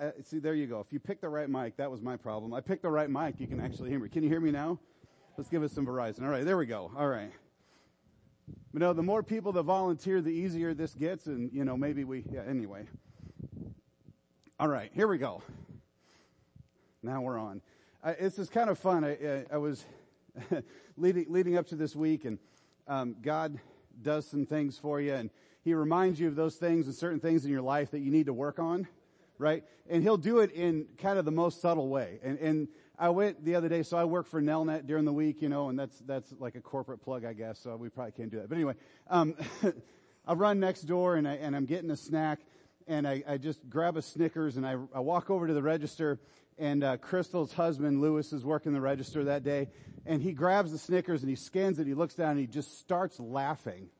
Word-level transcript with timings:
uh, 0.00 0.10
see, 0.22 0.38
there 0.38 0.54
you 0.54 0.66
go. 0.66 0.80
If 0.80 0.92
you 0.92 1.00
pick 1.00 1.20
the 1.20 1.28
right 1.28 1.48
mic, 1.48 1.76
that 1.76 1.90
was 1.90 2.00
my 2.00 2.16
problem. 2.16 2.54
I 2.54 2.60
picked 2.60 2.82
the 2.82 2.90
right 2.90 3.10
mic. 3.10 3.40
You 3.40 3.46
can 3.46 3.60
actually 3.60 3.90
hear 3.90 3.98
me. 3.98 4.08
Can 4.08 4.22
you 4.22 4.28
hear 4.28 4.40
me 4.40 4.50
now? 4.50 4.78
Let's 5.36 5.50
give 5.50 5.62
it 5.62 5.70
some 5.70 5.86
Verizon. 5.86 6.22
All 6.22 6.28
right, 6.28 6.44
there 6.44 6.56
we 6.56 6.66
go. 6.66 6.90
All 6.96 7.08
right. 7.08 7.30
You 8.72 8.80
know, 8.80 8.92
the 8.92 9.02
more 9.02 9.22
people 9.22 9.52
that 9.52 9.62
volunteer, 9.62 10.20
the 10.20 10.30
easier 10.30 10.74
this 10.74 10.94
gets, 10.94 11.26
and 11.26 11.52
you 11.52 11.64
know, 11.64 11.76
maybe 11.76 12.04
we. 12.04 12.24
Yeah. 12.30 12.42
Anyway. 12.48 12.86
All 14.60 14.68
right, 14.68 14.90
here 14.94 15.06
we 15.06 15.18
go. 15.18 15.42
Now 17.02 17.20
we're 17.20 17.38
on. 17.38 17.62
This 18.18 18.38
is 18.38 18.48
kind 18.48 18.70
of 18.70 18.78
fun. 18.78 19.04
I, 19.04 19.10
I, 19.12 19.44
I 19.52 19.56
was 19.58 19.84
leading 20.96 21.26
leading 21.28 21.56
up 21.56 21.66
to 21.68 21.76
this 21.76 21.94
week, 21.94 22.24
and 22.24 22.38
um, 22.86 23.16
God 23.22 23.58
does 24.02 24.26
some 24.26 24.46
things 24.46 24.78
for 24.78 25.00
you, 25.00 25.14
and 25.14 25.30
He 25.62 25.74
reminds 25.74 26.18
you 26.18 26.28
of 26.28 26.34
those 26.34 26.56
things 26.56 26.86
and 26.86 26.94
certain 26.94 27.20
things 27.20 27.44
in 27.44 27.50
your 27.50 27.62
life 27.62 27.90
that 27.92 28.00
you 28.00 28.10
need 28.10 28.26
to 28.26 28.32
work 28.32 28.58
on, 28.58 28.88
right? 29.38 29.64
And 29.88 30.02
He'll 30.02 30.16
do 30.16 30.40
it 30.40 30.52
in 30.52 30.86
kind 30.98 31.18
of 31.18 31.24
the 31.24 31.30
most 31.30 31.60
subtle 31.60 31.88
way. 31.88 32.18
And, 32.22 32.38
and 32.38 32.68
I 32.98 33.10
went 33.10 33.44
the 33.44 33.54
other 33.54 33.68
day, 33.68 33.84
so 33.84 33.96
I 33.96 34.04
work 34.04 34.26
for 34.26 34.42
Nelnet 34.42 34.86
during 34.86 35.04
the 35.04 35.12
week, 35.12 35.40
you 35.40 35.48
know, 35.48 35.68
and 35.68 35.78
that's 35.78 35.98
that's 36.00 36.34
like 36.40 36.56
a 36.56 36.60
corporate 36.60 37.00
plug, 37.00 37.24
I 37.24 37.32
guess. 37.32 37.60
So 37.60 37.76
we 37.76 37.88
probably 37.88 38.12
can't 38.12 38.30
do 38.30 38.38
that. 38.38 38.48
But 38.48 38.56
anyway, 38.56 38.74
um, 39.08 39.36
I 40.26 40.34
run 40.34 40.58
next 40.58 40.82
door, 40.82 41.14
and 41.14 41.26
I 41.28 41.34
and 41.34 41.54
I'm 41.54 41.64
getting 41.64 41.90
a 41.90 41.96
snack, 41.96 42.40
and 42.88 43.06
I, 43.06 43.22
I 43.26 43.38
just 43.38 43.70
grab 43.70 43.96
a 43.96 44.02
Snickers, 44.02 44.56
and 44.56 44.66
I, 44.66 44.76
I 44.92 45.00
walk 45.00 45.30
over 45.30 45.46
to 45.46 45.54
the 45.54 45.62
register, 45.62 46.18
and 46.58 46.82
uh, 46.82 46.96
Crystal's 46.96 47.52
husband 47.52 48.00
Lewis 48.00 48.32
is 48.32 48.44
working 48.44 48.72
the 48.72 48.80
register 48.80 49.24
that 49.24 49.44
day, 49.44 49.68
and 50.04 50.20
he 50.20 50.32
grabs 50.32 50.72
the 50.72 50.78
Snickers 50.78 51.22
and 51.22 51.30
he 51.30 51.36
scans 51.36 51.78
it. 51.78 51.86
He 51.86 51.94
looks 51.94 52.14
down 52.14 52.32
and 52.32 52.40
he 52.40 52.46
just 52.48 52.80
starts 52.80 53.20
laughing. 53.20 53.90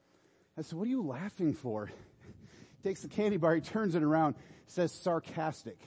I 0.57 0.63
said, 0.63 0.77
"What 0.77 0.89
are 0.89 0.91
you 0.91 1.07
laughing 1.07 1.55
for?" 1.55 1.89
Takes 2.83 3.03
the 3.03 3.09
candy 3.09 3.37
bar, 3.37 3.55
he 3.55 3.61
turns 3.61 3.95
it 3.95 4.03
around, 4.03 4.35
says 4.67 4.93
sarcastic. 4.93 5.79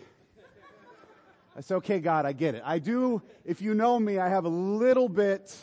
I 1.55 1.61
said, 1.61 1.75
"Okay, 1.77 1.99
God, 1.99 2.25
I 2.25 2.31
get 2.31 2.55
it. 2.55 2.63
I 2.65 2.79
do. 2.79 3.21
If 3.43 3.61
you 3.61 3.73
know 3.73 3.99
me, 3.99 4.17
I 4.17 4.29
have 4.29 4.45
a 4.45 4.49
little 4.49 5.09
bit 5.09 5.55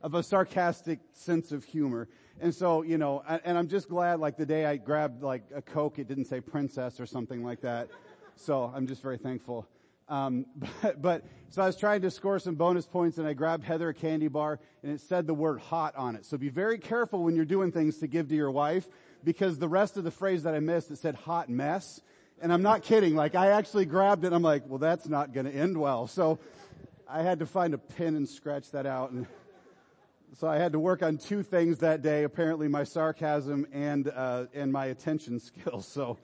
of 0.00 0.14
a 0.14 0.22
sarcastic 0.22 1.00
sense 1.12 1.50
of 1.50 1.64
humor." 1.64 2.08
And 2.40 2.54
so, 2.54 2.82
you 2.82 2.98
know, 2.98 3.22
and 3.44 3.56
I'm 3.56 3.66
just 3.66 3.88
glad, 3.88 4.20
like 4.20 4.36
the 4.36 4.44
day 4.44 4.66
I 4.66 4.76
grabbed 4.76 5.22
like 5.22 5.44
a 5.54 5.62
Coke, 5.62 5.98
it 5.98 6.06
didn't 6.06 6.26
say 6.26 6.40
princess 6.40 7.00
or 7.00 7.06
something 7.06 7.42
like 7.42 7.62
that. 7.62 7.88
So 8.36 8.70
I'm 8.74 8.86
just 8.86 9.02
very 9.02 9.16
thankful. 9.16 9.66
Um, 10.08 10.46
but, 10.82 11.00
but, 11.00 11.24
so 11.48 11.62
I 11.62 11.66
was 11.66 11.76
trying 11.76 12.02
to 12.02 12.10
score 12.10 12.38
some 12.38 12.54
bonus 12.54 12.86
points 12.86 13.18
and 13.18 13.26
I 13.26 13.32
grabbed 13.32 13.64
Heather 13.64 13.88
a 13.88 13.94
candy 13.94 14.28
bar 14.28 14.60
and 14.82 14.92
it 14.92 15.00
said 15.00 15.26
the 15.26 15.34
word 15.34 15.60
hot 15.60 15.96
on 15.96 16.14
it. 16.14 16.26
So 16.26 16.36
be 16.36 16.50
very 16.50 16.78
careful 16.78 17.22
when 17.22 17.34
you're 17.34 17.44
doing 17.44 17.72
things 17.72 17.98
to 17.98 18.06
give 18.06 18.28
to 18.28 18.34
your 18.34 18.50
wife 18.50 18.88
because 19.24 19.58
the 19.58 19.68
rest 19.68 19.96
of 19.96 20.04
the 20.04 20.10
phrase 20.10 20.44
that 20.44 20.54
I 20.54 20.60
missed, 20.60 20.90
it 20.90 20.98
said 20.98 21.14
hot 21.14 21.48
mess. 21.48 22.00
And 22.40 22.52
I'm 22.52 22.62
not 22.62 22.82
kidding. 22.82 23.14
Like 23.14 23.34
I 23.34 23.50
actually 23.50 23.86
grabbed 23.86 24.24
it. 24.24 24.32
I'm 24.32 24.42
like, 24.42 24.64
well, 24.66 24.78
that's 24.78 25.08
not 25.08 25.32
going 25.32 25.46
to 25.46 25.52
end 25.52 25.78
well. 25.78 26.06
So 26.06 26.38
I 27.08 27.22
had 27.22 27.38
to 27.38 27.46
find 27.46 27.72
a 27.72 27.78
pin 27.78 28.16
and 28.16 28.28
scratch 28.28 28.70
that 28.72 28.86
out. 28.86 29.10
And 29.10 29.26
so 30.38 30.46
I 30.48 30.58
had 30.58 30.72
to 30.72 30.78
work 30.78 31.02
on 31.02 31.16
two 31.16 31.42
things 31.42 31.78
that 31.78 32.02
day. 32.02 32.24
Apparently 32.24 32.68
my 32.68 32.84
sarcasm 32.84 33.66
and, 33.72 34.08
uh, 34.08 34.46
and 34.54 34.72
my 34.72 34.86
attention 34.86 35.40
skills. 35.40 35.88
So, 35.88 36.18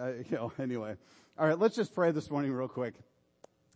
uh, 0.00 0.12
you 0.28 0.36
know, 0.36 0.52
anyway. 0.58 0.96
All 1.38 1.46
right, 1.46 1.58
let's 1.58 1.76
just 1.76 1.94
pray 1.94 2.10
this 2.12 2.30
morning 2.30 2.52
real 2.52 2.66
quick. 2.66 2.94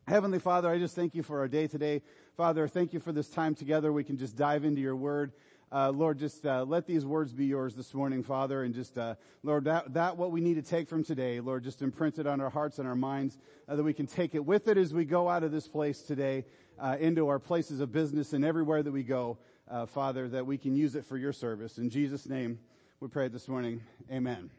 Heavenly 0.09 0.39
Father, 0.39 0.69
I 0.69 0.79
just 0.79 0.97
thank 0.97 1.15
you 1.15 1.23
for 1.23 1.39
our 1.39 1.47
day 1.47 1.67
today. 1.69 2.03
Father, 2.37 2.67
thank 2.67 2.93
you 2.93 3.01
for 3.01 3.13
this 3.13 3.29
time 3.29 3.55
together. 3.55 3.93
We 3.93 4.03
can 4.03 4.17
just 4.17 4.35
dive 4.35 4.65
into 4.65 4.81
your 4.81 4.97
word. 4.97 5.33
Uh, 5.73 5.91
Lord, 5.91 6.19
just 6.19 6.45
uh, 6.45 6.65
let 6.65 6.85
these 6.85 7.07
words 7.07 7.33
be 7.33 7.47
yours 7.47 7.77
this 7.77 7.95
morning, 7.95 8.25
Father, 8.25 8.65
and 8.65 8.75
just 8.75 8.99
uh, 8.99 9.15
Lord, 9.45 9.65
that 9.65 9.95
that 9.95 10.17
what 10.17 10.33
we 10.33 10.41
need 10.41 10.55
to 10.55 10.63
take 10.63 10.89
from 10.89 11.05
today, 11.05 11.39
Lord, 11.39 11.63
just 11.63 11.81
imprint 11.81 12.19
it 12.19 12.27
on 12.27 12.41
our 12.41 12.51
hearts 12.51 12.81
and 12.81 12.89
our 12.89 12.97
minds, 12.97 13.39
uh, 13.69 13.77
that 13.77 13.85
we 13.85 13.93
can 13.93 14.09
take 14.09 14.35
it 14.35 14.45
with 14.45 14.67
it 14.67 14.77
as 14.77 14.93
we 14.93 15.05
go 15.05 15.29
out 15.29 15.45
of 15.45 15.53
this 15.53 15.69
place 15.69 16.03
today 16.03 16.45
uh, 16.81 16.97
into 16.99 17.29
our 17.29 17.39
places 17.39 17.79
of 17.79 17.93
business 17.93 18.33
and 18.33 18.45
everywhere 18.45 18.83
that 18.83 18.91
we 18.91 19.05
go, 19.05 19.39
uh, 19.71 19.87
Father, 19.87 20.29
that 20.29 20.45
we 20.45 20.59
can 20.59 20.75
use 20.75 20.97
it 20.97 21.05
for 21.05 21.17
your 21.17 21.33
service. 21.33 21.79
In 21.79 21.89
Jesus' 21.89 22.29
name, 22.29 22.59
we 22.99 23.07
pray 23.07 23.29
this 23.29 23.47
morning. 23.47 23.81
Amen. 24.11 24.51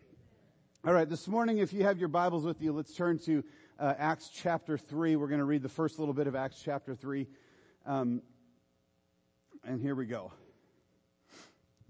All 0.88 0.94
right, 0.94 1.10
this 1.10 1.28
morning, 1.28 1.58
if 1.58 1.74
you 1.74 1.84
have 1.84 2.00
your 2.00 2.08
Bibles 2.08 2.46
with 2.46 2.62
you, 2.62 2.72
let's 2.72 2.96
turn 2.96 3.20
to 3.26 3.44
uh, 3.78 3.96
Acts 3.98 4.30
chapter 4.34 4.78
3. 4.78 5.18
We're 5.18 5.28
going 5.28 5.40
to 5.40 5.46
read 5.46 5.62
the 5.62 5.70
first 5.70 6.00
little 6.00 6.14
bit 6.14 6.28
of 6.28 6.36
Acts 6.38 6.62
chapter 6.64 6.96
3. 6.96 7.28
Um, 7.86 8.22
and 9.66 9.82
here 9.82 9.94
we 9.94 10.06
go. 10.06 10.32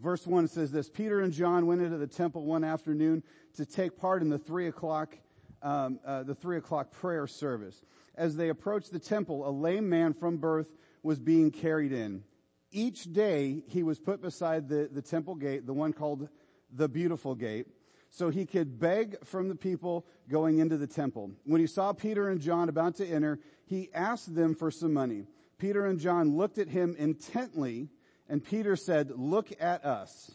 Verse 0.01 0.25
1 0.25 0.47
says 0.47 0.71
this 0.71 0.89
Peter 0.89 1.21
and 1.21 1.31
John 1.31 1.67
went 1.67 1.81
into 1.81 1.97
the 1.97 2.07
temple 2.07 2.45
one 2.45 2.63
afternoon 2.63 3.23
to 3.55 3.65
take 3.65 3.97
part 3.97 4.21
in 4.21 4.29
the 4.29 4.39
3 4.39 4.67
o'clock, 4.67 5.15
um, 5.61 5.99
uh, 6.05 6.23
the 6.23 6.35
3 6.35 6.57
o'clock 6.57 6.91
prayer 6.91 7.27
service. 7.27 7.83
As 8.15 8.35
they 8.35 8.49
approached 8.49 8.91
the 8.91 8.99
temple, 8.99 9.47
a 9.47 9.51
lame 9.51 9.87
man 9.89 10.13
from 10.13 10.37
birth 10.37 10.75
was 11.03 11.19
being 11.19 11.51
carried 11.51 11.91
in. 11.91 12.23
Each 12.71 13.11
day 13.11 13.63
he 13.67 13.83
was 13.83 13.99
put 13.99 14.21
beside 14.21 14.69
the, 14.69 14.89
the 14.91 15.01
temple 15.01 15.35
gate, 15.35 15.65
the 15.65 15.73
one 15.73 15.93
called 15.93 16.29
the 16.73 16.87
Beautiful 16.87 17.35
Gate 17.35 17.67
so 18.11 18.29
he 18.29 18.45
could 18.45 18.77
beg 18.77 19.15
from 19.25 19.47
the 19.47 19.55
people 19.55 20.05
going 20.29 20.59
into 20.59 20.77
the 20.77 20.85
temple. 20.85 21.31
When 21.45 21.61
he 21.61 21.67
saw 21.67 21.93
Peter 21.93 22.29
and 22.29 22.41
John 22.41 22.67
about 22.67 22.95
to 22.95 23.07
enter, 23.07 23.39
he 23.65 23.89
asked 23.93 24.35
them 24.35 24.53
for 24.53 24.69
some 24.69 24.93
money. 24.93 25.27
Peter 25.57 25.85
and 25.85 25.97
John 25.97 26.35
looked 26.35 26.57
at 26.57 26.67
him 26.67 26.95
intently, 26.99 27.87
and 28.29 28.43
Peter 28.43 28.75
said, 28.75 29.11
Look 29.15 29.51
at 29.59 29.85
us. 29.85 30.31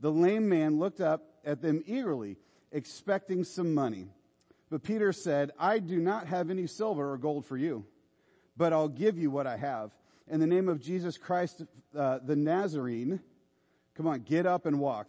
The 0.00 0.10
lame 0.10 0.48
man 0.48 0.78
looked 0.78 1.00
up 1.00 1.22
at 1.44 1.60
them 1.60 1.82
eagerly, 1.86 2.36
expecting 2.72 3.44
some 3.44 3.74
money. 3.74 4.08
But 4.70 4.82
Peter 4.82 5.12
said, 5.12 5.50
I 5.58 5.78
do 5.78 5.98
not 5.98 6.26
have 6.28 6.48
any 6.48 6.66
silver 6.66 7.12
or 7.12 7.18
gold 7.18 7.44
for 7.44 7.56
you, 7.56 7.84
but 8.56 8.72
I'll 8.72 8.88
give 8.88 9.18
you 9.18 9.30
what 9.30 9.46
I 9.46 9.56
have. 9.56 9.90
In 10.28 10.38
the 10.38 10.46
name 10.46 10.68
of 10.68 10.80
Jesus 10.80 11.18
Christ, 11.18 11.64
uh, 11.96 12.20
the 12.24 12.36
Nazarene, 12.36 13.20
come 13.96 14.06
on, 14.06 14.20
get 14.20 14.46
up 14.46 14.66
and 14.66 14.78
walk. 14.78 15.08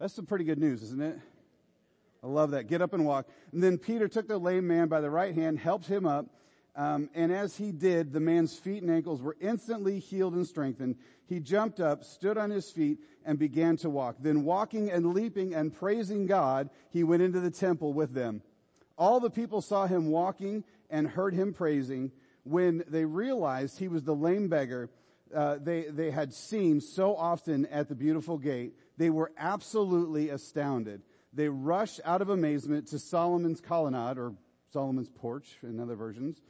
That's 0.00 0.12
some 0.12 0.26
pretty 0.26 0.44
good 0.44 0.58
news, 0.58 0.82
isn't 0.82 1.00
it? 1.00 1.18
I 2.22 2.26
love 2.26 2.50
that. 2.50 2.66
Get 2.66 2.82
up 2.82 2.94
and 2.94 3.06
walk. 3.06 3.28
And 3.52 3.62
then 3.62 3.78
Peter 3.78 4.08
took 4.08 4.26
the 4.26 4.38
lame 4.38 4.66
man 4.66 4.88
by 4.88 5.00
the 5.00 5.10
right 5.10 5.34
hand, 5.34 5.58
helped 5.58 5.86
him 5.86 6.04
up, 6.04 6.26
um, 6.78 7.10
and 7.14 7.32
as 7.32 7.56
he 7.56 7.72
did, 7.72 8.12
the 8.12 8.20
man's 8.20 8.56
feet 8.56 8.82
and 8.82 8.90
ankles 8.90 9.20
were 9.20 9.36
instantly 9.40 9.98
healed 9.98 10.34
and 10.34 10.46
strengthened. 10.46 10.96
He 11.26 11.40
jumped 11.40 11.80
up, 11.80 12.04
stood 12.04 12.38
on 12.38 12.50
his 12.50 12.70
feet, 12.70 12.98
and 13.26 13.38
began 13.38 13.76
to 13.78 13.90
walk. 13.90 14.16
Then 14.20 14.44
walking 14.44 14.90
and 14.90 15.12
leaping 15.12 15.54
and 15.54 15.74
praising 15.74 16.26
God, 16.26 16.70
he 16.90 17.02
went 17.02 17.22
into 17.22 17.40
the 17.40 17.50
temple 17.50 17.92
with 17.92 18.14
them. 18.14 18.42
All 18.96 19.20
the 19.20 19.28
people 19.28 19.60
saw 19.60 19.86
him 19.86 20.06
walking 20.06 20.64
and 20.88 21.08
heard 21.08 21.34
him 21.34 21.52
praising. 21.52 22.12
When 22.44 22.84
they 22.88 23.04
realized 23.04 23.78
he 23.78 23.88
was 23.88 24.04
the 24.04 24.14
lame 24.14 24.48
beggar 24.48 24.88
uh, 25.34 25.56
they, 25.60 25.82
they 25.82 26.10
had 26.10 26.32
seen 26.32 26.80
so 26.80 27.14
often 27.14 27.66
at 27.66 27.88
the 27.88 27.94
beautiful 27.94 28.38
gate, 28.38 28.74
they 28.96 29.10
were 29.10 29.32
absolutely 29.36 30.30
astounded. 30.30 31.02
They 31.32 31.48
rushed 31.48 32.00
out 32.04 32.22
of 32.22 32.30
amazement 32.30 32.88
to 32.88 32.98
Solomon's 32.98 33.60
colonnade, 33.60 34.18
or 34.18 34.32
Solomon's 34.72 35.08
porch 35.08 35.58
in 35.62 35.80
other 35.80 35.94
versions, 35.94 36.40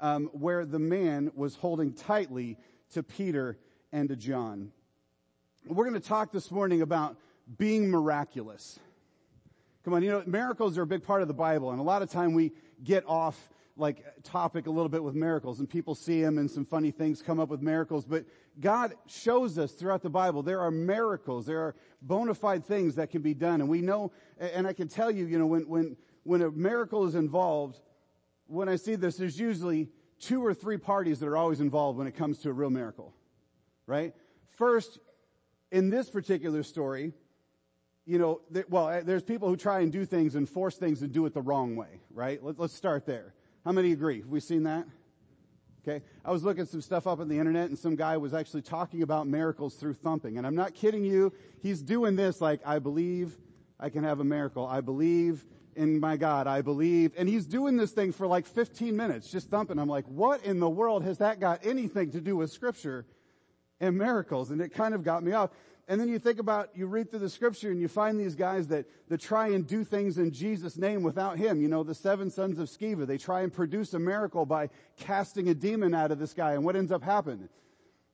um, 0.00 0.30
where 0.32 0.64
the 0.64 0.78
man 0.78 1.30
was 1.34 1.56
holding 1.56 1.92
tightly 1.92 2.56
to 2.92 3.02
Peter 3.02 3.58
and 3.92 4.08
to 4.08 4.16
John. 4.16 4.72
We're 5.66 5.88
going 5.88 6.00
to 6.00 6.08
talk 6.08 6.32
this 6.32 6.50
morning 6.50 6.82
about 6.82 7.16
being 7.56 7.90
miraculous. 7.90 8.78
Come 9.84 9.94
on, 9.94 10.02
you 10.02 10.10
know, 10.10 10.22
miracles 10.26 10.76
are 10.78 10.82
a 10.82 10.86
big 10.86 11.02
part 11.02 11.22
of 11.22 11.28
the 11.28 11.34
Bible, 11.34 11.70
and 11.70 11.80
a 11.80 11.82
lot 11.82 12.02
of 12.02 12.10
time 12.10 12.34
we 12.34 12.52
get 12.84 13.04
off 13.06 13.48
like 13.78 14.04
topic 14.24 14.66
a 14.66 14.70
little 14.70 14.88
bit 14.88 15.02
with 15.02 15.14
miracles 15.14 15.60
and 15.60 15.70
people 15.70 15.94
see 15.94 16.20
them 16.20 16.36
and 16.36 16.50
some 16.50 16.64
funny 16.64 16.90
things 16.90 17.22
come 17.22 17.38
up 17.38 17.48
with 17.48 17.62
miracles, 17.62 18.04
but 18.04 18.24
God 18.60 18.94
shows 19.06 19.56
us 19.56 19.72
throughout 19.72 20.02
the 20.02 20.10
Bible 20.10 20.42
there 20.42 20.60
are 20.60 20.70
miracles, 20.70 21.46
there 21.46 21.60
are 21.60 21.76
bona 22.02 22.34
fide 22.34 22.64
things 22.64 22.96
that 22.96 23.10
can 23.10 23.22
be 23.22 23.34
done. 23.34 23.60
And 23.60 23.70
we 23.70 23.80
know, 23.80 24.10
and 24.38 24.66
I 24.66 24.72
can 24.72 24.88
tell 24.88 25.10
you, 25.10 25.26
you 25.26 25.38
know, 25.38 25.46
when, 25.46 25.68
when, 25.68 25.96
when 26.24 26.42
a 26.42 26.50
miracle 26.50 27.06
is 27.06 27.14
involved, 27.14 27.80
when 28.48 28.68
I 28.68 28.76
see 28.76 28.96
this, 28.96 29.16
there's 29.16 29.38
usually 29.38 29.88
two 30.18 30.44
or 30.44 30.52
three 30.52 30.78
parties 30.78 31.20
that 31.20 31.28
are 31.28 31.36
always 31.36 31.60
involved 31.60 31.98
when 31.98 32.06
it 32.06 32.16
comes 32.16 32.38
to 32.40 32.50
a 32.50 32.52
real 32.52 32.70
miracle. 32.70 33.14
Right? 33.86 34.14
First, 34.56 34.98
in 35.70 35.90
this 35.90 36.10
particular 36.10 36.62
story, 36.62 37.12
you 38.04 38.18
know, 38.18 38.40
well, 38.68 38.88
eh, 38.88 39.02
there's 39.04 39.22
people 39.22 39.48
who 39.48 39.56
try 39.56 39.80
and 39.80 39.92
do 39.92 40.04
things 40.04 40.34
and 40.34 40.48
force 40.48 40.76
things 40.76 41.02
and 41.02 41.12
do 41.12 41.26
it 41.26 41.34
the 41.34 41.42
wrong 41.42 41.76
way, 41.76 42.00
right? 42.10 42.42
Let, 42.42 42.58
us 42.58 42.72
start 42.72 43.06
there. 43.06 43.34
How 43.64 43.72
many 43.72 43.92
agree? 43.92 44.20
Have 44.20 44.28
we 44.28 44.40
seen 44.40 44.62
that? 44.64 44.86
Okay. 45.86 46.04
I 46.24 46.32
was 46.32 46.42
looking 46.42 46.64
some 46.66 46.80
stuff 46.80 47.06
up 47.06 47.20
on 47.20 47.28
the 47.28 47.38
internet 47.38 47.68
and 47.68 47.78
some 47.78 47.96
guy 47.96 48.16
was 48.16 48.34
actually 48.34 48.62
talking 48.62 49.02
about 49.02 49.26
miracles 49.26 49.74
through 49.74 49.94
thumping. 49.94 50.38
And 50.38 50.46
I'm 50.46 50.54
not 50.54 50.74
kidding 50.74 51.04
you. 51.04 51.32
He's 51.62 51.82
doing 51.82 52.16
this 52.16 52.40
like, 52.40 52.60
I 52.66 52.78
believe 52.78 53.38
I 53.78 53.90
can 53.90 54.04
have 54.04 54.20
a 54.20 54.24
miracle. 54.24 54.66
I 54.66 54.80
believe 54.80 55.44
in 55.78 56.00
my 56.00 56.16
God. 56.16 56.46
I 56.46 56.60
believe. 56.60 57.12
And 57.16 57.28
he's 57.28 57.46
doing 57.46 57.76
this 57.76 57.92
thing 57.92 58.12
for 58.12 58.26
like 58.26 58.46
15 58.46 58.96
minutes, 58.96 59.30
just 59.30 59.48
thumping. 59.48 59.78
I'm 59.78 59.88
like, 59.88 60.06
what 60.06 60.44
in 60.44 60.60
the 60.60 60.68
world 60.68 61.04
has 61.04 61.18
that 61.18 61.40
got 61.40 61.64
anything 61.64 62.10
to 62.10 62.20
do 62.20 62.36
with 62.36 62.50
scripture 62.50 63.06
and 63.80 63.96
miracles? 63.96 64.50
And 64.50 64.60
it 64.60 64.74
kind 64.74 64.94
of 64.94 65.04
got 65.04 65.22
me 65.22 65.32
off. 65.32 65.50
And 65.90 65.98
then 65.98 66.08
you 66.08 66.18
think 66.18 66.38
about, 66.38 66.68
you 66.74 66.86
read 66.86 67.10
through 67.10 67.20
the 67.20 67.30
scripture 67.30 67.70
and 67.70 67.80
you 67.80 67.88
find 67.88 68.20
these 68.20 68.34
guys 68.34 68.66
that, 68.68 68.84
that 69.08 69.22
try 69.22 69.48
and 69.48 69.66
do 69.66 69.84
things 69.84 70.18
in 70.18 70.32
Jesus' 70.32 70.76
name 70.76 71.02
without 71.02 71.38
Him. 71.38 71.62
You 71.62 71.68
know, 71.68 71.82
the 71.82 71.94
seven 71.94 72.30
sons 72.30 72.58
of 72.58 72.68
Sceva, 72.68 73.06
they 73.06 73.16
try 73.16 73.40
and 73.40 73.50
produce 73.50 73.94
a 73.94 73.98
miracle 73.98 74.44
by 74.44 74.68
casting 74.98 75.48
a 75.48 75.54
demon 75.54 75.94
out 75.94 76.10
of 76.10 76.18
this 76.18 76.34
guy. 76.34 76.52
And 76.52 76.62
what 76.62 76.76
ends 76.76 76.92
up 76.92 77.02
happening? 77.02 77.48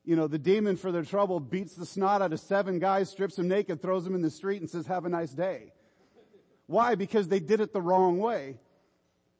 You 0.05 0.15
know, 0.15 0.27
the 0.27 0.37
demon 0.37 0.77
for 0.77 0.91
their 0.93 1.03
trouble 1.03 1.41
beats 1.41 1.73
the 1.73 1.85
snot 1.85 2.21
out 2.21 2.31
of 2.31 2.39
seven 2.39 2.79
guys, 2.79 3.09
strips 3.09 3.35
them 3.35 3.49
naked, 3.49 3.81
throws 3.81 4.05
them 4.05 4.15
in 4.15 4.21
the 4.21 4.29
street 4.29 4.61
and 4.61 4.69
says, 4.69 4.85
have 4.85 5.03
a 5.03 5.09
nice 5.09 5.31
day. 5.31 5.73
Why? 6.67 6.95
Because 6.95 7.27
they 7.27 7.39
did 7.39 7.59
it 7.59 7.73
the 7.73 7.81
wrong 7.81 8.17
way. 8.17 8.57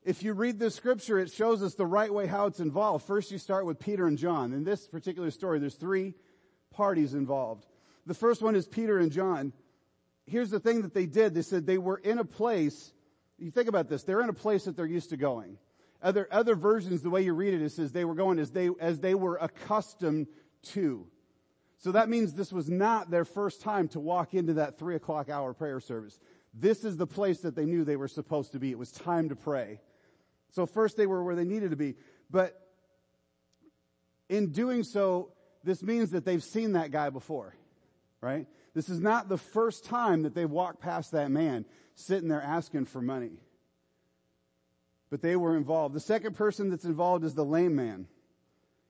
If 0.04 0.22
you 0.22 0.34
read 0.34 0.60
the 0.60 0.70
scripture, 0.70 1.18
it 1.18 1.32
shows 1.32 1.64
us 1.64 1.74
the 1.74 1.86
right 1.86 2.14
way 2.14 2.28
how 2.28 2.46
it's 2.46 2.60
involved. 2.60 3.08
First 3.08 3.32
you 3.32 3.40
start 3.40 3.66
with 3.66 3.80
Peter 3.80 4.06
and 4.06 4.20
John. 4.20 4.54
In 4.54 4.64
this 4.64 4.88
particular 4.88 5.32
story, 5.32 5.58
there's 5.58 5.76
three 5.76 6.14
parties 6.72 7.16
involved. 7.16 7.66
The 8.06 8.14
first 8.14 8.44
one 8.44 8.56
is 8.56 8.68
Peter 8.68 9.00
and 9.00 9.12
John. 9.12 9.52
Here's 10.28 10.52
the 10.52 10.60
thing 10.60 10.84
that 10.84 10.94
they 10.94 11.08
did. 11.08 11.34
They 11.34 11.42
said 11.42 11.66
they 11.66 11.80
were 11.80 11.98
in 11.98 12.20
a 12.20 12.26
place, 12.26 12.94
you 13.40 13.50
think 13.50 13.68
about 13.68 13.90
this, 13.90 14.04
they're 14.04 14.22
in 14.22 14.30
a 14.30 14.34
place 14.34 14.66
that 14.66 14.76
they're 14.76 14.86
used 14.86 15.10
to 15.10 15.18
going. 15.18 15.58
Other, 16.04 16.28
other 16.32 16.54
versions, 16.54 17.02
the 17.02 17.10
way 17.10 17.24
you 17.24 17.34
read 17.34 17.56
it, 17.56 17.64
it 17.64 17.72
says 17.72 17.92
they 17.92 18.06
were 18.06 18.14
going 18.14 18.38
as 18.38 18.52
they, 18.52 18.70
as 18.80 19.00
they 19.00 19.16
were 19.16 19.38
accustomed 19.38 20.28
to. 20.74 21.08
So 21.80 21.92
that 21.94 22.10
means 22.10 22.34
this 22.34 22.54
was 22.54 22.70
not 22.70 23.10
their 23.10 23.26
first 23.26 23.62
time 23.62 23.88
to 23.90 24.00
walk 24.00 24.34
into 24.34 24.54
that 24.54 24.78
three 24.78 24.96
o'clock 24.96 25.30
hour 25.30 25.54
prayer 25.54 25.80
service. 25.80 26.20
This 26.58 26.86
is 26.86 26.98
the 26.98 27.08
place 27.08 27.42
that 27.42 27.56
they 27.56 27.66
knew 27.66 27.84
they 27.84 27.98
were 27.98 28.08
supposed 28.08 28.54
to 28.54 28.60
be. 28.60 28.72
It 28.72 28.80
was 28.80 28.92
time 28.92 29.30
to 29.30 29.36
pray. 29.36 29.82
So 30.52 30.66
first 30.66 30.96
they 30.96 31.06
were 31.06 31.24
where 31.24 31.36
they 31.36 31.44
needed 31.44 31.72
to 31.72 31.76
be. 31.76 31.96
But 32.32 32.60
in 34.30 34.52
doing 34.52 34.84
so, 34.84 35.34
this 35.64 35.84
means 35.84 36.12
that 36.12 36.24
they've 36.24 36.44
seen 36.44 36.74
that 36.74 36.92
guy 36.92 37.10
before 37.10 37.56
right? 38.26 38.48
This 38.74 38.90
is 38.90 39.00
not 39.00 39.30
the 39.30 39.38
first 39.38 39.86
time 39.86 40.24
that 40.24 40.34
they've 40.34 40.50
walked 40.50 40.82
past 40.82 41.12
that 41.12 41.30
man 41.30 41.64
sitting 41.94 42.28
there 42.28 42.42
asking 42.42 42.86
for 42.86 43.00
money. 43.00 43.40
But 45.12 45.22
they 45.22 45.36
were 45.36 45.56
involved. 45.56 45.94
The 45.94 46.00
second 46.00 46.36
person 46.36 46.72
that's 46.72 46.86
involved 46.86 47.24
is 47.24 47.36
the 47.36 47.46
lame 47.46 47.76
man. 47.76 48.08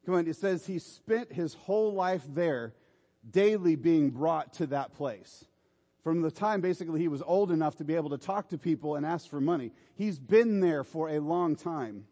Come 0.06 0.16
on, 0.16 0.28
it 0.28 0.38
says 0.38 0.66
he 0.66 0.80
spent 0.80 1.34
his 1.34 1.54
whole 1.54 1.94
life 1.94 2.24
there 2.30 2.74
daily 3.30 3.76
being 3.76 4.10
brought 4.10 4.54
to 4.54 4.68
that 4.68 4.94
place. 4.94 5.44
From 6.06 6.22
the 6.22 6.30
time 6.32 6.62
basically 6.62 7.02
he 7.02 7.08
was 7.08 7.24
old 7.24 7.52
enough 7.52 7.78
to 7.78 7.84
be 7.84 7.96
able 7.96 8.12
to 8.12 8.18
talk 8.18 8.50
to 8.50 8.60
people 8.60 8.96
and 8.96 9.06
ask 9.06 9.28
for 9.28 9.42
money. 9.42 9.72
He's 9.96 10.20
been 10.20 10.60
there 10.60 10.84
for 10.84 11.10
a 11.10 11.20
long 11.20 11.56
time. 11.56 12.06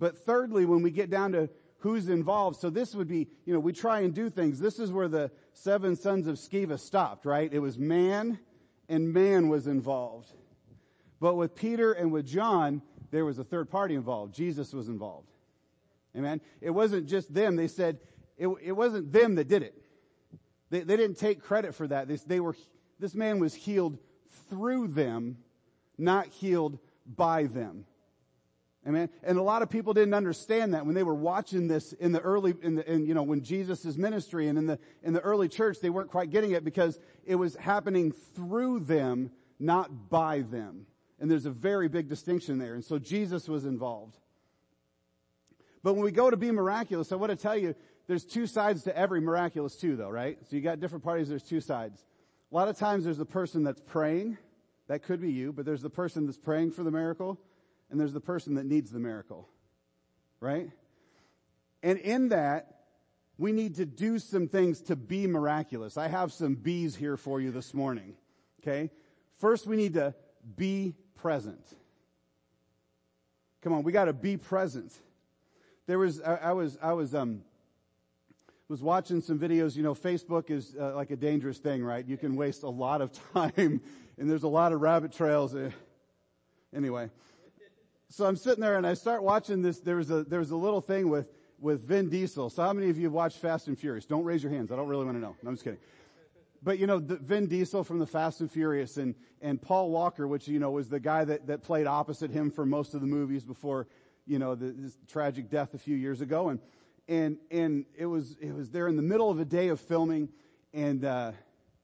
But 0.00 0.16
thirdly, 0.16 0.64
when 0.64 0.82
we 0.82 0.90
get 0.90 1.10
down 1.10 1.32
to 1.32 1.50
who's 1.80 2.08
involved. 2.08 2.58
So 2.58 2.70
this 2.70 2.94
would 2.94 3.08
be, 3.08 3.28
you 3.44 3.52
know, 3.52 3.60
we 3.60 3.72
try 3.72 4.00
and 4.00 4.14
do 4.14 4.30
things. 4.30 4.58
This 4.58 4.78
is 4.78 4.90
where 4.90 5.08
the 5.08 5.30
seven 5.52 5.94
sons 5.94 6.26
of 6.26 6.36
Sceva 6.36 6.78
stopped, 6.78 7.26
right? 7.26 7.52
It 7.52 7.58
was 7.58 7.76
man 7.76 8.38
and 8.88 9.12
man 9.12 9.48
was 9.48 9.66
involved. 9.66 10.32
But 11.20 11.34
with 11.34 11.54
Peter 11.54 11.92
and 11.92 12.12
with 12.12 12.26
John, 12.26 12.82
there 13.10 13.24
was 13.24 13.38
a 13.38 13.44
third 13.44 13.68
party 13.68 13.94
involved. 13.94 14.34
Jesus 14.34 14.72
was 14.72 14.88
involved. 14.88 15.28
Amen. 16.16 16.40
It 16.60 16.70
wasn't 16.70 17.08
just 17.08 17.34
them. 17.34 17.56
They 17.56 17.68
said 17.68 17.98
it, 18.38 18.48
it 18.62 18.72
wasn't 18.72 19.12
them 19.12 19.34
that 19.34 19.48
did 19.48 19.62
it. 19.62 19.81
They, 20.72 20.80
they 20.80 20.96
didn't 20.96 21.18
take 21.18 21.42
credit 21.42 21.74
for 21.74 21.86
that. 21.86 22.08
They, 22.08 22.16
they 22.26 22.40
were, 22.40 22.56
this 22.98 23.14
man 23.14 23.38
was 23.38 23.52
healed 23.52 23.98
through 24.48 24.88
them, 24.88 25.36
not 25.98 26.28
healed 26.28 26.78
by 27.06 27.44
them. 27.44 27.84
Amen. 28.88 29.10
And 29.22 29.36
a 29.36 29.42
lot 29.42 29.60
of 29.60 29.68
people 29.68 29.92
didn't 29.92 30.14
understand 30.14 30.72
that 30.72 30.86
when 30.86 30.94
they 30.94 31.02
were 31.02 31.14
watching 31.14 31.68
this 31.68 31.92
in 31.92 32.12
the 32.12 32.20
early, 32.20 32.54
in 32.62 32.76
the, 32.76 32.90
in, 32.90 33.04
you 33.04 33.12
know, 33.12 33.22
when 33.22 33.42
Jesus' 33.42 33.96
ministry 33.98 34.48
and 34.48 34.56
in 34.56 34.66
the, 34.66 34.78
in 35.02 35.12
the 35.12 35.20
early 35.20 35.46
church, 35.46 35.78
they 35.80 35.90
weren't 35.90 36.10
quite 36.10 36.30
getting 36.30 36.52
it 36.52 36.64
because 36.64 36.98
it 37.26 37.34
was 37.34 37.54
happening 37.56 38.10
through 38.34 38.80
them, 38.80 39.30
not 39.60 40.08
by 40.08 40.40
them. 40.40 40.86
And 41.20 41.30
there's 41.30 41.46
a 41.46 41.50
very 41.50 41.88
big 41.88 42.08
distinction 42.08 42.58
there. 42.58 42.74
And 42.74 42.84
so 42.84 42.98
Jesus 42.98 43.46
was 43.46 43.66
involved. 43.66 44.16
But 45.82 45.94
when 45.94 46.02
we 46.04 46.12
go 46.12 46.30
to 46.30 46.36
be 46.36 46.50
miraculous, 46.50 47.12
I 47.12 47.16
want 47.16 47.30
to 47.30 47.36
tell 47.36 47.56
you, 47.56 47.74
there's 48.06 48.24
two 48.24 48.46
sides 48.46 48.84
to 48.84 48.96
every 48.96 49.20
miraculous 49.20 49.76
too 49.76 49.96
though, 49.96 50.10
right? 50.10 50.38
So 50.48 50.56
you 50.56 50.62
got 50.62 50.80
different 50.80 51.04
parties, 51.04 51.28
there's 51.28 51.42
two 51.42 51.60
sides. 51.60 52.04
A 52.50 52.54
lot 52.54 52.68
of 52.68 52.76
times 52.76 53.04
there's 53.04 53.18
the 53.18 53.24
person 53.24 53.64
that's 53.64 53.80
praying, 53.80 54.38
that 54.88 55.02
could 55.02 55.20
be 55.20 55.30
you, 55.30 55.52
but 55.52 55.64
there's 55.64 55.82
the 55.82 55.90
person 55.90 56.26
that's 56.26 56.38
praying 56.38 56.72
for 56.72 56.82
the 56.82 56.90
miracle, 56.90 57.38
and 57.90 57.98
there's 57.98 58.12
the 58.12 58.20
person 58.20 58.54
that 58.56 58.66
needs 58.66 58.90
the 58.90 58.98
miracle. 58.98 59.48
Right? 60.40 60.70
And 61.82 61.98
in 61.98 62.28
that, 62.28 62.80
we 63.38 63.52
need 63.52 63.76
to 63.76 63.86
do 63.86 64.18
some 64.18 64.48
things 64.48 64.82
to 64.82 64.96
be 64.96 65.26
miraculous. 65.26 65.96
I 65.96 66.08
have 66.08 66.32
some 66.32 66.54
B's 66.54 66.94
here 66.94 67.16
for 67.16 67.40
you 67.40 67.50
this 67.50 67.72
morning. 67.72 68.14
Okay? 68.60 68.90
First, 69.38 69.66
we 69.66 69.76
need 69.76 69.94
to 69.94 70.14
be 70.56 70.94
present. 71.16 71.64
Come 73.62 73.72
on, 73.72 73.82
we 73.82 73.92
gotta 73.92 74.12
be 74.12 74.36
present. 74.36 74.92
There 75.86 75.98
was, 75.98 76.20
I, 76.20 76.34
I 76.34 76.52
was, 76.52 76.78
I 76.82 76.92
was, 76.92 77.14
um, 77.14 77.42
was 78.72 78.82
watching 78.82 79.20
some 79.20 79.38
videos. 79.38 79.76
You 79.76 79.82
know, 79.82 79.94
Facebook 79.94 80.50
is 80.50 80.74
uh, 80.80 80.94
like 80.94 81.10
a 81.10 81.16
dangerous 81.16 81.58
thing, 81.58 81.84
right? 81.84 82.06
You 82.06 82.16
can 82.16 82.36
waste 82.36 82.62
a 82.62 82.70
lot 82.70 83.02
of 83.02 83.12
time 83.34 83.82
and 84.16 84.30
there's 84.30 84.44
a 84.44 84.48
lot 84.48 84.72
of 84.72 84.80
rabbit 84.80 85.12
trails. 85.12 85.54
Anyway, 86.74 87.10
so 88.08 88.24
I'm 88.24 88.36
sitting 88.36 88.62
there 88.62 88.78
and 88.78 88.86
I 88.86 88.94
start 88.94 89.22
watching 89.22 89.60
this. 89.60 89.80
There 89.80 89.96
was 89.96 90.10
a, 90.10 90.24
there 90.24 90.38
was 90.38 90.52
a 90.52 90.56
little 90.56 90.80
thing 90.80 91.10
with, 91.10 91.28
with 91.60 91.86
Vin 91.86 92.08
Diesel. 92.08 92.48
So 92.48 92.62
how 92.62 92.72
many 92.72 92.88
of 92.88 92.96
you 92.96 93.04
have 93.04 93.12
watched 93.12 93.36
Fast 93.36 93.68
and 93.68 93.78
Furious? 93.78 94.06
Don't 94.06 94.24
raise 94.24 94.42
your 94.42 94.50
hands. 94.50 94.72
I 94.72 94.76
don't 94.76 94.88
really 94.88 95.04
want 95.04 95.18
to 95.18 95.20
know. 95.20 95.36
No, 95.42 95.50
I'm 95.50 95.54
just 95.54 95.64
kidding. 95.64 95.80
But 96.62 96.78
you 96.78 96.86
know, 96.86 96.98
Vin 96.98 97.48
Diesel 97.48 97.84
from 97.84 97.98
the 97.98 98.06
Fast 98.06 98.40
and 98.40 98.50
Furious 98.50 98.96
and, 98.96 99.14
and 99.42 99.60
Paul 99.60 99.90
Walker, 99.90 100.26
which, 100.26 100.48
you 100.48 100.58
know, 100.58 100.70
was 100.70 100.88
the 100.88 101.00
guy 101.00 101.26
that, 101.26 101.46
that 101.48 101.62
played 101.62 101.86
opposite 101.86 102.30
him 102.30 102.50
for 102.50 102.64
most 102.64 102.94
of 102.94 103.02
the 103.02 103.06
movies 103.06 103.44
before, 103.44 103.86
you 104.26 104.38
know, 104.38 104.54
the, 104.54 104.90
tragic 105.08 105.50
death 105.50 105.74
a 105.74 105.78
few 105.78 105.94
years 105.94 106.22
ago. 106.22 106.48
And, 106.48 106.58
and, 107.08 107.38
and 107.50 107.84
it 107.96 108.06
was, 108.06 108.36
it 108.40 108.54
was 108.54 108.70
there 108.70 108.88
in 108.88 108.96
the 108.96 109.02
middle 109.02 109.30
of 109.30 109.40
a 109.40 109.44
day 109.44 109.68
of 109.68 109.80
filming 109.80 110.28
and, 110.72 111.04
uh, 111.04 111.32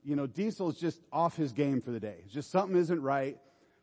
you 0.04 0.16
know, 0.16 0.26
Diesel's 0.26 0.78
just 0.78 1.02
off 1.12 1.36
his 1.36 1.52
game 1.52 1.80
for 1.80 1.90
the 1.90 2.00
day. 2.00 2.16
It's 2.24 2.32
just 2.32 2.50
something 2.50 2.76
isn't 2.76 3.02
right. 3.02 3.36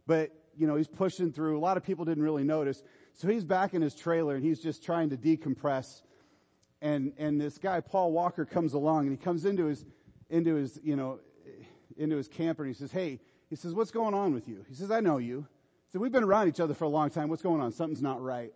But 0.07 0.31
you 0.57 0.67
know, 0.67 0.75
he's 0.75 0.88
pushing 0.88 1.31
through. 1.31 1.57
A 1.57 1.59
lot 1.59 1.77
of 1.77 1.83
people 1.83 2.05
didn't 2.05 2.24
really 2.24 2.43
notice. 2.43 2.81
So 3.13 3.27
he's 3.27 3.43
back 3.43 3.74
in 3.74 3.81
his 3.81 3.93
trailer 3.93 4.36
and 4.36 4.43
he's 4.43 4.59
just 4.59 4.83
trying 4.83 5.09
to 5.09 5.17
decompress. 5.17 6.01
And, 6.81 7.13
and 7.17 7.39
this 7.39 7.57
guy, 7.57 7.81
Paul 7.81 8.12
Walker, 8.12 8.45
comes 8.45 8.74
along 8.74 9.07
and 9.07 9.12
he 9.12 9.24
comes 9.24 9.45
into 9.45 9.65
his, 9.65 9.86
into 10.29 10.55
his, 10.55 10.79
you 10.83 10.95
know, 10.95 11.19
into 11.98 12.17
his 12.17 12.27
camper 12.27 12.63
and 12.63 12.74
he 12.74 12.77
says, 12.77 12.91
Hey, 12.91 13.19
he 13.50 13.55
says, 13.55 13.74
what's 13.74 13.91
going 13.91 14.13
on 14.13 14.33
with 14.33 14.48
you? 14.48 14.65
He 14.67 14.75
says, 14.75 14.91
I 14.91 15.00
know 15.00 15.17
you. 15.17 15.48
So 15.91 16.00
we've 16.00 16.12
been 16.12 16.24
around 16.24 16.48
each 16.48 16.59
other 16.59 16.74
for 16.74 16.86
a 16.86 16.89
long 16.89 17.09
time. 17.09 17.29
What's 17.29 17.43
going 17.43 17.62
on? 17.62 17.71
Something's 17.71 18.01
not 18.01 18.21
right. 18.21 18.51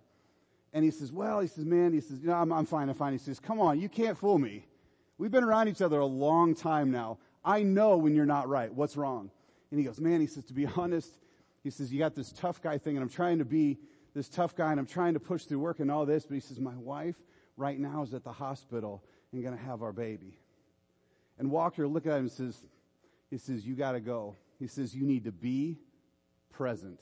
And 0.74 0.86
he 0.86 0.92
says, 0.92 1.12
well, 1.12 1.40
he 1.40 1.48
says, 1.48 1.66
man, 1.66 1.94
he 1.94 2.02
says, 2.02 2.20
you 2.20 2.28
know, 2.28 2.36
I'm, 2.36 2.52
I'm 2.54 2.66
fine, 2.66 2.90
I'm 2.90 2.96
fine. 2.96 3.14
He 3.14 3.20
says, 3.20 3.40
come 3.40 3.60
on, 3.60 3.80
you 3.80 3.90
can't 3.90 4.18
fool 4.18 4.38
me. 4.38 4.66
We've 5.18 5.32
been 5.32 5.44
around 5.44 5.68
each 5.68 5.82
other 5.82 6.00
a 6.00 6.06
long 6.06 6.56
time 6.56 6.92
now. 6.92 7.18
I 7.44 7.64
know 7.64 7.98
when 7.98 8.16
you're 8.16 8.26
not 8.26 8.48
right. 8.48 8.74
What's 8.74 8.96
wrong? 8.96 9.32
And 9.72 9.80
he 9.80 9.86
goes, 9.86 10.00
man, 10.00 10.22
he 10.22 10.28
says, 10.28 10.46
to 10.46 10.54
be 10.54 10.66
honest, 10.76 11.18
he 11.64 11.70
says, 11.70 11.92
you 11.92 12.00
got 12.00 12.16
this 12.16 12.32
tough 12.32 12.62
guy 12.62 12.78
thing 12.78 12.96
and 12.96 13.04
I'm 13.04 13.10
trying 13.10 13.40
to 13.40 13.46
be 13.46 13.80
this 14.14 14.30
tough 14.30 14.56
guy 14.56 14.72
and 14.72 14.80
I'm 14.80 14.86
trying 14.86 15.14
to 15.14 15.20
push 15.20 15.44
through 15.44 15.60
work 15.60 15.80
and 15.80 15.92
all 15.92 16.06
this. 16.06 16.26
But 16.26 16.36
he 16.36 16.40
says, 16.40 16.60
my 16.60 16.76
wife 16.76 17.16
right 17.58 17.80
now 17.80 18.04
is 18.04 18.14
at 18.14 18.24
the 18.24 18.32
hospital 18.32 19.04
and 19.32 19.44
going 19.44 19.58
to 19.58 19.64
have 19.64 19.82
our 19.82 19.92
baby. 19.92 20.40
And 21.38 21.52
Walker 21.52 21.88
looked 21.88 22.08
at 22.08 22.14
him 22.14 22.26
and 22.26 22.32
says, 22.32 22.62
he 23.30 23.38
says, 23.38 23.66
you 23.66 23.76
got 23.76 23.94
to 23.94 24.00
go. 24.00 24.36
He 24.60 24.68
says, 24.68 24.96
you 24.96 25.06
need 25.06 25.26
to 25.26 25.32
be 25.32 25.80
present. 26.52 27.00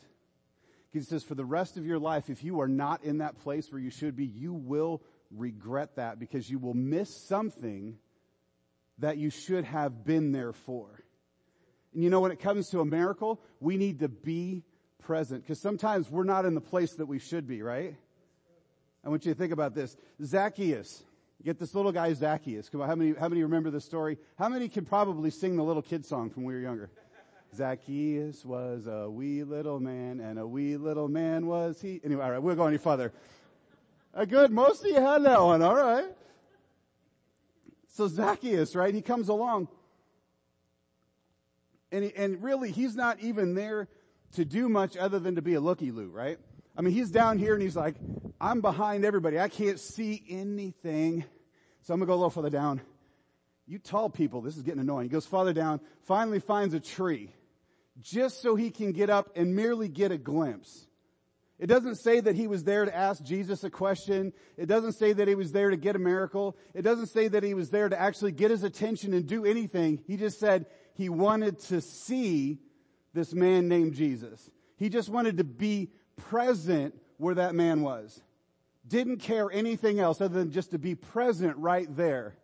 He 0.98 1.06
says, 1.06 1.24
for 1.24 1.36
the 1.36 1.46
rest 1.46 1.77
of 1.77 1.86
your 1.86 2.00
life, 2.00 2.30
if 2.30 2.44
you 2.44 2.62
are 2.62 2.68
not 2.68 3.04
in 3.04 3.20
that 3.20 3.39
place 3.39 3.72
where 3.72 3.82
you 3.82 3.89
should 3.89 4.16
be, 4.16 4.25
you 4.25 4.54
will 4.54 5.01
regret 5.32 5.96
that 5.96 6.20
because 6.20 6.50
you 6.50 6.60
will 6.60 6.74
miss 6.74 7.16
something 7.27 7.98
that 9.00 9.18
you 9.18 9.30
should 9.30 9.63
have 9.66 10.04
been 10.04 10.32
there 10.32 10.54
for. 10.54 11.04
And 11.94 12.04
you 12.04 12.10
know, 12.10 12.20
when 12.20 12.32
it 12.32 12.39
comes 12.39 12.70
to 12.70 12.80
a 12.80 12.86
miracle, 12.86 13.39
we 13.60 13.77
need 13.77 14.00
to 14.00 14.08
be 14.08 14.63
present 15.00 15.44
because 15.44 15.60
sometimes 15.60 16.10
we're 16.10 16.24
not 16.24 16.46
in 16.46 16.56
the 16.56 16.62
place 16.62 16.94
that 16.96 17.06
we 17.06 17.20
should 17.20 17.48
be, 17.48 17.62
right? 17.62 17.96
I 19.06 19.10
want 19.10 19.25
you 19.25 19.34
to 19.34 19.38
think 19.38 19.54
about 19.54 19.74
this. 19.75 19.96
Zacchaeus. 20.24 21.04
Get 21.44 21.60
this 21.60 21.75
little 21.75 21.92
guy 21.92 22.12
Zacchaeus. 22.13 22.68
Come 22.68 22.82
on, 22.82 22.89
how 22.89 22.96
many, 22.96 23.13
how 23.13 23.30
many 23.30 23.44
remember 23.44 23.70
this 23.70 23.86
story? 23.86 24.18
How 24.38 24.50
many 24.50 24.68
can 24.68 24.86
probably 24.86 25.30
sing 25.30 25.56
the 25.56 25.63
little 25.63 25.84
kid 25.84 26.06
song 26.06 26.32
from 26.32 26.44
when 26.44 26.56
we 26.56 26.60
were 26.60 26.66
younger? 26.66 26.89
Zacchaeus 27.56 28.46
was 28.46 28.88
a 28.88 29.10
wee 29.10 29.44
little 29.44 29.80
man 29.80 30.20
and 30.20 30.38
a 30.38 30.48
wee 30.48 30.77
little 30.77 31.08
man 31.08 31.48
was 31.48 31.82
he. 31.82 32.00
Anyway, 32.04 32.24
alright, 32.24 32.42
we'll 32.42 32.56
go 32.56 32.68
any 32.68 32.77
further. 32.77 33.13
A 34.13 34.25
good, 34.25 34.51
most 34.51 34.82
of 34.82 34.88
you 34.88 35.01
had 35.01 35.24
that 35.24 35.42
one, 35.42 35.62
alright. 35.62 36.06
So 37.89 38.08
Zacchaeus, 38.08 38.75
right, 38.75 38.94
he 38.94 39.01
comes 39.01 39.30
along 39.30 39.68
and, 41.92 42.04
he, 42.04 42.13
and 42.16 42.44
really, 42.44 42.72
he's 42.72 42.96
not 42.96 43.20
even 43.22 43.56
there 43.56 43.88
to 44.34 44.46
do 44.46 44.70
much 44.70 44.98
other 44.98 45.20
than 45.20 45.36
to 45.36 45.42
be 45.42 45.54
a 45.54 45.62
looky-loo, 45.62 46.10
right? 46.10 46.38
I 46.77 46.82
mean, 46.82 46.94
he's 46.94 47.10
down 47.10 47.38
here 47.38 47.54
and 47.54 47.62
he's 47.62 47.75
like, 47.75 47.96
I'm 48.39 48.62
behind 48.62 49.06
everybody. 49.06 49.39
I 49.39 49.48
can't 49.48 49.80
see 49.80 50.24
anything. 50.30 51.24
So 51.82 51.94
I'm 51.94 52.00
gonna 52.00 52.08
go 52.08 52.13
a 52.13 52.16
little 52.16 52.30
further 52.30 52.50
down. 52.50 52.82
you 53.66 53.80
tall 53.80 54.10
people, 54.10 54.42
this 54.42 54.58
is 54.58 54.63
getting 54.63 54.82
annoying. 54.82 55.06
He 55.06 55.10
goes 55.10 55.25
farther 55.25 55.54
down, 55.54 55.80
finally 56.04 56.39
finds 56.39 56.74
a 56.74 56.80
tree 56.80 57.32
just 58.01 58.42
so 58.42 58.56
he 58.56 58.70
can 58.70 58.92
get 58.92 59.10
up 59.10 59.32
and 59.36 59.56
merely 59.56 59.88
get 59.88 60.12
a 60.12 60.18
glimpse. 60.18 60.88
It 61.60 61.68
doesn't 61.68 61.96
say 61.96 62.20
that 62.20 62.36
he 62.36 62.46
was 62.46 62.63
there 62.63 62.86
to 62.86 62.96
ask 62.96 63.24
Jesus 63.24 63.63
a 63.63 63.70
question. 63.72 64.32
It 64.58 64.68
doesn't 64.68 64.94
say 64.94 65.13
that 65.13 65.27
he 65.27 65.34
was 65.34 65.51
there 65.51 65.72
to 65.72 65.77
get 65.77 65.96
a 65.96 66.00
miracle. 66.00 66.56
It 66.75 66.84
doesn't 66.84 67.08
say 67.08 67.27
that 67.30 67.44
he 67.44 67.56
was 67.56 67.72
there 67.72 67.89
to 67.89 68.00
actually 68.00 68.34
get 68.34 68.51
his 68.51 68.63
attention 68.63 69.13
and 69.13 69.25
do 69.25 69.44
anything. 69.44 70.00
He 70.06 70.18
just 70.18 70.39
said 70.39 70.68
he 70.94 71.10
wanted 71.10 71.60
to 71.62 71.82
see 71.82 72.60
this 73.13 73.34
man 73.34 73.68
named 73.68 73.96
Jesus. 73.96 74.51
He 74.77 74.89
just 74.89 75.10
wanted 75.10 75.38
to 75.38 75.44
be 75.44 75.89
present 76.16 76.94
where 77.18 77.36
that 77.36 77.56
man 77.56 77.82
was. 77.82 78.22
Didn't 78.88 79.18
care 79.18 79.51
anything 79.51 80.00
else 80.00 80.22
other 80.22 80.38
than 80.38 80.51
just 80.51 80.72
to 80.72 80.77
be 80.77 80.94
present 80.94 81.58
right 81.58 81.88
there. 81.96 82.38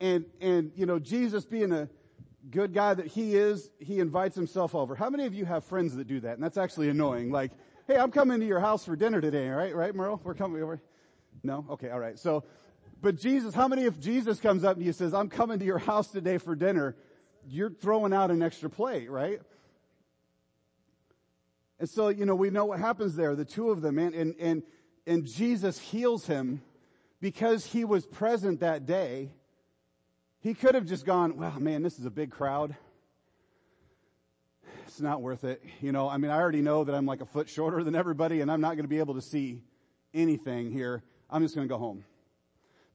And, 0.00 0.24
and, 0.40 0.72
you 0.74 0.86
know, 0.86 0.98
Jesus 0.98 1.44
being 1.44 1.72
a 1.72 1.88
good 2.48 2.72
guy 2.72 2.94
that 2.94 3.06
he 3.06 3.34
is, 3.36 3.70
he 3.78 3.98
invites 3.98 4.34
himself 4.34 4.74
over. 4.74 4.94
How 4.94 5.10
many 5.10 5.26
of 5.26 5.34
you 5.34 5.44
have 5.44 5.64
friends 5.64 5.94
that 5.96 6.06
do 6.06 6.20
that? 6.20 6.34
And 6.34 6.42
that's 6.42 6.56
actually 6.56 6.88
annoying. 6.88 7.30
Like, 7.30 7.52
hey, 7.86 7.96
I'm 7.96 8.10
coming 8.10 8.40
to 8.40 8.46
your 8.46 8.60
house 8.60 8.84
for 8.84 8.96
dinner 8.96 9.20
today, 9.20 9.48
right? 9.48 9.74
Right, 9.74 9.94
Merle? 9.94 10.20
We're 10.24 10.34
coming 10.34 10.62
over. 10.62 10.80
No? 11.42 11.66
Okay, 11.70 11.90
alright. 11.90 12.18
So, 12.18 12.44
but 13.02 13.16
Jesus, 13.16 13.54
how 13.54 13.68
many 13.68 13.84
if 13.84 13.98
Jesus 14.00 14.40
comes 14.40 14.64
up 14.64 14.76
and 14.76 14.84
he 14.84 14.92
says, 14.92 15.14
I'm 15.14 15.28
coming 15.28 15.58
to 15.58 15.64
your 15.64 15.78
house 15.78 16.08
today 16.08 16.38
for 16.38 16.54
dinner, 16.54 16.96
you're 17.46 17.70
throwing 17.70 18.12
out 18.12 18.30
an 18.30 18.42
extra 18.42 18.68
plate, 18.68 19.10
right? 19.10 19.40
And 21.78 21.88
so, 21.88 22.08
you 22.08 22.26
know, 22.26 22.34
we 22.34 22.50
know 22.50 22.66
what 22.66 22.78
happens 22.78 23.16
there, 23.16 23.34
the 23.34 23.44
two 23.44 23.70
of 23.70 23.80
them, 23.80 23.98
and, 23.98 24.14
and, 24.14 24.34
and, 24.38 24.62
and 25.06 25.24
Jesus 25.26 25.78
heals 25.78 26.26
him 26.26 26.62
because 27.20 27.64
he 27.64 27.84
was 27.84 28.06
present 28.06 28.60
that 28.60 28.84
day. 28.86 29.30
He 30.42 30.54
could 30.54 30.74
have 30.74 30.86
just 30.86 31.04
gone, 31.04 31.36
well, 31.36 31.60
man, 31.60 31.82
this 31.82 31.98
is 31.98 32.06
a 32.06 32.10
big 32.10 32.30
crowd. 32.30 32.74
It's 34.86 35.00
not 35.00 35.20
worth 35.20 35.44
it. 35.44 35.62
You 35.82 35.92
know, 35.92 36.08
I 36.08 36.16
mean, 36.16 36.30
I 36.30 36.38
already 36.38 36.62
know 36.62 36.82
that 36.84 36.94
I'm 36.94 37.04
like 37.04 37.20
a 37.20 37.26
foot 37.26 37.48
shorter 37.48 37.84
than 37.84 37.94
everybody 37.94 38.40
and 38.40 38.50
I'm 38.50 38.60
not 38.60 38.70
going 38.70 38.84
to 38.84 38.88
be 38.88 38.98
able 38.98 39.14
to 39.14 39.22
see 39.22 39.62
anything 40.14 40.70
here. 40.72 41.02
I'm 41.28 41.42
just 41.42 41.54
going 41.54 41.68
to 41.68 41.72
go 41.72 41.78
home. 41.78 42.04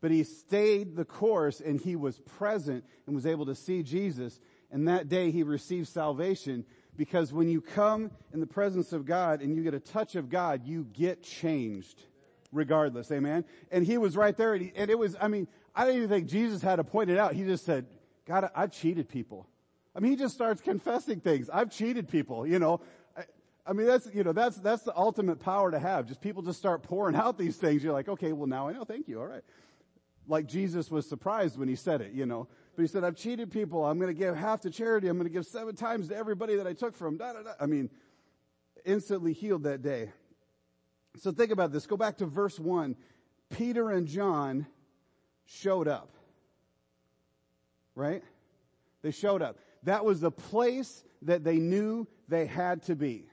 But 0.01 0.09
he 0.11 0.23
stayed 0.23 0.95
the 0.95 1.05
course 1.05 1.61
and 1.61 1.79
he 1.79 1.95
was 1.95 2.19
present 2.19 2.83
and 3.05 3.15
was 3.15 3.27
able 3.27 3.45
to 3.45 3.55
see 3.55 3.83
Jesus. 3.83 4.39
And 4.71 4.87
that 4.87 5.07
day 5.07 5.29
he 5.29 5.43
received 5.43 5.87
salvation 5.87 6.65
because 6.97 7.31
when 7.31 7.47
you 7.47 7.61
come 7.61 8.09
in 8.33 8.39
the 8.39 8.47
presence 8.47 8.91
of 8.91 9.05
God 9.05 9.41
and 9.41 9.55
you 9.55 9.61
get 9.61 9.75
a 9.75 9.79
touch 9.79 10.15
of 10.15 10.29
God, 10.29 10.65
you 10.65 10.87
get 10.93 11.21
changed 11.21 12.01
regardless. 12.55 13.12
Amen. 13.12 13.45
And 13.71 13.85
he 13.85 13.97
was 13.97 14.15
right 14.17 14.35
there 14.35 14.53
and, 14.53 14.63
he, 14.63 14.71
and 14.75 14.89
it 14.89 14.97
was, 14.97 15.15
I 15.19 15.27
mean, 15.27 15.47
I 15.75 15.85
don't 15.85 15.95
even 15.95 16.09
think 16.09 16.27
Jesus 16.27 16.62
had 16.62 16.77
to 16.77 16.83
point 16.83 17.09
it 17.09 17.17
out. 17.17 17.33
He 17.33 17.43
just 17.43 17.65
said, 17.65 17.85
God, 18.25 18.50
I've 18.55 18.71
cheated 18.71 19.09
people. 19.09 19.47
I 19.95 20.00
mean, 20.00 20.12
he 20.12 20.17
just 20.17 20.33
starts 20.33 20.62
confessing 20.62 21.19
things. 21.19 21.50
I've 21.50 21.71
cheated 21.71 22.09
people, 22.09 22.47
you 22.47 22.59
know. 22.59 22.81
I, 23.15 23.24
I 23.67 23.74
mean, 23.74 23.88
that's, 23.88 24.07
you 24.13 24.24
know, 24.24 24.33
that's, 24.33 24.57
that's 24.57 24.83
the 24.83 24.95
ultimate 24.95 25.39
power 25.39 25.71
to 25.71 25.79
have. 25.79 26.07
Just 26.07 26.21
people 26.21 26.41
just 26.41 26.59
start 26.59 26.83
pouring 26.83 27.15
out 27.15 27.38
these 27.38 27.57
things. 27.57 27.83
You're 27.83 27.93
like, 27.93 28.09
okay, 28.09 28.33
well 28.33 28.47
now 28.47 28.67
I 28.67 28.74
know. 28.74 28.83
Thank 28.83 29.07
you. 29.07 29.19
All 29.19 29.27
right. 29.27 29.43
Like 30.27 30.47
Jesus 30.47 30.89
was 30.89 31.07
surprised 31.07 31.57
when 31.57 31.67
he 31.67 31.75
said 31.75 32.01
it, 32.01 32.13
you 32.13 32.25
know. 32.25 32.47
But 32.75 32.81
he 32.81 32.88
said, 32.88 33.03
I've 33.03 33.15
cheated 33.15 33.51
people. 33.51 33.85
I'm 33.85 34.00
going 34.00 34.13
to 34.13 34.19
give 34.19 34.35
half 34.35 34.62
to 34.62 34.69
charity. 34.69 35.07
I'm 35.07 35.17
going 35.17 35.27
to 35.27 35.33
give 35.33 35.45
seven 35.45 35.75
times 35.75 36.09
to 36.09 36.15
everybody 36.15 36.55
that 36.55 36.67
I 36.67 36.74
took 36.74 36.95
from. 36.95 37.17
Da, 37.17 37.33
da, 37.33 37.43
da. 37.43 37.51
I 37.59 37.67
mean, 37.67 37.89
instantly 38.83 39.33
healed 39.33 39.63
that 39.63 39.81
day. 39.81 40.12
So 41.19 41.31
think 41.31 41.51
about 41.51 41.72
this. 41.72 41.86
Go 41.86 41.98
back 41.98 42.17
to 42.17 42.25
verse 42.25 42.60
one. 42.60 42.95
Peter 43.50 43.91
and 43.91 44.07
John 44.07 44.67
showed 45.45 45.88
up. 45.88 46.10
Right? 47.95 48.24
They 49.01 49.12
showed 49.12 49.41
up. 49.41 49.57
That 49.84 50.03
was 50.03 50.19
the 50.19 50.31
place 50.31 51.03
that 51.22 51.43
they 51.43 51.57
knew 51.57 52.07
they 52.27 52.45
had 52.45 52.84
to 52.84 52.95
be. 52.95 53.27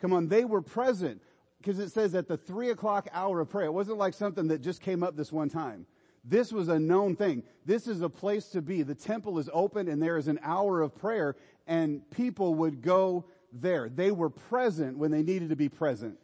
Come 0.00 0.12
on, 0.12 0.28
they 0.28 0.44
were 0.44 0.62
present 0.62 1.20
because 1.58 1.78
it 1.78 1.90
says 1.90 2.14
at 2.14 2.28
the 2.28 2.36
three 2.36 2.70
o'clock 2.70 3.08
hour 3.12 3.40
of 3.40 3.50
prayer. 3.50 3.66
It 3.66 3.72
wasn't 3.72 3.98
like 3.98 4.14
something 4.14 4.48
that 4.48 4.62
just 4.62 4.80
came 4.80 5.02
up 5.02 5.16
this 5.16 5.32
one 5.32 5.48
time. 5.48 5.86
This 6.24 6.52
was 6.52 6.68
a 6.68 6.78
known 6.78 7.16
thing. 7.16 7.42
This 7.64 7.86
is 7.86 8.02
a 8.02 8.08
place 8.08 8.46
to 8.50 8.62
be. 8.62 8.82
The 8.82 8.94
temple 8.94 9.38
is 9.38 9.48
open 9.52 9.88
and 9.88 10.02
there 10.02 10.18
is 10.18 10.28
an 10.28 10.38
hour 10.42 10.82
of 10.82 10.94
prayer 10.94 11.36
and 11.66 12.08
people 12.10 12.54
would 12.56 12.82
go 12.82 13.24
there. 13.52 13.88
They 13.88 14.10
were 14.10 14.30
present 14.30 14.98
when 14.98 15.10
they 15.10 15.22
needed 15.22 15.48
to 15.48 15.56
be 15.56 15.68
present. 15.68 16.18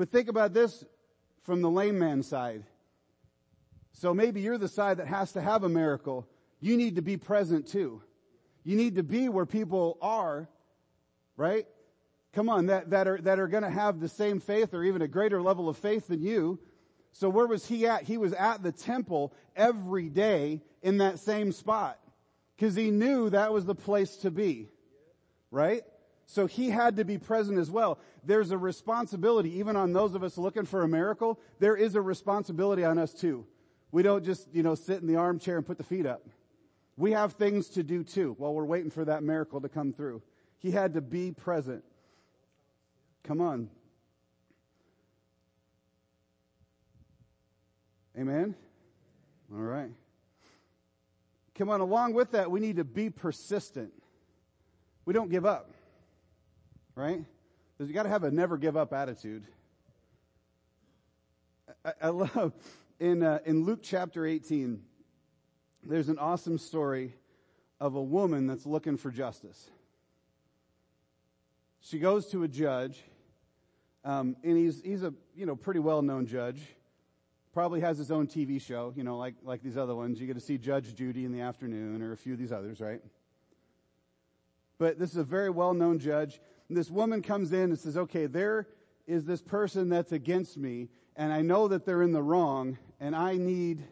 But 0.00 0.10
think 0.10 0.30
about 0.30 0.54
this 0.54 0.82
from 1.42 1.60
the 1.60 1.68
lame 1.68 1.98
man's 1.98 2.26
side. 2.26 2.64
So 3.92 4.14
maybe 4.14 4.40
you're 4.40 4.56
the 4.56 4.66
side 4.66 4.96
that 4.96 5.06
has 5.06 5.32
to 5.32 5.42
have 5.42 5.62
a 5.62 5.68
miracle. 5.68 6.26
You 6.58 6.78
need 6.78 6.96
to 6.96 7.02
be 7.02 7.18
present 7.18 7.68
too. 7.68 8.00
You 8.64 8.78
need 8.78 8.94
to 8.94 9.02
be 9.02 9.28
where 9.28 9.44
people 9.44 9.98
are, 10.00 10.48
right? 11.36 11.66
Come 12.32 12.48
on, 12.48 12.64
that, 12.66 12.88
that 12.88 13.08
are, 13.08 13.20
that 13.20 13.38
are 13.38 13.46
gonna 13.46 13.70
have 13.70 14.00
the 14.00 14.08
same 14.08 14.40
faith 14.40 14.72
or 14.72 14.84
even 14.84 15.02
a 15.02 15.06
greater 15.06 15.42
level 15.42 15.68
of 15.68 15.76
faith 15.76 16.08
than 16.08 16.22
you 16.22 16.58
so 17.12 17.28
where 17.28 17.46
was 17.46 17.66
he 17.66 17.86
at? 17.86 18.04
He 18.04 18.16
was 18.16 18.32
at 18.32 18.62
the 18.62 18.72
temple 18.72 19.34
every 19.54 20.08
day 20.08 20.62
in 20.80 20.96
that 20.98 21.18
same 21.18 21.52
spot. 21.52 21.98
Cause 22.58 22.74
he 22.74 22.90
knew 22.90 23.28
that 23.28 23.52
was 23.52 23.66
the 23.66 23.74
place 23.74 24.16
to 24.18 24.30
be. 24.30 24.68
Right? 25.50 25.82
So 26.30 26.46
he 26.46 26.70
had 26.70 26.94
to 26.98 27.04
be 27.04 27.18
present 27.18 27.58
as 27.58 27.72
well. 27.72 27.98
There's 28.22 28.52
a 28.52 28.56
responsibility, 28.56 29.58
even 29.58 29.74
on 29.74 29.92
those 29.92 30.14
of 30.14 30.22
us 30.22 30.38
looking 30.38 30.64
for 30.64 30.82
a 30.82 30.88
miracle, 30.88 31.40
there 31.58 31.74
is 31.74 31.96
a 31.96 32.00
responsibility 32.00 32.84
on 32.84 32.98
us 32.98 33.12
too. 33.12 33.48
We 33.90 34.04
don't 34.04 34.24
just, 34.24 34.46
you 34.52 34.62
know, 34.62 34.76
sit 34.76 35.00
in 35.00 35.08
the 35.08 35.16
armchair 35.16 35.56
and 35.56 35.66
put 35.66 35.76
the 35.76 35.82
feet 35.82 36.06
up. 36.06 36.24
We 36.96 37.10
have 37.10 37.32
things 37.32 37.70
to 37.70 37.82
do 37.82 38.04
too 38.04 38.36
while 38.38 38.54
we're 38.54 38.64
waiting 38.64 38.92
for 38.92 39.04
that 39.06 39.24
miracle 39.24 39.60
to 39.60 39.68
come 39.68 39.92
through. 39.92 40.22
He 40.60 40.70
had 40.70 40.94
to 40.94 41.00
be 41.00 41.32
present. 41.32 41.82
Come 43.24 43.40
on. 43.40 43.68
Amen? 48.16 48.54
All 49.52 49.58
right. 49.58 49.90
Come 51.56 51.70
on, 51.70 51.80
along 51.80 52.14
with 52.14 52.30
that, 52.30 52.52
we 52.52 52.60
need 52.60 52.76
to 52.76 52.84
be 52.84 53.10
persistent. 53.10 53.92
We 55.04 55.12
don't 55.12 55.28
give 55.28 55.44
up. 55.44 55.74
Right? 56.94 57.24
Because 57.76 57.88
you 57.88 57.94
gotta 57.94 58.08
have 58.08 58.24
a 58.24 58.30
never 58.30 58.56
give 58.56 58.76
up 58.76 58.92
attitude. 58.92 59.46
I, 61.84 61.92
I 62.02 62.08
love, 62.08 62.52
in, 62.98 63.22
uh, 63.22 63.38
in 63.44 63.64
Luke 63.64 63.80
chapter 63.82 64.26
18, 64.26 64.82
there's 65.82 66.08
an 66.08 66.18
awesome 66.18 66.58
story 66.58 67.14
of 67.80 67.94
a 67.94 68.02
woman 68.02 68.46
that's 68.46 68.66
looking 68.66 68.96
for 68.96 69.10
justice. 69.10 69.70
She 71.80 71.98
goes 71.98 72.26
to 72.28 72.42
a 72.42 72.48
judge, 72.48 73.02
um, 74.04 74.36
and 74.44 74.56
he's, 74.58 74.82
he's 74.82 75.02
a, 75.02 75.14
you 75.34 75.46
know, 75.46 75.56
pretty 75.56 75.80
well 75.80 76.02
known 76.02 76.26
judge 76.26 76.60
probably 77.52 77.80
has 77.80 77.98
his 77.98 78.10
own 78.10 78.26
TV 78.26 78.60
show, 78.60 78.92
you 78.96 79.02
know, 79.02 79.16
like, 79.16 79.34
like 79.42 79.62
these 79.62 79.76
other 79.76 79.94
ones. 79.94 80.20
You 80.20 80.26
get 80.26 80.34
to 80.34 80.40
see 80.40 80.58
Judge 80.58 80.94
Judy 80.94 81.24
in 81.24 81.32
the 81.32 81.40
afternoon 81.40 82.02
or 82.02 82.12
a 82.12 82.16
few 82.16 82.32
of 82.32 82.38
these 82.38 82.52
others, 82.52 82.80
right? 82.80 83.00
But 84.78 84.98
this 84.98 85.10
is 85.10 85.16
a 85.16 85.24
very 85.24 85.50
well-known 85.50 85.98
judge. 85.98 86.40
And 86.70 86.76
this 86.76 86.88
woman 86.88 87.20
comes 87.20 87.52
in 87.52 87.64
and 87.70 87.78
says, 87.78 87.96
okay, 87.96 88.26
there 88.26 88.68
is 89.04 89.24
this 89.24 89.42
person 89.42 89.88
that's 89.88 90.12
against 90.12 90.56
me 90.56 90.88
and 91.16 91.32
I 91.32 91.42
know 91.42 91.66
that 91.66 91.84
they're 91.84 92.00
in 92.00 92.12
the 92.12 92.22
wrong 92.22 92.78
and 93.00 93.16
I 93.16 93.36
need 93.38 93.82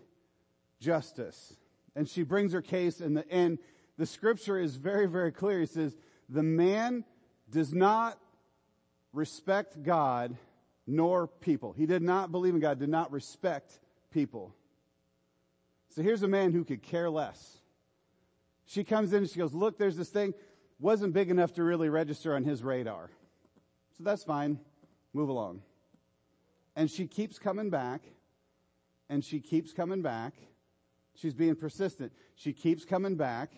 justice. 0.79 1.57
And 1.97 2.09
she 2.09 2.23
brings 2.23 2.53
her 2.53 2.63
case 2.63 3.01
and 3.01 3.17
the, 3.17 3.31
and 3.33 3.59
the 3.97 4.07
scripture 4.07 4.61
is 4.61 4.77
very, 4.77 5.07
very 5.07 5.33
clear. 5.33 5.59
He 5.59 5.67
says, 5.67 5.97
the 6.29 6.45
man 6.45 7.05
does 7.51 7.75
not 7.75 8.17
respect 9.13 9.83
God 9.83 10.37
nor 10.87 11.27
people. 11.27 11.73
He 11.73 11.85
did 11.85 12.03
not 12.03 12.31
believe 12.31 12.55
in 12.55 12.61
God, 12.61 12.79
did 12.79 12.89
not 12.89 13.11
respect 13.11 13.81
people. 14.13 14.55
So 15.89 16.01
here's 16.03 16.23
a 16.23 16.29
man 16.29 16.53
who 16.53 16.65
could 16.65 16.85
care 16.85 17.11
less. 17.11 17.59
She 18.67 18.85
comes 18.85 19.13
in 19.13 19.19
and 19.19 19.29
she 19.29 19.41
goes, 19.41 19.53
look, 19.53 19.79
there's 19.79 19.97
this 19.97 20.11
thing, 20.11 20.33
wasn't 20.81 21.13
big 21.13 21.31
enough 21.31 21.53
to 21.55 21.63
really 21.63 21.89
register 21.89 22.35
on 22.35 22.45
his 22.45 22.63
radar. 22.63 23.11
So 23.97 24.05
that's 24.05 24.25
fine. 24.25 24.61
Move 25.13 25.29
along. 25.29 25.63
And 26.77 26.91
she 26.91 27.07
keeps 27.07 27.39
coming 27.39 27.71
back 27.71 28.03
and 29.09 29.25
she 29.25 29.41
keeps 29.41 29.73
coming 29.73 30.03
back. 30.03 30.35
She's 31.15 31.35
being 31.35 31.57
persistent. 31.57 32.13
She 32.37 32.53
keeps 32.53 32.85
coming 32.85 33.17
back. 33.17 33.51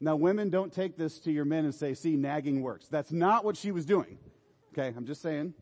Now 0.00 0.14
women 0.14 0.50
don't 0.50 0.72
take 0.72 0.96
this 0.96 1.18
to 1.20 1.32
your 1.32 1.44
men 1.44 1.64
and 1.64 1.74
say, 1.74 1.94
see, 1.94 2.14
nagging 2.16 2.62
works. 2.62 2.86
That's 2.86 3.10
not 3.10 3.44
what 3.44 3.56
she 3.56 3.72
was 3.72 3.84
doing. 3.84 4.18
Okay. 4.72 4.94
I'm 4.96 5.06
just 5.06 5.22
saying. 5.22 5.54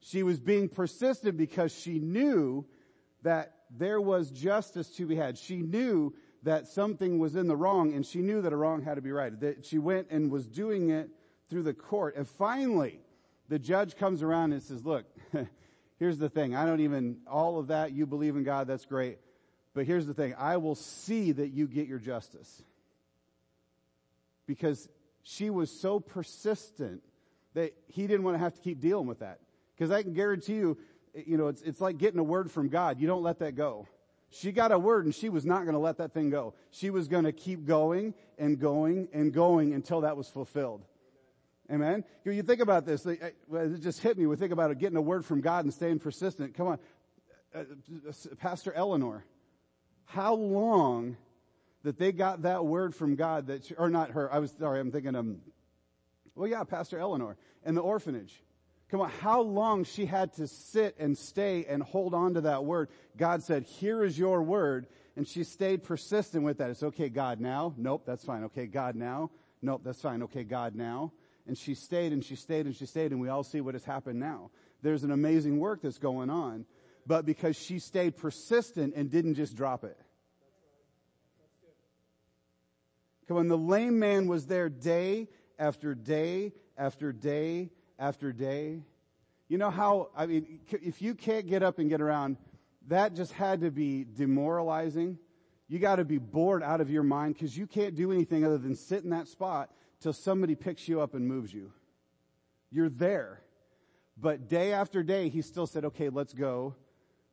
She 0.00 0.22
was 0.22 0.40
being 0.40 0.68
persistent 0.68 1.36
because 1.36 1.72
she 1.72 1.98
knew 1.98 2.66
that 3.22 3.54
there 3.70 4.00
was 4.00 4.30
justice 4.30 4.88
to 4.96 5.06
be 5.06 5.16
had. 5.16 5.36
She 5.36 5.56
knew 5.56 6.14
that 6.42 6.68
something 6.68 7.18
was 7.18 7.36
in 7.36 7.48
the 7.48 7.56
wrong 7.56 7.92
and 7.92 8.06
she 8.06 8.18
knew 8.18 8.42
that 8.42 8.52
a 8.52 8.56
wrong 8.56 8.82
had 8.82 8.94
to 8.94 9.02
be 9.02 9.12
right. 9.12 9.38
That 9.40 9.64
she 9.64 9.78
went 9.78 10.08
and 10.10 10.30
was 10.30 10.46
doing 10.46 10.90
it 10.90 11.10
through 11.48 11.64
the 11.64 11.74
court. 11.74 12.16
And 12.16 12.28
finally, 12.28 13.00
the 13.48 13.58
judge 13.58 13.96
comes 13.96 14.22
around 14.22 14.52
and 14.52 14.62
says, 14.62 14.84
look, 14.84 15.06
here's 15.98 16.18
the 16.18 16.28
thing. 16.28 16.54
I 16.54 16.66
don't 16.66 16.80
even, 16.80 17.18
all 17.26 17.58
of 17.58 17.68
that, 17.68 17.92
you 17.92 18.06
believe 18.06 18.36
in 18.36 18.44
God, 18.44 18.66
that's 18.66 18.84
great. 18.84 19.18
But 19.74 19.86
here's 19.86 20.06
the 20.06 20.14
thing. 20.14 20.34
I 20.38 20.56
will 20.56 20.74
see 20.74 21.32
that 21.32 21.48
you 21.48 21.66
get 21.66 21.88
your 21.88 21.98
justice. 21.98 22.62
Because 24.46 24.88
she 25.22 25.50
was 25.50 25.70
so 25.70 26.00
persistent 26.00 27.02
that 27.54 27.74
he 27.86 28.06
didn't 28.06 28.22
want 28.22 28.34
to 28.34 28.38
have 28.38 28.54
to 28.54 28.60
keep 28.60 28.80
dealing 28.80 29.06
with 29.06 29.20
that. 29.20 29.40
Because 29.76 29.90
I 29.90 30.02
can 30.02 30.14
guarantee 30.14 30.54
you, 30.54 30.78
you 31.14 31.36
know, 31.36 31.48
it's, 31.48 31.62
it's 31.62 31.80
like 31.80 31.98
getting 31.98 32.18
a 32.18 32.24
word 32.24 32.50
from 32.50 32.68
God. 32.68 33.00
You 33.00 33.06
don't 33.06 33.22
let 33.22 33.40
that 33.40 33.54
go. 33.54 33.86
She 34.30 34.52
got 34.52 34.72
a 34.72 34.78
word 34.78 35.06
and 35.06 35.14
she 35.14 35.28
was 35.28 35.46
not 35.46 35.62
going 35.62 35.72
to 35.72 35.78
let 35.78 35.98
that 35.98 36.12
thing 36.12 36.30
go. 36.30 36.54
She 36.70 36.90
was 36.90 37.08
going 37.08 37.24
to 37.24 37.32
keep 37.32 37.64
going 37.64 38.14
and 38.38 38.58
going 38.58 39.08
and 39.12 39.32
going 39.32 39.72
until 39.72 40.02
that 40.02 40.16
was 40.16 40.28
fulfilled. 40.28 40.84
Amen. 41.70 42.04
You 42.24 42.42
think 42.42 42.60
about 42.60 42.86
this. 42.86 43.04
It 43.06 43.34
just 43.80 44.00
hit 44.00 44.16
me. 44.16 44.26
We 44.26 44.36
think 44.36 44.52
about 44.52 44.70
it, 44.70 44.78
getting 44.78 44.96
a 44.96 45.02
word 45.02 45.24
from 45.24 45.40
God 45.40 45.64
and 45.64 45.72
staying 45.72 45.98
persistent. 45.98 46.54
Come 46.54 46.68
on. 46.68 46.78
Uh, 47.54 47.64
Pastor 48.38 48.72
Eleanor, 48.72 49.24
how 50.04 50.34
long 50.34 51.16
that 51.82 51.98
they 51.98 52.12
got 52.12 52.42
that 52.42 52.64
word 52.64 52.94
from 52.94 53.16
God 53.16 53.46
that, 53.46 53.64
she, 53.64 53.74
or 53.74 53.88
not 53.88 54.10
her, 54.10 54.32
I 54.32 54.38
was 54.38 54.54
sorry, 54.58 54.80
I'm 54.80 54.90
thinking, 54.90 55.14
um, 55.14 55.38
well 56.34 56.48
yeah, 56.48 56.64
Pastor 56.64 56.98
Eleanor 56.98 57.36
and 57.64 57.76
the 57.76 57.80
orphanage. 57.80 58.42
Come 58.90 59.02
on, 59.02 59.10
how 59.10 59.42
long 59.42 59.84
she 59.84 60.06
had 60.06 60.32
to 60.34 60.46
sit 60.46 60.96
and 60.98 61.16
stay 61.16 61.66
and 61.68 61.82
hold 61.82 62.14
on 62.14 62.34
to 62.34 62.40
that 62.42 62.64
word. 62.64 62.88
God 63.16 63.42
said, 63.42 63.64
here 63.64 64.02
is 64.02 64.18
your 64.18 64.42
word. 64.42 64.86
And 65.14 65.26
she 65.26 65.44
stayed 65.44 65.82
persistent 65.82 66.44
with 66.44 66.58
that. 66.58 66.70
It's 66.70 66.82
okay, 66.82 67.08
God, 67.08 67.40
now. 67.40 67.74
Nope, 67.76 68.04
that's 68.06 68.24
fine. 68.24 68.44
Okay, 68.44 68.66
God, 68.66 68.94
now. 68.94 69.30
Nope, 69.60 69.82
that's 69.84 70.00
fine. 70.00 70.22
Okay, 70.22 70.44
God, 70.44 70.74
now. 70.74 71.12
And 71.46 71.58
she 71.58 71.74
stayed 71.74 72.12
and 72.12 72.24
she 72.24 72.36
stayed 72.36 72.66
and 72.66 72.76
she 72.76 72.86
stayed 72.86 73.10
and 73.10 73.20
we 73.20 73.28
all 73.28 73.42
see 73.42 73.60
what 73.60 73.74
has 73.74 73.84
happened 73.84 74.20
now. 74.20 74.50
There's 74.80 75.02
an 75.04 75.10
amazing 75.10 75.58
work 75.58 75.82
that's 75.82 75.98
going 75.98 76.30
on. 76.30 76.64
But 77.06 77.26
because 77.26 77.56
she 77.56 77.78
stayed 77.78 78.16
persistent 78.16 78.94
and 78.94 79.10
didn't 79.10 79.34
just 79.34 79.56
drop 79.56 79.82
it. 79.82 79.98
Come 83.26 83.38
on, 83.38 83.48
the 83.48 83.58
lame 83.58 83.98
man 83.98 84.28
was 84.28 84.46
there 84.46 84.68
day 84.68 85.28
after 85.58 85.94
day 85.94 86.52
after 86.78 87.12
day 87.12 87.70
after 87.98 88.32
day. 88.32 88.82
You 89.48 89.58
know 89.58 89.70
how, 89.70 90.10
I 90.16 90.26
mean, 90.26 90.60
if 90.70 91.00
you 91.00 91.14
can't 91.14 91.46
get 91.46 91.62
up 91.62 91.78
and 91.78 91.88
get 91.88 92.00
around, 92.00 92.36
that 92.88 93.14
just 93.14 93.32
had 93.32 93.62
to 93.62 93.70
be 93.70 94.04
demoralizing. 94.04 95.18
You 95.68 95.78
got 95.78 95.96
to 95.96 96.04
be 96.04 96.18
bored 96.18 96.62
out 96.62 96.80
of 96.80 96.90
your 96.90 97.02
mind 97.02 97.34
because 97.34 97.56
you 97.56 97.66
can't 97.66 97.94
do 97.94 98.12
anything 98.12 98.44
other 98.44 98.58
than 98.58 98.74
sit 98.74 99.04
in 99.04 99.10
that 99.10 99.28
spot 99.28 99.70
till 100.00 100.12
somebody 100.12 100.54
picks 100.54 100.88
you 100.88 101.00
up 101.00 101.14
and 101.14 101.26
moves 101.26 101.52
you. 101.52 101.72
You're 102.70 102.88
there. 102.88 103.42
But 104.20 104.48
day 104.48 104.72
after 104.72 105.02
day, 105.02 105.28
he 105.28 105.42
still 105.42 105.66
said, 105.66 105.84
okay, 105.86 106.08
let's 106.08 106.34
go. 106.34 106.74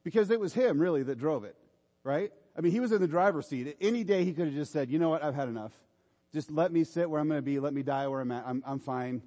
Because 0.03 0.29
it 0.29 0.39
was 0.39 0.53
him 0.53 0.79
really 0.79 1.03
that 1.03 1.17
drove 1.17 1.43
it, 1.43 1.55
right? 2.03 2.31
I 2.57 2.62
mean, 2.62 2.72
he 2.72 2.79
was 2.79 2.91
in 2.91 3.01
the 3.01 3.07
driver's 3.07 3.48
seat. 3.48 3.75
Any 3.81 4.03
day 4.03 4.24
he 4.24 4.34
could 4.34 4.45
have 4.45 4.53
just 4.53 4.72
said, 4.72 4.89
you 4.89 5.00
know 5.00 5.10
what, 5.10 5.24
I've 5.24 5.36
had 5.36 5.50
enough. 5.50 5.74
Just 6.34 6.51
let 6.51 6.72
me 6.72 6.84
sit 6.84 7.10
where 7.10 7.19
I'm 7.19 7.27
going 7.27 7.39
to 7.39 7.41
be. 7.41 7.60
Let 7.60 7.74
me 7.74 7.81
die 7.81 8.07
where 8.07 8.22
I'm 8.22 8.31
at. 8.31 8.43
I'm, 8.45 8.63
I'm 8.65 8.79
fine. 8.79 9.22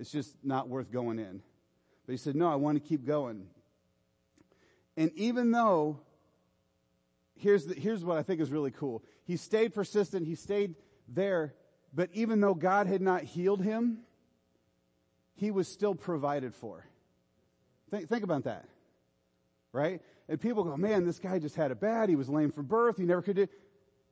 It's 0.00 0.10
just 0.10 0.34
not 0.42 0.68
worth 0.68 0.90
going 0.90 1.18
in. 1.18 1.42
But 2.06 2.12
he 2.12 2.16
said, 2.16 2.34
no, 2.34 2.48
I 2.48 2.54
want 2.56 2.82
to 2.82 2.88
keep 2.88 3.06
going. 3.06 3.46
And 4.96 5.12
even 5.14 5.50
though, 5.50 6.00
here's, 7.36 7.66
the, 7.66 7.74
here's 7.74 8.02
what 8.02 8.16
I 8.16 8.22
think 8.22 8.40
is 8.40 8.50
really 8.50 8.70
cool. 8.70 9.04
He 9.24 9.36
stayed 9.36 9.74
persistent. 9.74 10.26
He 10.26 10.34
stayed 10.34 10.74
there. 11.06 11.54
But 11.92 12.08
even 12.14 12.40
though 12.40 12.54
God 12.54 12.86
had 12.86 13.02
not 13.02 13.24
healed 13.24 13.62
him, 13.62 13.98
he 15.34 15.50
was 15.50 15.68
still 15.68 15.94
provided 15.94 16.54
for. 16.54 16.86
Think, 17.90 18.08
think 18.08 18.24
about 18.24 18.44
that. 18.44 18.64
Right? 19.72 20.00
And 20.28 20.40
people 20.40 20.64
go, 20.64 20.78
man, 20.78 21.04
this 21.04 21.18
guy 21.18 21.38
just 21.38 21.56
had 21.56 21.70
it 21.70 21.78
bad. 21.78 22.08
He 22.08 22.16
was 22.16 22.28
lame 22.28 22.52
from 22.52 22.64
birth. 22.64 22.96
He 22.96 23.04
never 23.04 23.20
could 23.20 23.36
do. 23.36 23.48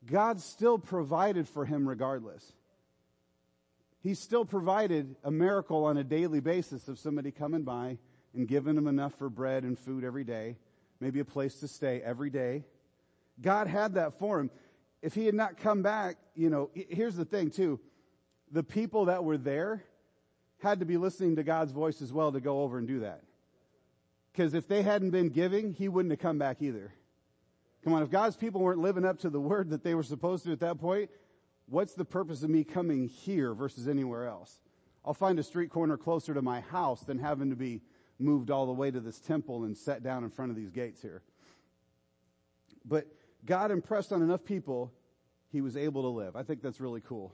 God 0.04 0.40
still 0.40 0.78
provided 0.78 1.48
for 1.48 1.64
him 1.64 1.88
regardless. 1.88 2.52
He 4.00 4.14
still 4.14 4.44
provided 4.44 5.16
a 5.24 5.30
miracle 5.30 5.84
on 5.84 5.96
a 5.96 6.04
daily 6.04 6.40
basis 6.40 6.88
of 6.88 6.98
somebody 6.98 7.30
coming 7.30 7.62
by 7.62 7.98
and 8.34 8.46
giving 8.46 8.76
him 8.76 8.86
enough 8.86 9.14
for 9.14 9.28
bread 9.28 9.64
and 9.64 9.78
food 9.78 10.04
every 10.04 10.24
day, 10.24 10.56
maybe 11.00 11.20
a 11.20 11.24
place 11.24 11.56
to 11.60 11.68
stay 11.68 12.00
every 12.02 12.30
day. 12.30 12.64
God 13.40 13.66
had 13.66 13.94
that 13.94 14.18
for 14.18 14.38
him. 14.38 14.50
If 15.02 15.14
he 15.14 15.26
had 15.26 15.34
not 15.34 15.58
come 15.58 15.82
back, 15.82 16.16
you 16.34 16.50
know, 16.50 16.70
here's 16.74 17.16
the 17.16 17.24
thing 17.24 17.50
too. 17.50 17.80
The 18.50 18.62
people 18.62 19.06
that 19.06 19.24
were 19.24 19.38
there 19.38 19.84
had 20.60 20.80
to 20.80 20.86
be 20.86 20.96
listening 20.96 21.36
to 21.36 21.42
God's 21.42 21.72
voice 21.72 22.02
as 22.02 22.12
well 22.12 22.32
to 22.32 22.40
go 22.40 22.62
over 22.62 22.78
and 22.78 22.86
do 22.86 23.00
that. 23.00 23.22
Because 24.32 24.54
if 24.54 24.68
they 24.68 24.82
hadn't 24.82 25.10
been 25.10 25.28
giving, 25.28 25.72
he 25.72 25.88
wouldn't 25.88 26.12
have 26.12 26.20
come 26.20 26.38
back 26.38 26.62
either. 26.62 26.92
Come 27.84 27.92
on, 27.92 28.02
if 28.02 28.10
God's 28.10 28.36
people 28.36 28.60
weren't 28.60 28.80
living 28.80 29.04
up 29.04 29.20
to 29.20 29.30
the 29.30 29.40
word 29.40 29.70
that 29.70 29.82
they 29.82 29.94
were 29.94 30.02
supposed 30.02 30.44
to 30.44 30.52
at 30.52 30.60
that 30.60 30.78
point, 30.78 31.10
what's 31.68 31.94
the 31.94 32.04
purpose 32.04 32.42
of 32.42 32.50
me 32.50 32.64
coming 32.64 33.08
here 33.08 33.54
versus 33.54 33.88
anywhere 33.88 34.26
else? 34.26 34.60
I'll 35.04 35.14
find 35.14 35.38
a 35.38 35.42
street 35.42 35.70
corner 35.70 35.96
closer 35.96 36.34
to 36.34 36.42
my 36.42 36.60
house 36.60 37.02
than 37.02 37.18
having 37.18 37.50
to 37.50 37.56
be 37.56 37.82
moved 38.18 38.50
all 38.50 38.66
the 38.66 38.72
way 38.72 38.90
to 38.90 39.00
this 39.00 39.20
temple 39.20 39.64
and 39.64 39.76
set 39.76 40.02
down 40.02 40.24
in 40.24 40.30
front 40.30 40.50
of 40.50 40.56
these 40.56 40.70
gates 40.70 41.00
here. 41.00 41.22
But 42.84 43.06
God 43.44 43.70
impressed 43.70 44.12
on 44.12 44.22
enough 44.22 44.44
people, 44.44 44.92
he 45.50 45.60
was 45.60 45.76
able 45.76 46.02
to 46.02 46.08
live. 46.08 46.36
I 46.36 46.42
think 46.42 46.62
that's 46.62 46.80
really 46.80 47.00
cool. 47.00 47.32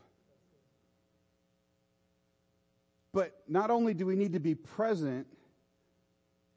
But 3.13 3.33
not 3.49 3.71
only 3.71 3.95
do 3.95 4.07
we 4.07 4.17
need 4.17 4.33
to 4.33 4.41
be 4.41 4.55
present 4.55 5.27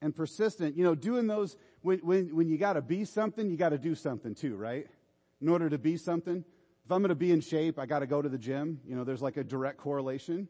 and 0.02 0.16
persistent, 0.16 0.76
you 0.76 0.84
know, 0.84 0.96
doing 0.96 1.28
those, 1.28 1.56
when, 1.82 2.00
when, 2.00 2.36
when 2.36 2.50
you 2.50 2.58
gotta 2.58 2.82
be 2.82 3.06
something, 3.06 3.50
you 3.50 3.58
gotta 3.58 3.78
do 3.78 3.96
something 3.96 4.36
too, 4.36 4.56
right? 4.56 4.88
In 5.42 5.50
order 5.50 5.70
to 5.70 5.78
be 5.78 5.98
something. 5.98 6.44
If 6.88 6.92
I'm 6.94 7.02
going 7.02 7.10
to 7.10 7.16
be 7.16 7.34
in 7.34 7.42
shape, 7.42 7.80
I 7.80 7.86
got 7.86 8.00
to 8.00 8.08
go 8.08 8.22
to 8.22 8.30
the 8.30 8.38
gym. 8.38 8.80
You 8.88 8.96
know, 8.96 9.04
there's 9.04 9.22
like 9.22 9.36
a 9.36 9.44
direct 9.44 9.78
correlation, 9.78 10.48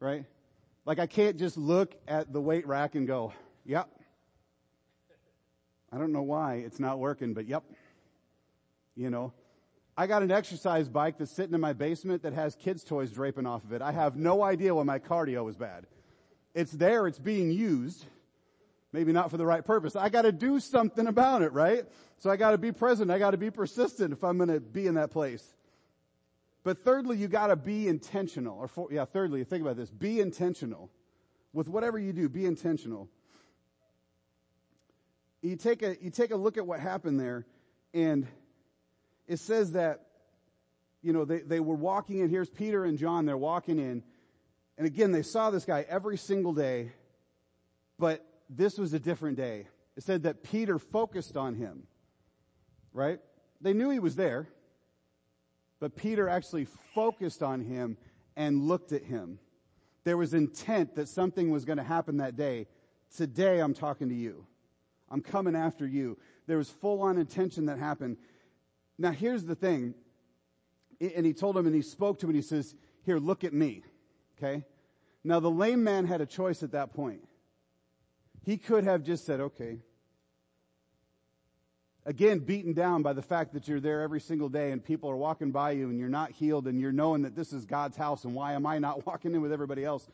right? 0.00 0.24
Like 0.86 0.98
I 0.98 1.06
can't 1.06 1.36
just 1.36 1.58
look 1.58 1.94
at 2.08 2.32
the 2.32 2.40
weight 2.40 2.66
rack 2.66 2.94
and 2.94 3.06
go, 3.06 3.34
yep. 3.66 3.90
I 5.92 5.98
don't 5.98 6.10
know 6.10 6.22
why 6.22 6.62
it's 6.64 6.80
not 6.80 6.98
working, 6.98 7.34
but 7.34 7.46
yep. 7.46 7.64
You 8.96 9.10
know, 9.10 9.34
I 9.94 10.06
got 10.06 10.22
an 10.22 10.30
exercise 10.30 10.88
bike 10.88 11.18
that's 11.18 11.32
sitting 11.32 11.52
in 11.52 11.60
my 11.60 11.74
basement 11.74 12.22
that 12.22 12.32
has 12.32 12.56
kids 12.56 12.82
toys 12.82 13.10
draping 13.10 13.44
off 13.44 13.62
of 13.62 13.74
it. 13.74 13.82
I 13.82 13.92
have 13.92 14.16
no 14.16 14.42
idea 14.42 14.74
why 14.74 14.84
my 14.84 14.98
cardio 14.98 15.50
is 15.50 15.56
bad. 15.58 15.86
It's 16.54 16.72
there, 16.72 17.06
it's 17.06 17.18
being 17.18 17.50
used. 17.50 18.06
Maybe 18.94 19.12
not 19.12 19.30
for 19.30 19.36
the 19.36 19.44
right 19.44 19.62
purpose. 19.62 19.96
I 19.96 20.08
gotta 20.08 20.32
do 20.32 20.60
something 20.60 21.06
about 21.06 21.42
it, 21.42 21.52
right? 21.52 21.84
So 22.16 22.30
I 22.30 22.36
gotta 22.36 22.56
be 22.56 22.72
present. 22.72 23.10
I 23.10 23.18
gotta 23.18 23.36
be 23.36 23.50
persistent 23.50 24.14
if 24.14 24.24
I'm 24.24 24.38
gonna 24.38 24.60
be 24.60 24.86
in 24.86 24.94
that 24.94 25.10
place. 25.10 25.56
But 26.64 26.84
thirdly, 26.84 27.16
you 27.16 27.28
gotta 27.28 27.56
be 27.56 27.88
intentional. 27.88 28.58
Or 28.58 28.68
for, 28.68 28.88
yeah, 28.90 29.04
thirdly, 29.04 29.44
think 29.44 29.62
about 29.62 29.76
this. 29.76 29.90
Be 29.90 30.20
intentional. 30.20 30.90
With 31.52 31.68
whatever 31.68 31.98
you 31.98 32.12
do, 32.12 32.28
be 32.28 32.44
intentional. 32.44 33.08
You 35.40 35.56
take 35.56 35.82
a, 35.82 35.96
you 36.02 36.10
take 36.10 36.30
a 36.30 36.36
look 36.36 36.56
at 36.56 36.66
what 36.66 36.80
happened 36.80 37.18
there 37.18 37.46
and 37.94 38.26
it 39.26 39.38
says 39.38 39.72
that, 39.72 40.06
you 41.02 41.12
know, 41.12 41.24
they, 41.24 41.40
they 41.40 41.60
were 41.60 41.74
walking 41.74 42.18
in. 42.18 42.28
Here's 42.28 42.50
Peter 42.50 42.84
and 42.84 42.98
John. 42.98 43.24
They're 43.24 43.36
walking 43.36 43.78
in. 43.78 44.02
And 44.76 44.86
again, 44.86 45.12
they 45.12 45.22
saw 45.22 45.50
this 45.50 45.64
guy 45.64 45.84
every 45.88 46.16
single 46.16 46.52
day, 46.52 46.92
but 47.98 48.24
this 48.48 48.78
was 48.78 48.92
a 48.94 48.98
different 48.98 49.36
day. 49.36 49.66
It 49.96 50.02
said 50.02 50.22
that 50.22 50.42
Peter 50.42 50.78
focused 50.78 51.36
on 51.36 51.54
him, 51.54 51.86
right? 52.92 53.20
They 53.60 53.72
knew 53.72 53.90
he 53.90 53.98
was 53.98 54.16
there. 54.16 54.48
But 55.80 55.96
Peter 55.96 56.28
actually 56.28 56.66
focused 56.94 57.42
on 57.42 57.60
him 57.60 57.96
and 58.36 58.62
looked 58.62 58.92
at 58.92 59.04
him. 59.04 59.38
There 60.04 60.16
was 60.16 60.34
intent 60.34 60.94
that 60.96 61.08
something 61.08 61.50
was 61.50 61.64
going 61.64 61.78
to 61.78 61.84
happen 61.84 62.16
that 62.18 62.36
day. 62.36 62.66
Today 63.16 63.60
I'm 63.60 63.74
talking 63.74 64.08
to 64.08 64.14
you. 64.14 64.46
I'm 65.10 65.20
coming 65.20 65.54
after 65.54 65.86
you. 65.86 66.18
There 66.46 66.58
was 66.58 66.70
full 66.70 67.02
on 67.02 67.18
intention 67.18 67.66
that 67.66 67.78
happened. 67.78 68.16
Now 68.98 69.12
here's 69.12 69.44
the 69.44 69.54
thing. 69.54 69.94
And 71.00 71.24
he 71.24 71.32
told 71.32 71.56
him 71.56 71.66
and 71.66 71.74
he 71.74 71.82
spoke 71.82 72.18
to 72.20 72.26
him 72.26 72.30
and 72.30 72.36
he 72.36 72.42
says, 72.42 72.74
here, 73.04 73.18
look 73.18 73.44
at 73.44 73.52
me. 73.52 73.82
Okay. 74.36 74.64
Now 75.24 75.40
the 75.40 75.50
lame 75.50 75.84
man 75.84 76.06
had 76.06 76.20
a 76.20 76.26
choice 76.26 76.62
at 76.62 76.72
that 76.72 76.92
point. 76.92 77.22
He 78.44 78.56
could 78.56 78.84
have 78.84 79.02
just 79.02 79.26
said, 79.26 79.40
okay, 79.40 79.80
again 82.08 82.38
beaten 82.38 82.72
down 82.72 83.02
by 83.02 83.12
the 83.12 83.20
fact 83.20 83.52
that 83.52 83.68
you're 83.68 83.80
there 83.80 84.00
every 84.00 84.18
single 84.18 84.48
day 84.48 84.70
and 84.70 84.82
people 84.82 85.10
are 85.10 85.16
walking 85.16 85.50
by 85.50 85.72
you 85.72 85.90
and 85.90 85.98
you're 85.98 86.08
not 86.08 86.30
healed 86.32 86.66
and 86.66 86.80
you're 86.80 86.90
knowing 86.90 87.20
that 87.20 87.36
this 87.36 87.52
is 87.52 87.66
God's 87.66 87.98
house 87.98 88.24
and 88.24 88.34
why 88.34 88.54
am 88.54 88.64
I 88.64 88.78
not 88.78 89.06
walking 89.06 89.34
in 89.34 89.42
with 89.42 89.52
everybody 89.52 89.84
else? 89.84 90.08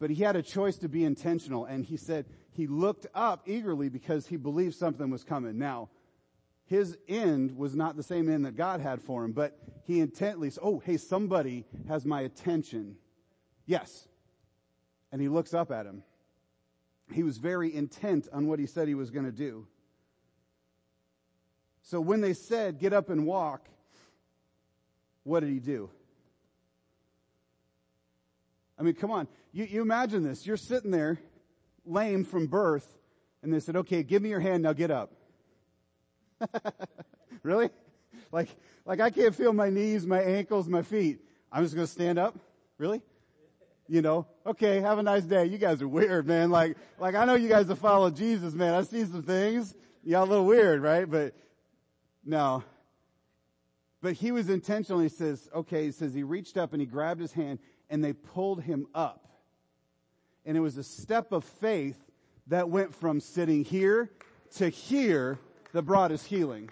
But 0.00 0.08
he 0.08 0.22
had 0.22 0.34
a 0.34 0.42
choice 0.42 0.78
to 0.78 0.88
be 0.88 1.04
intentional 1.04 1.66
and 1.66 1.84
he 1.84 1.98
said 1.98 2.24
he 2.50 2.66
looked 2.66 3.06
up 3.14 3.42
eagerly 3.46 3.90
because 3.90 4.26
he 4.26 4.38
believed 4.38 4.74
something 4.74 5.10
was 5.10 5.22
coming. 5.22 5.58
Now, 5.58 5.90
his 6.64 6.96
end 7.06 7.54
was 7.58 7.76
not 7.76 7.96
the 7.96 8.02
same 8.02 8.30
end 8.30 8.46
that 8.46 8.56
God 8.56 8.80
had 8.80 9.02
for 9.02 9.24
him, 9.24 9.32
but 9.32 9.58
he 9.84 10.00
intently 10.00 10.48
said, 10.48 10.62
oh, 10.64 10.78
hey, 10.82 10.96
somebody 10.96 11.66
has 11.88 12.06
my 12.06 12.22
attention. 12.22 12.96
Yes. 13.66 14.08
And 15.12 15.20
he 15.20 15.28
looks 15.28 15.52
up 15.52 15.70
at 15.70 15.84
him. 15.84 16.02
He 17.12 17.22
was 17.22 17.36
very 17.36 17.74
intent 17.74 18.28
on 18.32 18.46
what 18.46 18.58
he 18.58 18.64
said 18.64 18.88
he 18.88 18.94
was 18.94 19.10
going 19.10 19.26
to 19.26 19.32
do. 19.32 19.66
So 21.82 22.00
when 22.00 22.20
they 22.20 22.32
said, 22.32 22.78
get 22.78 22.92
up 22.92 23.10
and 23.10 23.26
walk, 23.26 23.66
what 25.24 25.40
did 25.40 25.50
he 25.50 25.58
do? 25.58 25.90
I 28.78 28.82
mean, 28.82 28.94
come 28.94 29.10
on. 29.10 29.28
You, 29.52 29.64
you 29.64 29.82
imagine 29.82 30.24
this. 30.24 30.46
You're 30.46 30.56
sitting 30.56 30.90
there, 30.90 31.18
lame 31.84 32.24
from 32.24 32.46
birth, 32.46 32.98
and 33.42 33.52
they 33.52 33.60
said, 33.60 33.76
okay, 33.76 34.02
give 34.02 34.22
me 34.22 34.30
your 34.30 34.40
hand, 34.40 34.62
now 34.62 34.72
get 34.72 34.90
up. 34.90 35.12
really? 37.42 37.70
Like, 38.30 38.48
like 38.84 39.00
I 39.00 39.10
can't 39.10 39.34
feel 39.34 39.52
my 39.52 39.70
knees, 39.70 40.06
my 40.06 40.20
ankles, 40.20 40.68
my 40.68 40.82
feet. 40.82 41.20
I'm 41.50 41.62
just 41.62 41.74
gonna 41.74 41.86
stand 41.86 42.18
up? 42.18 42.36
Really? 42.78 43.02
You 43.88 44.00
know, 44.00 44.26
okay, 44.46 44.80
have 44.80 44.98
a 44.98 45.02
nice 45.02 45.24
day. 45.24 45.44
You 45.46 45.58
guys 45.58 45.82
are 45.82 45.88
weird, 45.88 46.26
man. 46.26 46.50
Like, 46.50 46.76
like 46.98 47.14
I 47.14 47.24
know 47.24 47.34
you 47.34 47.48
guys 47.48 47.68
have 47.68 47.78
followed 47.78 48.16
Jesus, 48.16 48.54
man. 48.54 48.74
I've 48.74 48.86
seen 48.86 49.06
some 49.06 49.22
things. 49.22 49.74
Y'all 50.02 50.24
a 50.24 50.26
little 50.26 50.46
weird, 50.46 50.82
right? 50.82 51.08
But, 51.08 51.34
no. 52.24 52.64
But 54.00 54.14
he 54.14 54.32
was 54.32 54.48
intentional. 54.48 55.00
He 55.00 55.08
says, 55.08 55.48
okay, 55.54 55.86
he 55.86 55.92
says 55.92 56.12
he 56.12 56.22
reached 56.22 56.56
up 56.56 56.72
and 56.72 56.80
he 56.80 56.86
grabbed 56.86 57.20
his 57.20 57.32
hand 57.32 57.58
and 57.88 58.02
they 58.02 58.12
pulled 58.12 58.62
him 58.62 58.86
up. 58.94 59.28
And 60.44 60.56
it 60.56 60.60
was 60.60 60.76
a 60.76 60.82
step 60.82 61.32
of 61.32 61.44
faith 61.44 61.98
that 62.48 62.68
went 62.68 62.94
from 62.94 63.20
sitting 63.20 63.64
here 63.64 64.10
to 64.56 64.68
here 64.68 65.38
that 65.72 65.82
brought 65.82 66.10
us 66.10 66.24
healing. 66.24 66.68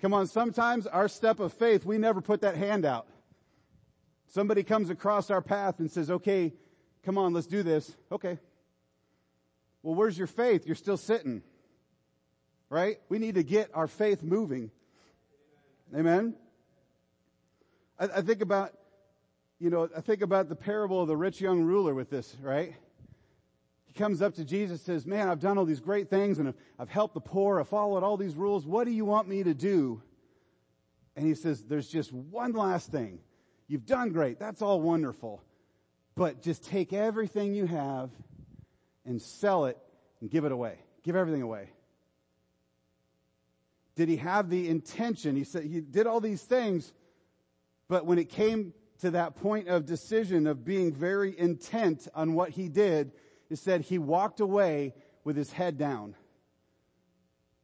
Come 0.00 0.14
on, 0.14 0.26
sometimes 0.26 0.86
our 0.86 1.08
step 1.08 1.40
of 1.40 1.52
faith, 1.52 1.84
we 1.84 1.98
never 1.98 2.20
put 2.20 2.40
that 2.42 2.56
hand 2.56 2.84
out. 2.84 3.06
Somebody 4.28 4.62
comes 4.62 4.90
across 4.90 5.30
our 5.30 5.40
path 5.42 5.78
and 5.78 5.90
says, 5.90 6.10
okay, 6.10 6.52
come 7.04 7.18
on, 7.18 7.32
let's 7.32 7.46
do 7.46 7.62
this. 7.62 7.94
Okay. 8.10 8.38
Well, 9.82 9.94
where's 9.94 10.18
your 10.18 10.26
faith? 10.26 10.66
You're 10.66 10.74
still 10.74 10.96
sitting. 10.96 11.42
Right? 12.68 12.98
We 13.08 13.18
need 13.18 13.36
to 13.36 13.42
get 13.42 13.70
our 13.74 13.86
faith 13.86 14.22
moving. 14.22 14.70
Amen. 15.94 16.34
I, 17.98 18.04
I 18.16 18.20
think 18.22 18.40
about, 18.42 18.72
you 19.60 19.70
know, 19.70 19.88
I 19.96 20.00
think 20.00 20.22
about 20.22 20.48
the 20.48 20.56
parable 20.56 21.00
of 21.00 21.08
the 21.08 21.16
rich 21.16 21.40
young 21.40 21.62
ruler 21.62 21.94
with 21.94 22.10
this, 22.10 22.36
right? 22.40 22.74
He 23.86 23.94
comes 23.94 24.20
up 24.20 24.34
to 24.34 24.44
Jesus 24.44 24.82
says, 24.82 25.06
man, 25.06 25.28
I've 25.28 25.40
done 25.40 25.58
all 25.58 25.64
these 25.64 25.80
great 25.80 26.10
things 26.10 26.38
and 26.38 26.48
I've, 26.48 26.56
I've 26.78 26.90
helped 26.90 27.14
the 27.14 27.20
poor. 27.20 27.60
I've 27.60 27.68
followed 27.68 28.02
all 28.02 28.16
these 28.16 28.34
rules. 28.34 28.66
What 28.66 28.84
do 28.84 28.90
you 28.90 29.04
want 29.04 29.28
me 29.28 29.44
to 29.44 29.54
do? 29.54 30.02
And 31.14 31.26
he 31.26 31.34
says, 31.34 31.62
there's 31.62 31.88
just 31.88 32.12
one 32.12 32.52
last 32.52 32.90
thing. 32.90 33.20
You've 33.68 33.86
done 33.86 34.10
great. 34.10 34.38
That's 34.38 34.60
all 34.60 34.80
wonderful. 34.80 35.42
But 36.14 36.42
just 36.42 36.64
take 36.64 36.92
everything 36.92 37.54
you 37.54 37.66
have 37.66 38.10
and 39.04 39.20
sell 39.20 39.66
it 39.66 39.78
and 40.20 40.30
give 40.30 40.44
it 40.44 40.52
away. 40.52 40.78
Give 41.04 41.16
everything 41.16 41.42
away. 41.42 41.70
Did 43.96 44.08
he 44.08 44.16
have 44.18 44.50
the 44.50 44.68
intention? 44.68 45.36
He 45.36 45.44
said 45.44 45.64
he 45.64 45.80
did 45.80 46.06
all 46.06 46.20
these 46.20 46.42
things, 46.42 46.92
but 47.88 48.06
when 48.06 48.18
it 48.18 48.28
came 48.28 48.74
to 49.00 49.10
that 49.12 49.36
point 49.36 49.68
of 49.68 49.86
decision 49.86 50.46
of 50.46 50.64
being 50.64 50.92
very 50.92 51.38
intent 51.38 52.06
on 52.14 52.34
what 52.34 52.50
he 52.50 52.68
did, 52.68 53.12
it 53.50 53.58
said 53.58 53.80
he 53.82 53.98
walked 53.98 54.40
away 54.40 54.94
with 55.24 55.36
his 55.36 55.50
head 55.50 55.78
down. 55.78 56.14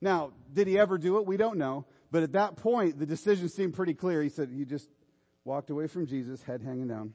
Now, 0.00 0.32
did 0.52 0.66
he 0.66 0.78
ever 0.78 0.98
do 0.98 1.18
it? 1.18 1.26
We 1.26 1.36
don't 1.36 1.58
know. 1.58 1.84
But 2.10 2.22
at 2.22 2.32
that 2.32 2.56
point, 2.56 2.98
the 2.98 3.06
decision 3.06 3.48
seemed 3.48 3.74
pretty 3.74 3.94
clear. 3.94 4.22
He 4.22 4.28
said 4.28 4.50
he 4.50 4.64
just 4.64 4.88
walked 5.44 5.70
away 5.70 5.86
from 5.86 6.06
Jesus, 6.06 6.42
head 6.42 6.62
hanging 6.62 6.88
down. 6.88 7.14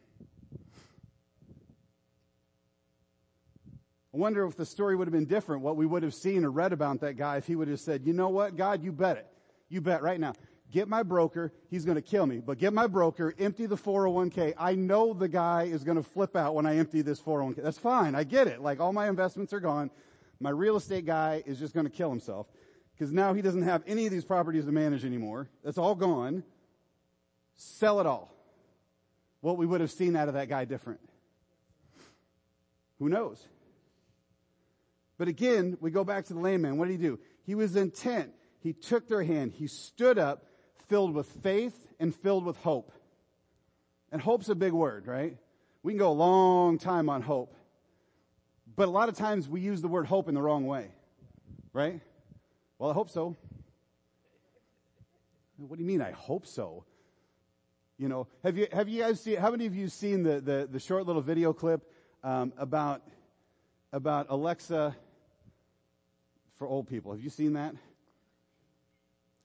I 4.17 4.19
wonder 4.19 4.47
if 4.47 4.55
the 4.55 4.65
story 4.65 4.95
would 4.95 5.07
have 5.07 5.13
been 5.13 5.27
different, 5.27 5.61
what 5.61 5.75
we 5.75 5.85
would 5.85 6.01
have 6.01 6.15
seen 6.15 6.43
or 6.43 6.49
read 6.49 6.73
about 6.73 7.01
that 7.01 7.17
guy 7.17 7.37
if 7.37 7.45
he 7.45 7.55
would 7.55 7.67
have 7.67 7.79
said, 7.79 8.01
you 8.03 8.13
know 8.13 8.29
what, 8.29 8.55
God, 8.55 8.83
you 8.83 8.91
bet 8.91 9.17
it. 9.17 9.27
You 9.69 9.79
bet 9.79 10.01
right 10.01 10.19
now. 10.19 10.33
Get 10.71 10.87
my 10.87 11.03
broker. 11.03 11.53
He's 11.69 11.85
going 11.85 11.97
to 11.97 12.01
kill 12.01 12.25
me, 12.25 12.39
but 12.39 12.57
get 12.57 12.73
my 12.73 12.87
broker, 12.87 13.35
empty 13.37 13.67
the 13.67 13.77
401k. 13.77 14.55
I 14.57 14.73
know 14.73 15.13
the 15.13 15.27
guy 15.27 15.65
is 15.65 15.83
going 15.83 15.97
to 15.97 16.03
flip 16.03 16.35
out 16.35 16.55
when 16.55 16.65
I 16.65 16.77
empty 16.77 17.03
this 17.03 17.21
401k. 17.21 17.61
That's 17.61 17.77
fine. 17.77 18.15
I 18.15 18.23
get 18.23 18.47
it. 18.47 18.59
Like 18.59 18.79
all 18.79 18.91
my 18.91 19.07
investments 19.07 19.53
are 19.53 19.59
gone. 19.59 19.91
My 20.39 20.49
real 20.49 20.77
estate 20.77 21.05
guy 21.05 21.43
is 21.45 21.59
just 21.59 21.75
going 21.75 21.85
to 21.85 21.91
kill 21.91 22.09
himself 22.09 22.47
because 22.95 23.11
now 23.11 23.35
he 23.35 23.43
doesn't 23.43 23.61
have 23.61 23.83
any 23.85 24.07
of 24.07 24.11
these 24.11 24.25
properties 24.25 24.65
to 24.65 24.71
manage 24.71 25.05
anymore. 25.05 25.47
That's 25.63 25.77
all 25.77 25.93
gone. 25.93 26.43
Sell 27.55 27.99
it 27.99 28.07
all. 28.07 28.33
What 29.41 29.57
we 29.57 29.67
would 29.67 29.81
have 29.81 29.91
seen 29.91 30.15
out 30.15 30.27
of 30.27 30.33
that 30.33 30.49
guy 30.49 30.65
different. 30.65 31.01
Who 32.97 33.09
knows? 33.09 33.47
But 35.17 35.27
again, 35.27 35.77
we 35.81 35.91
go 35.91 36.03
back 36.03 36.25
to 36.25 36.33
the 36.33 36.39
lame 36.39 36.61
man. 36.61 36.77
What 36.77 36.87
did 36.87 36.99
he 36.99 37.05
do? 37.05 37.19
He 37.43 37.55
was 37.55 37.75
intent. 37.75 38.31
He 38.59 38.73
took 38.73 39.07
their 39.07 39.23
hand. 39.23 39.53
He 39.53 39.67
stood 39.67 40.17
up, 40.17 40.45
filled 40.87 41.13
with 41.13 41.27
faith 41.27 41.87
and 41.99 42.13
filled 42.13 42.45
with 42.45 42.57
hope. 42.57 42.91
And 44.11 44.21
hope's 44.21 44.49
a 44.49 44.55
big 44.55 44.73
word, 44.73 45.07
right? 45.07 45.37
We 45.83 45.93
can 45.93 45.99
go 45.99 46.11
a 46.11 46.13
long 46.13 46.77
time 46.77 47.09
on 47.09 47.21
hope. 47.21 47.55
But 48.75 48.87
a 48.87 48.91
lot 48.91 49.09
of 49.09 49.15
times 49.15 49.49
we 49.49 49.61
use 49.61 49.81
the 49.81 49.87
word 49.87 50.05
hope 50.05 50.29
in 50.29 50.35
the 50.35 50.41
wrong 50.41 50.65
way, 50.67 50.89
right? 51.73 51.99
Well, 52.77 52.91
I 52.91 52.93
hope 52.93 53.09
so. 53.09 53.35
What 55.57 55.77
do 55.77 55.81
you 55.81 55.87
mean, 55.87 56.01
I 56.01 56.11
hope 56.11 56.45
so? 56.45 56.85
You 57.97 58.07
know, 58.07 58.27
have 58.43 58.57
you, 58.57 58.67
have 58.71 58.87
you 58.87 59.01
guys 59.01 59.19
seen, 59.21 59.37
how 59.37 59.49
many 59.49 59.65
of 59.65 59.75
you 59.75 59.87
seen 59.87 60.21
the, 60.21 60.39
the, 60.39 60.69
the 60.71 60.79
short 60.79 61.07
little 61.07 61.23
video 61.23 61.53
clip, 61.53 61.91
um, 62.23 62.53
about, 62.57 63.01
about 63.91 64.27
Alexa 64.29 64.95
for 66.57 66.67
old 66.67 66.87
people? 66.87 67.11
Have 67.11 67.21
you 67.21 67.29
seen 67.29 67.53
that? 67.53 67.75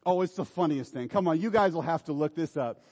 Oh, 0.05 0.22
it's 0.22 0.35
the 0.35 0.44
funniest 0.44 0.92
thing. 0.92 1.09
Come 1.09 1.29
on, 1.29 1.40
you 1.40 1.51
guys 1.51 1.72
will 1.72 1.83
have 1.83 2.05
to 2.05 2.12
look 2.12 2.35
this 2.35 2.57
up. 2.57 2.85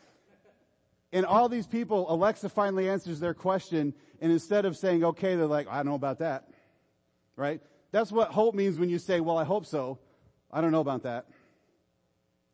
And 1.12 1.26
all 1.26 1.48
these 1.48 1.66
people, 1.66 2.12
Alexa 2.12 2.48
finally 2.50 2.88
answers 2.88 3.18
their 3.18 3.35
question, 3.35 3.94
and 4.20 4.30
instead 4.30 4.64
of 4.64 4.76
saying, 4.76 5.02
okay, 5.02 5.35
they're 5.35 5.46
like, 5.46 5.66
I 5.66 5.76
don't 5.76 5.87
know 5.87 5.94
about 5.94 6.20
that. 6.20 6.48
Right? 7.35 7.61
That's 7.90 8.12
what 8.12 8.28
hope 8.28 8.54
means 8.54 8.78
when 8.78 8.88
you 8.88 8.98
say, 8.98 9.18
well, 9.18 9.37
I 9.37 9.44
hope 9.44 9.66
so. 9.66 9.98
I 10.52 10.61
don't 10.61 10.70
know 10.70 10.80
about 10.80 11.02
that. 11.02 11.26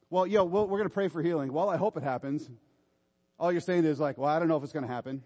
Well, 0.08 0.26
yo, 0.26 0.44
we're 0.44 0.66
going 0.66 0.84
to 0.84 0.88
pray 0.88 1.08
for 1.08 1.20
healing. 1.20 1.52
Well, 1.52 1.68
I 1.68 1.76
hope 1.76 1.96
it 1.96 2.02
happens. 2.02 2.48
All 3.38 3.52
you're 3.52 3.60
saying 3.60 3.84
is 3.84 4.00
like, 4.00 4.16
well, 4.16 4.30
I 4.30 4.38
don't 4.38 4.48
know 4.48 4.56
if 4.56 4.62
it's 4.62 4.72
going 4.72 4.86
to 4.86 4.92
happen. 4.92 5.22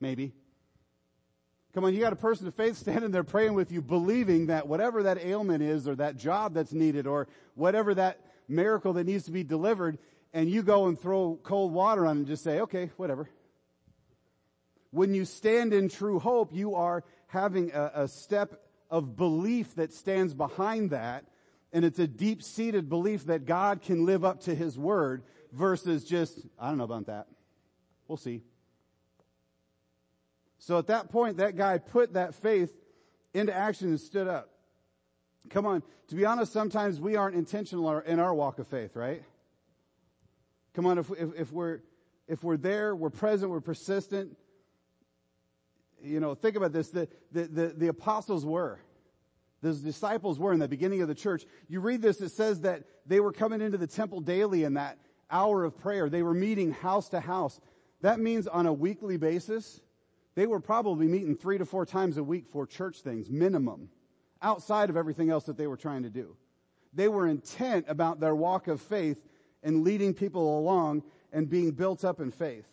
Maybe. 0.00 0.32
Come 1.72 1.84
on, 1.84 1.94
you 1.94 2.00
got 2.00 2.12
a 2.12 2.16
person 2.16 2.48
of 2.48 2.54
faith 2.54 2.76
standing 2.76 3.12
there 3.12 3.22
praying 3.22 3.54
with 3.54 3.70
you, 3.70 3.80
believing 3.80 4.46
that 4.46 4.66
whatever 4.66 5.04
that 5.04 5.24
ailment 5.24 5.62
is, 5.62 5.86
or 5.86 5.94
that 5.96 6.16
job 6.16 6.52
that's 6.52 6.72
needed, 6.72 7.06
or 7.06 7.28
whatever 7.54 7.94
that 7.94 8.18
miracle 8.48 8.92
that 8.94 9.04
needs 9.04 9.24
to 9.26 9.30
be 9.30 9.44
delivered, 9.44 9.98
and 10.32 10.50
you 10.50 10.64
go 10.64 10.86
and 10.86 11.00
throw 11.00 11.38
cold 11.44 11.72
water 11.72 12.06
on 12.06 12.16
it 12.16 12.20
and 12.20 12.26
just 12.26 12.42
say, 12.42 12.60
okay, 12.60 12.90
whatever. 12.96 13.30
When 14.90 15.14
you 15.14 15.24
stand 15.24 15.72
in 15.72 15.88
true 15.88 16.18
hope, 16.18 16.52
you 16.52 16.74
are 16.74 17.04
having 17.28 17.70
a, 17.72 17.92
a 17.94 18.08
step 18.08 18.60
of 18.90 19.16
belief 19.16 19.76
that 19.76 19.92
stands 19.92 20.34
behind 20.34 20.90
that, 20.90 21.24
and 21.72 21.84
it's 21.84 22.00
a 22.00 22.08
deep-seated 22.08 22.88
belief 22.88 23.26
that 23.26 23.46
God 23.46 23.82
can 23.82 24.04
live 24.04 24.24
up 24.24 24.40
to 24.42 24.54
His 24.56 24.76
word 24.76 25.22
versus 25.52 26.02
just, 26.02 26.36
I 26.58 26.68
don't 26.68 26.78
know 26.78 26.84
about 26.84 27.06
that. 27.06 27.28
We'll 28.08 28.16
see. 28.16 28.42
So 30.60 30.78
at 30.78 30.86
that 30.88 31.10
point, 31.10 31.38
that 31.38 31.56
guy 31.56 31.78
put 31.78 32.12
that 32.12 32.34
faith 32.34 32.72
into 33.32 33.52
action 33.52 33.88
and 33.88 33.98
stood 33.98 34.28
up. 34.28 34.50
Come 35.48 35.64
on. 35.64 35.82
To 36.08 36.14
be 36.14 36.26
honest, 36.26 36.52
sometimes 36.52 37.00
we 37.00 37.16
aren't 37.16 37.34
intentional 37.34 37.98
in 38.00 38.20
our 38.20 38.34
walk 38.34 38.58
of 38.58 38.68
faith, 38.68 38.94
right? 38.94 39.22
Come 40.74 40.86
on, 40.86 40.98
if, 40.98 41.10
if, 41.12 41.28
if 41.34 41.52
we're, 41.52 41.80
if 42.28 42.44
we're 42.44 42.58
there, 42.58 42.94
we're 42.94 43.10
present, 43.10 43.50
we're 43.50 43.60
persistent. 43.60 44.36
You 46.02 46.20
know, 46.20 46.34
think 46.34 46.56
about 46.56 46.72
this. 46.72 46.90
The, 46.90 47.08
the, 47.32 47.44
the, 47.44 47.66
the 47.68 47.88
apostles 47.88 48.44
were. 48.44 48.80
The 49.62 49.72
disciples 49.72 50.38
were 50.38 50.52
in 50.52 50.58
the 50.58 50.68
beginning 50.68 51.00
of 51.00 51.08
the 51.08 51.14
church. 51.14 51.44
You 51.68 51.80
read 51.80 52.02
this, 52.02 52.20
it 52.20 52.30
says 52.30 52.60
that 52.62 52.84
they 53.06 53.20
were 53.20 53.32
coming 53.32 53.62
into 53.62 53.78
the 53.78 53.86
temple 53.86 54.20
daily 54.20 54.64
in 54.64 54.74
that 54.74 54.98
hour 55.30 55.64
of 55.64 55.78
prayer. 55.78 56.10
They 56.10 56.22
were 56.22 56.34
meeting 56.34 56.72
house 56.72 57.08
to 57.10 57.20
house. 57.20 57.60
That 58.02 58.20
means 58.20 58.46
on 58.46 58.66
a 58.66 58.72
weekly 58.72 59.16
basis, 59.16 59.80
they 60.40 60.46
were 60.46 60.58
probably 60.58 61.06
meeting 61.06 61.36
three 61.36 61.58
to 61.58 61.66
four 61.66 61.84
times 61.84 62.16
a 62.16 62.24
week 62.24 62.46
for 62.50 62.66
church 62.66 63.02
things, 63.02 63.28
minimum, 63.28 63.90
outside 64.40 64.88
of 64.88 64.96
everything 64.96 65.28
else 65.28 65.44
that 65.44 65.58
they 65.58 65.66
were 65.66 65.76
trying 65.76 66.02
to 66.02 66.08
do. 66.08 66.34
They 66.94 67.08
were 67.08 67.28
intent 67.28 67.84
about 67.88 68.20
their 68.20 68.34
walk 68.34 68.66
of 68.66 68.80
faith 68.80 69.22
and 69.62 69.84
leading 69.84 70.14
people 70.14 70.58
along 70.58 71.02
and 71.30 71.46
being 71.46 71.72
built 71.72 72.06
up 72.06 72.20
in 72.20 72.30
faith. 72.30 72.64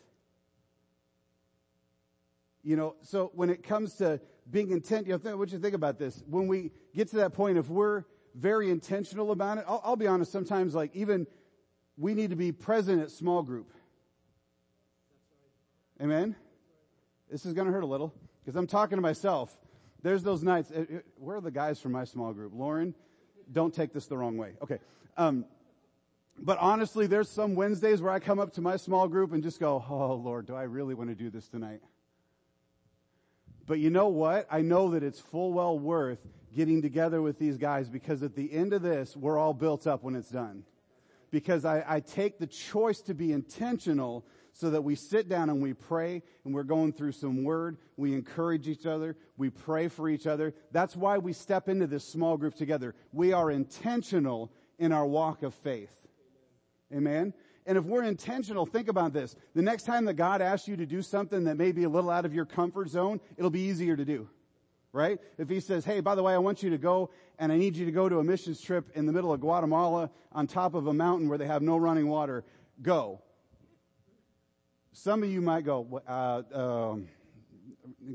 You 2.63 2.77
know, 2.77 2.95
so 3.01 3.31
when 3.35 3.49
it 3.49 3.63
comes 3.63 3.95
to 3.95 4.21
being 4.49 4.71
intent, 4.71 5.05
you 5.05 5.19
know, 5.21 5.35
what 5.35 5.51
you 5.51 5.59
think 5.59 5.75
about 5.75 5.99
this? 5.99 6.23
When 6.25 6.47
we 6.47 6.71
get 6.95 7.09
to 7.09 7.17
that 7.17 7.33
point, 7.33 7.57
if 7.57 7.67
we're 7.67 8.05
very 8.33 8.71
intentional 8.71 9.31
about 9.31 9.57
it, 9.57 9.65
I'll, 9.67 9.81
I'll 9.83 9.97
be 9.97 10.07
honest, 10.07 10.31
sometimes 10.31 10.73
like 10.73 10.95
even 10.95 11.27
we 11.97 12.13
need 12.13 12.29
to 12.29 12.37
be 12.37 12.53
present 12.53 13.01
at 13.01 13.11
small 13.11 13.43
group. 13.43 13.73
Amen? 16.01 16.37
This 17.29 17.45
is 17.45 17.53
going 17.53 17.67
to 17.67 17.73
hurt 17.73 17.83
a 17.83 17.87
little 17.87 18.13
because 18.43 18.55
I'm 18.55 18.67
talking 18.67 18.97
to 18.97 19.01
myself. 19.01 19.57
There's 20.01 20.23
those 20.23 20.43
nights. 20.43 20.71
Eh, 20.73 20.85
eh, 20.89 20.99
where 21.17 21.37
are 21.37 21.41
the 21.41 21.51
guys 21.51 21.79
from 21.79 21.91
my 21.91 22.05
small 22.05 22.33
group? 22.33 22.53
Lauren, 22.55 22.95
don't 23.51 23.73
take 23.73 23.93
this 23.93 24.07
the 24.07 24.17
wrong 24.17 24.37
way. 24.37 24.53
Okay. 24.61 24.79
Um, 25.17 25.45
but 26.39 26.57
honestly, 26.59 27.07
there's 27.07 27.29
some 27.29 27.55
Wednesdays 27.55 28.01
where 28.01 28.11
I 28.11 28.19
come 28.19 28.39
up 28.39 28.53
to 28.53 28.61
my 28.61 28.77
small 28.77 29.07
group 29.07 29.33
and 29.33 29.41
just 29.41 29.59
go, 29.59 29.83
Oh 29.89 30.13
Lord, 30.13 30.45
do 30.45 30.55
I 30.55 30.63
really 30.63 30.93
want 30.93 31.09
to 31.09 31.15
do 31.15 31.29
this 31.29 31.47
tonight? 31.47 31.81
But 33.65 33.79
you 33.79 33.89
know 33.89 34.07
what? 34.07 34.47
I 34.49 34.61
know 34.61 34.91
that 34.91 35.03
it's 35.03 35.19
full 35.19 35.51
well 35.51 35.77
worth 35.77 36.19
getting 36.55 36.81
together 36.81 37.21
with 37.21 37.37
these 37.37 37.57
guys 37.57 37.89
because 37.89 38.23
at 38.23 38.35
the 38.35 38.51
end 38.51 38.73
of 38.73 38.81
this, 38.81 39.15
we're 39.15 39.37
all 39.37 39.53
built 39.53 39.85
up 39.85 40.03
when 40.03 40.15
it's 40.15 40.29
done. 40.29 40.63
Because 41.29 41.65
I, 41.65 41.83
I 41.85 41.99
take 41.99 42.39
the 42.39 42.47
choice 42.47 43.01
to 43.01 43.13
be 43.13 43.33
intentional 43.33 44.25
so 44.57 44.71
that 44.71 44.83
we 44.83 44.95
sit 44.95 45.29
down 45.29 45.51
and 45.51 45.61
we 45.61 45.73
pray 45.73 46.23
and 46.43 46.53
we're 46.53 46.63
going 46.63 46.91
through 46.91 47.11
some 47.11 47.43
word. 47.43 47.77
We 47.95 48.13
encourage 48.13 48.67
each 48.67 48.87
other. 48.87 49.15
We 49.37 49.51
pray 49.51 49.87
for 49.87 50.09
each 50.09 50.25
other. 50.25 50.55
That's 50.71 50.95
why 50.95 51.19
we 51.19 51.31
step 51.33 51.69
into 51.69 51.85
this 51.85 52.03
small 52.03 52.37
group 52.37 52.55
together. 52.55 52.95
We 53.13 53.33
are 53.33 53.51
intentional 53.51 54.51
in 54.79 54.91
our 54.91 55.05
walk 55.05 55.43
of 55.43 55.53
faith. 55.53 55.91
Amen. 56.91 57.35
And 57.67 57.77
if 57.77 57.83
we're 57.83 58.03
intentional, 58.03 58.65
think 58.65 58.87
about 58.87 59.13
this. 59.13 59.35
The 59.53 59.61
next 59.61 59.83
time 59.83 60.05
that 60.05 60.15
God 60.15 60.41
asks 60.41 60.67
you 60.67 60.75
to 60.77 60.87
do 60.87 61.03
something 61.03 61.43
that 61.43 61.55
may 61.55 61.71
be 61.71 61.83
a 61.83 61.89
little 61.89 62.09
out 62.09 62.25
of 62.25 62.33
your 62.33 62.45
comfort 62.45 62.89
zone, 62.89 63.19
it'll 63.37 63.51
be 63.51 63.61
easier 63.61 63.95
to 63.95 64.05
do. 64.05 64.27
Right? 64.91 65.19
If 65.37 65.49
he 65.49 65.59
says, 65.59 65.85
hey, 65.85 65.99
by 65.99 66.15
the 66.15 66.23
way, 66.23 66.33
I 66.33 66.39
want 66.39 66.63
you 66.63 66.71
to 66.71 66.79
go 66.79 67.11
and 67.37 67.51
I 67.51 67.57
need 67.57 67.75
you 67.75 67.85
to 67.85 67.91
go 67.91 68.09
to 68.09 68.17
a 68.17 68.23
missions 68.23 68.59
trip 68.59 68.89
in 68.95 69.05
the 69.05 69.13
middle 69.13 69.31
of 69.31 69.39
Guatemala 69.39 70.09
on 70.31 70.47
top 70.47 70.73
of 70.73 70.87
a 70.87 70.93
mountain 70.93 71.29
where 71.29 71.37
they 71.37 71.45
have 71.45 71.61
no 71.61 71.77
running 71.77 72.07
water, 72.07 72.43
go. 72.81 73.21
Some 75.03 75.21
of 75.21 75.29
you 75.29 75.41
might 75.41 75.63
go, 75.63 76.01
uh, 76.07 76.41
um, 76.51 77.07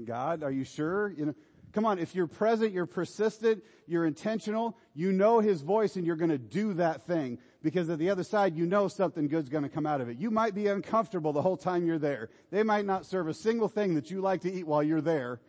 God, 0.05 0.43
are 0.43 0.51
you 0.51 0.65
sure? 0.65 1.15
You 1.17 1.27
know, 1.27 1.35
come 1.71 1.87
on. 1.87 2.01
If 2.01 2.13
you're 2.13 2.27
present, 2.27 2.73
you're 2.73 2.87
persistent, 2.87 3.63
you're 3.87 4.05
intentional, 4.05 4.77
you 4.93 5.13
know 5.13 5.39
His 5.39 5.63
voice, 5.63 5.95
and 5.95 6.05
you're 6.05 6.17
going 6.17 6.33
to 6.33 6.39
do 6.39 6.75
that 6.75 7.03
thing 7.03 7.39
because 7.63 7.89
at 7.89 8.01
the 8.01 8.11
other 8.11 8.25
side, 8.25 8.57
you 8.57 8.67
know 8.67 8.89
something 8.89 9.29
good's 9.29 9.49
going 9.49 9.63
to 9.63 9.69
come 9.69 9.87
out 9.87 10.01
of 10.01 10.09
it. 10.09 10.19
You 10.19 10.33
might 10.33 10.57
be 10.57 10.67
uncomfortable 10.67 11.33
the 11.33 11.41
whole 11.41 11.57
time 11.57 11.87
you're 11.87 12.01
there. 12.01 12.31
They 12.51 12.65
might 12.65 12.85
not 12.85 13.07
serve 13.07 13.29
a 13.29 13.35
single 13.35 13.69
thing 13.69 13.95
that 13.95 14.11
you 14.11 14.21
like 14.21 14.41
to 14.41 14.53
eat 14.53 14.67
while 14.67 14.83
you're 14.83 15.01
there, 15.01 15.41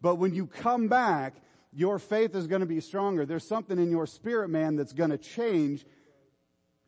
but 0.00 0.16
when 0.16 0.34
you 0.34 0.48
come 0.48 0.88
back, 0.88 1.34
your 1.72 2.00
faith 2.00 2.34
is 2.34 2.48
going 2.48 2.62
to 2.62 2.66
be 2.66 2.80
stronger. 2.80 3.24
There's 3.24 3.46
something 3.46 3.78
in 3.78 3.92
your 3.92 4.08
spirit, 4.08 4.50
man, 4.50 4.74
that's 4.74 4.92
going 4.92 5.10
to 5.10 5.18
change 5.18 5.86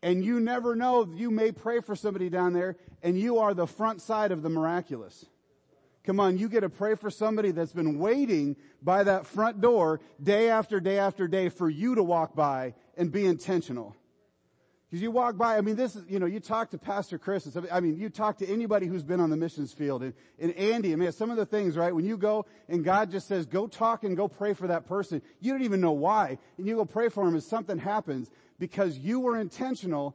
and 0.04 0.22
you 0.22 0.38
never 0.38 0.76
know, 0.76 1.08
you 1.14 1.30
may 1.30 1.50
pray 1.50 1.80
for 1.80 1.96
somebody 1.96 2.28
down 2.28 2.52
there 2.52 2.76
and 3.02 3.18
you 3.18 3.38
are 3.38 3.54
the 3.54 3.66
front 3.66 4.02
side 4.02 4.32
of 4.32 4.42
the 4.42 4.50
miraculous. 4.50 5.24
Come 6.04 6.20
on, 6.20 6.36
you 6.36 6.50
get 6.50 6.60
to 6.60 6.68
pray 6.68 6.94
for 6.94 7.08
somebody 7.08 7.52
that's 7.52 7.72
been 7.72 7.98
waiting 7.98 8.56
by 8.82 9.02
that 9.04 9.24
front 9.24 9.62
door 9.62 10.02
day 10.22 10.50
after 10.50 10.78
day 10.78 10.98
after 10.98 11.26
day 11.26 11.48
for 11.48 11.70
you 11.70 11.94
to 11.94 12.02
walk 12.02 12.36
by 12.36 12.74
and 12.98 13.10
be 13.10 13.24
intentional. 13.24 13.96
Because 14.94 15.02
you 15.02 15.10
walk 15.10 15.36
by, 15.36 15.58
I 15.58 15.60
mean, 15.60 15.74
this 15.74 15.96
is, 15.96 16.04
you 16.08 16.20
know, 16.20 16.26
you 16.26 16.38
talk 16.38 16.70
to 16.70 16.78
Pastor 16.78 17.18
Chris, 17.18 17.46
and 17.46 17.66
I 17.72 17.80
mean, 17.80 17.98
you 17.98 18.08
talk 18.08 18.38
to 18.38 18.46
anybody 18.46 18.86
who's 18.86 19.02
been 19.02 19.18
on 19.18 19.28
the 19.28 19.36
missions 19.36 19.72
field, 19.72 20.04
and, 20.04 20.14
and 20.38 20.52
Andy, 20.52 20.92
I 20.92 20.94
mean, 20.94 21.10
some 21.10 21.32
of 21.32 21.36
the 21.36 21.44
things, 21.44 21.76
right, 21.76 21.92
when 21.92 22.04
you 22.04 22.16
go 22.16 22.46
and 22.68 22.84
God 22.84 23.10
just 23.10 23.26
says, 23.26 23.44
go 23.44 23.66
talk 23.66 24.04
and 24.04 24.16
go 24.16 24.28
pray 24.28 24.52
for 24.52 24.68
that 24.68 24.86
person, 24.86 25.20
you 25.40 25.50
don't 25.50 25.64
even 25.64 25.80
know 25.80 25.90
why, 25.90 26.38
and 26.58 26.68
you 26.68 26.76
go 26.76 26.84
pray 26.84 27.08
for 27.08 27.26
him 27.26 27.34
and 27.34 27.42
something 27.42 27.76
happens, 27.76 28.30
because 28.60 28.96
you 28.96 29.18
were 29.18 29.36
intentional, 29.36 30.14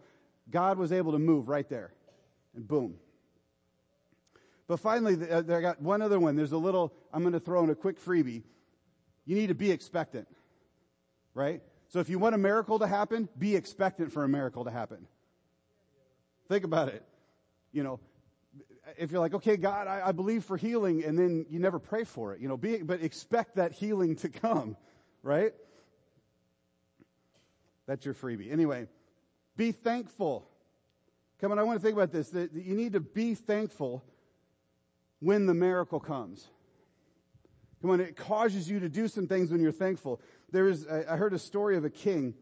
God 0.49 0.77
was 0.77 0.93
able 0.93 1.11
to 1.11 1.19
move 1.19 1.49
right 1.49 1.67
there. 1.67 1.91
And 2.55 2.65
boom. 2.65 2.95
But 4.65 4.79
finally, 4.79 5.17
uh, 5.29 5.39
I 5.39 5.59
got 5.59 5.81
one 5.81 6.01
other 6.01 6.21
one. 6.21 6.37
There's 6.37 6.53
a 6.53 6.57
little, 6.57 6.93
I'm 7.11 7.23
going 7.23 7.33
to 7.33 7.41
throw 7.41 7.65
in 7.65 7.69
a 7.69 7.75
quick 7.75 8.01
freebie. 8.01 8.43
You 9.25 9.35
need 9.35 9.47
to 9.47 9.55
be 9.55 9.71
expectant. 9.71 10.29
Right? 11.33 11.61
So 11.89 11.99
if 11.99 12.07
you 12.07 12.19
want 12.19 12.35
a 12.35 12.37
miracle 12.37 12.79
to 12.79 12.87
happen, 12.87 13.27
be 13.37 13.55
expectant 13.55 14.13
for 14.13 14.23
a 14.23 14.29
miracle 14.29 14.63
to 14.65 14.71
happen. 14.71 15.07
Think 16.47 16.63
about 16.63 16.89
it. 16.89 17.03
You 17.71 17.83
know, 17.83 17.99
if 18.97 19.11
you're 19.11 19.19
like, 19.19 19.33
okay, 19.33 19.57
God, 19.57 19.87
I, 19.87 20.07
I, 20.07 20.11
believe 20.11 20.43
for 20.43 20.57
healing, 20.57 21.03
and 21.03 21.17
then 21.17 21.45
you 21.49 21.59
never 21.59 21.79
pray 21.79 22.03
for 22.03 22.33
it, 22.33 22.41
you 22.41 22.47
know, 22.47 22.57
be, 22.57 22.77
but 22.77 23.03
expect 23.03 23.55
that 23.55 23.71
healing 23.71 24.15
to 24.17 24.29
come, 24.29 24.75
right? 25.23 25.53
That's 27.87 28.05
your 28.05 28.13
freebie. 28.13 28.51
Anyway, 28.51 28.87
be 29.57 29.71
thankful. 29.71 30.47
Come 31.41 31.51
on, 31.51 31.59
I 31.59 31.63
want 31.63 31.79
to 31.79 31.83
think 31.83 31.95
about 31.95 32.11
this. 32.11 32.29
That 32.29 32.53
you 32.53 32.75
need 32.75 32.93
to 32.93 32.99
be 32.99 33.33
thankful 33.33 34.03
when 35.19 35.47
the 35.47 35.53
miracle 35.53 35.99
comes. 35.99 36.47
Come 37.81 37.91
on, 37.91 37.99
it 37.99 38.15
causes 38.15 38.69
you 38.69 38.79
to 38.81 38.89
do 38.89 39.07
some 39.07 39.27
things 39.27 39.51
when 39.51 39.61
you're 39.61 39.71
thankful. 39.71 40.21
There 40.51 40.67
is, 40.67 40.87
I 40.87 41.15
heard 41.15 41.33
a 41.33 41.39
story 41.39 41.77
of 41.77 41.85
a 41.85 41.89
king 41.89 42.33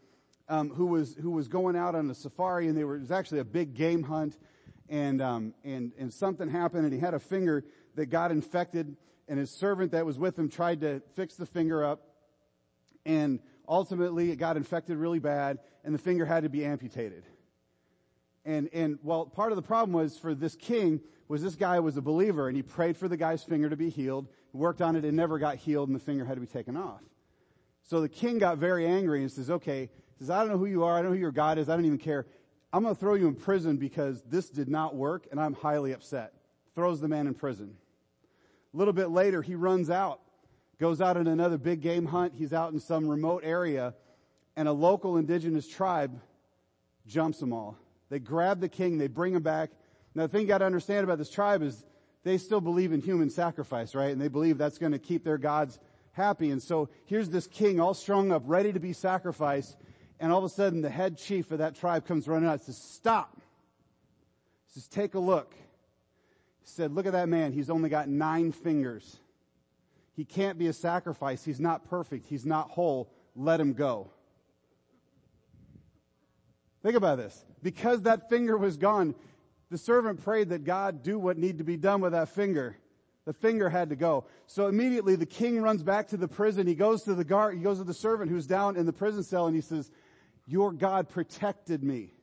um, 0.49 0.69
who 0.69 0.85
was 0.85 1.15
who 1.15 1.31
was 1.31 1.47
going 1.47 1.75
out 1.75 1.93
on 1.95 2.09
a 2.09 2.15
safari, 2.15 2.67
and 2.67 2.77
they 2.77 2.83
were, 2.83 2.95
it 2.95 3.01
was 3.01 3.11
actually 3.11 3.39
a 3.39 3.45
big 3.45 3.73
game 3.73 4.03
hunt, 4.03 4.37
and 4.87 5.21
um, 5.21 5.53
and 5.63 5.91
and 5.97 6.13
something 6.13 6.49
happened, 6.49 6.85
and 6.85 6.93
he 6.93 6.99
had 6.99 7.13
a 7.13 7.19
finger 7.19 7.65
that 7.95 8.05
got 8.05 8.31
infected, 8.31 8.95
and 9.27 9.39
his 9.39 9.51
servant 9.51 9.91
that 9.91 10.05
was 10.05 10.17
with 10.17 10.39
him 10.39 10.49
tried 10.49 10.81
to 10.81 11.01
fix 11.15 11.35
the 11.35 11.45
finger 11.45 11.83
up, 11.83 12.01
and 13.05 13.39
ultimately 13.67 14.31
it 14.31 14.37
got 14.37 14.57
infected 14.57 14.97
really 14.97 15.19
bad 15.19 15.59
and 15.83 15.93
the 15.93 15.99
finger 15.99 16.25
had 16.25 16.43
to 16.43 16.49
be 16.49 16.65
amputated. 16.65 17.23
And, 18.45 18.69
and 18.73 18.99
well, 19.03 19.25
part 19.25 19.51
of 19.51 19.55
the 19.55 19.61
problem 19.61 19.93
was 19.93 20.17
for 20.17 20.33
this 20.33 20.55
king 20.55 21.01
was 21.27 21.41
this 21.41 21.55
guy 21.55 21.79
was 21.79 21.97
a 21.97 22.01
believer 22.01 22.47
and 22.47 22.55
he 22.55 22.63
prayed 22.63 22.95
for 22.95 23.07
the 23.07 23.17
guy's 23.17 23.43
finger 23.43 23.69
to 23.69 23.75
be 23.75 23.89
healed, 23.89 24.27
worked 24.53 24.81
on 24.81 24.95
it 24.95 25.03
and 25.03 25.17
never 25.17 25.37
got 25.37 25.55
healed 25.57 25.89
and 25.89 25.95
the 25.95 26.03
finger 26.03 26.23
had 26.23 26.35
to 26.35 26.41
be 26.41 26.47
taken 26.47 26.77
off. 26.77 27.01
So 27.87 28.01
the 28.01 28.09
king 28.09 28.37
got 28.37 28.59
very 28.59 28.85
angry 28.85 29.21
and 29.21 29.31
says, 29.31 29.49
okay, 29.49 29.89
says, 30.19 30.29
I 30.29 30.39
don't 30.39 30.49
know 30.49 30.57
who 30.57 30.67
you 30.67 30.83
are. 30.83 30.93
I 30.93 31.01
don't 31.01 31.11
know 31.11 31.15
who 31.15 31.21
your 31.21 31.31
God 31.31 31.57
is. 31.57 31.67
I 31.67 31.75
don't 31.75 31.85
even 31.85 31.97
care. 31.97 32.27
I'm 32.71 32.83
going 32.83 32.93
to 32.93 32.99
throw 32.99 33.15
you 33.15 33.27
in 33.27 33.35
prison 33.35 33.77
because 33.77 34.21
this 34.23 34.49
did 34.49 34.69
not 34.69 34.95
work 34.95 35.27
and 35.31 35.39
I'm 35.39 35.53
highly 35.53 35.93
upset. 35.93 36.33
Throws 36.75 37.01
the 37.01 37.07
man 37.07 37.27
in 37.27 37.33
prison. 37.33 37.75
A 38.73 38.77
little 38.77 38.93
bit 38.93 39.09
later, 39.09 39.41
he 39.41 39.55
runs 39.55 39.89
out 39.89 40.19
goes 40.79 41.01
out 41.01 41.17
on 41.17 41.27
another 41.27 41.57
big 41.57 41.81
game 41.81 42.05
hunt. 42.05 42.33
He's 42.35 42.53
out 42.53 42.71
in 42.71 42.79
some 42.79 43.07
remote 43.07 43.41
area 43.43 43.93
and 44.55 44.67
a 44.67 44.71
local 44.71 45.17
indigenous 45.17 45.67
tribe 45.67 46.19
jumps 47.07 47.39
them 47.39 47.53
all. 47.53 47.77
They 48.09 48.19
grab 48.19 48.59
the 48.59 48.69
king, 48.69 48.97
they 48.97 49.07
bring 49.07 49.33
him 49.33 49.43
back. 49.43 49.71
Now 50.15 50.23
the 50.23 50.29
thing 50.29 50.41
you 50.41 50.47
gotta 50.47 50.65
understand 50.65 51.03
about 51.03 51.17
this 51.17 51.29
tribe 51.29 51.61
is 51.61 51.85
they 52.23 52.37
still 52.37 52.61
believe 52.61 52.91
in 52.91 53.01
human 53.01 53.29
sacrifice, 53.29 53.95
right? 53.95 54.11
And 54.11 54.21
they 54.21 54.27
believe 54.27 54.57
that's 54.57 54.77
gonna 54.77 54.99
keep 54.99 55.23
their 55.23 55.37
gods 55.37 55.79
happy. 56.17 56.49
And 56.49 56.61
so 56.61 56.89
here's 57.05 57.29
this 57.29 57.47
king 57.47 57.79
all 57.79 57.93
strung 57.93 58.33
up, 58.33 58.43
ready 58.45 58.73
to 58.73 58.79
be 58.79 58.91
sacrificed. 58.91 59.77
And 60.19 60.31
all 60.31 60.39
of 60.39 60.43
a 60.43 60.49
sudden 60.49 60.81
the 60.81 60.89
head 60.89 61.17
chief 61.17 61.51
of 61.51 61.59
that 61.59 61.75
tribe 61.75 62.05
comes 62.05 62.27
running 62.27 62.49
out 62.49 62.53
and 62.53 62.61
says, 62.61 62.77
stop. 62.77 63.39
He 64.65 64.73
says, 64.73 64.87
take 64.87 65.13
a 65.13 65.19
look. 65.19 65.53
He 65.53 66.67
said, 66.69 66.91
look 66.91 67.05
at 67.05 67.13
that 67.13 67.29
man. 67.29 67.53
He's 67.53 67.69
only 67.69 67.87
got 67.87 68.09
nine 68.09 68.51
fingers. 68.51 69.17
He 70.13 70.25
can't 70.25 70.57
be 70.57 70.67
a 70.67 70.73
sacrifice. 70.73 71.45
He's 71.45 71.59
not 71.59 71.89
perfect. 71.89 72.25
He's 72.25 72.45
not 72.45 72.71
whole. 72.71 73.13
Let 73.35 73.61
him 73.61 73.73
go. 73.73 74.09
Think 76.81 76.95
about 76.95 77.19
this. 77.19 77.45
Because 77.61 78.01
that 78.03 78.29
finger 78.29 78.57
was 78.57 78.77
gone, 78.77 79.13
the 79.69 79.77
servant 79.77 80.23
prayed 80.23 80.49
that 80.49 80.63
God 80.63 81.03
do 81.03 81.19
what 81.19 81.37
needed 81.37 81.59
to 81.59 81.63
be 81.63 81.77
done 81.77 82.01
with 82.01 82.13
that 82.13 82.29
finger. 82.29 82.75
The 83.27 83.33
finger 83.33 83.67
had 83.69 83.89
to 83.89 83.97
go. 83.97 84.23
So 84.45 84.67
immediately 84.67 85.17
the 85.17 85.25
king 85.25 85.61
runs 85.61 85.83
back 85.83 86.07
to 86.07 86.17
the 86.17 86.29
prison. 86.29 86.65
He 86.65 86.75
goes 86.75 87.03
to 87.03 87.13
the 87.13 87.25
guard, 87.25 87.57
he 87.57 87.61
goes 87.61 87.77
to 87.79 87.83
the 87.83 87.93
servant 87.93 88.31
who's 88.31 88.47
down 88.47 88.77
in 88.77 88.85
the 88.85 88.93
prison 88.93 89.21
cell 89.21 89.47
and 89.47 89.53
he 89.55 89.61
says, 89.61 89.91
your 90.45 90.71
God 90.71 91.09
protected 91.09 91.83
me. 91.83 92.13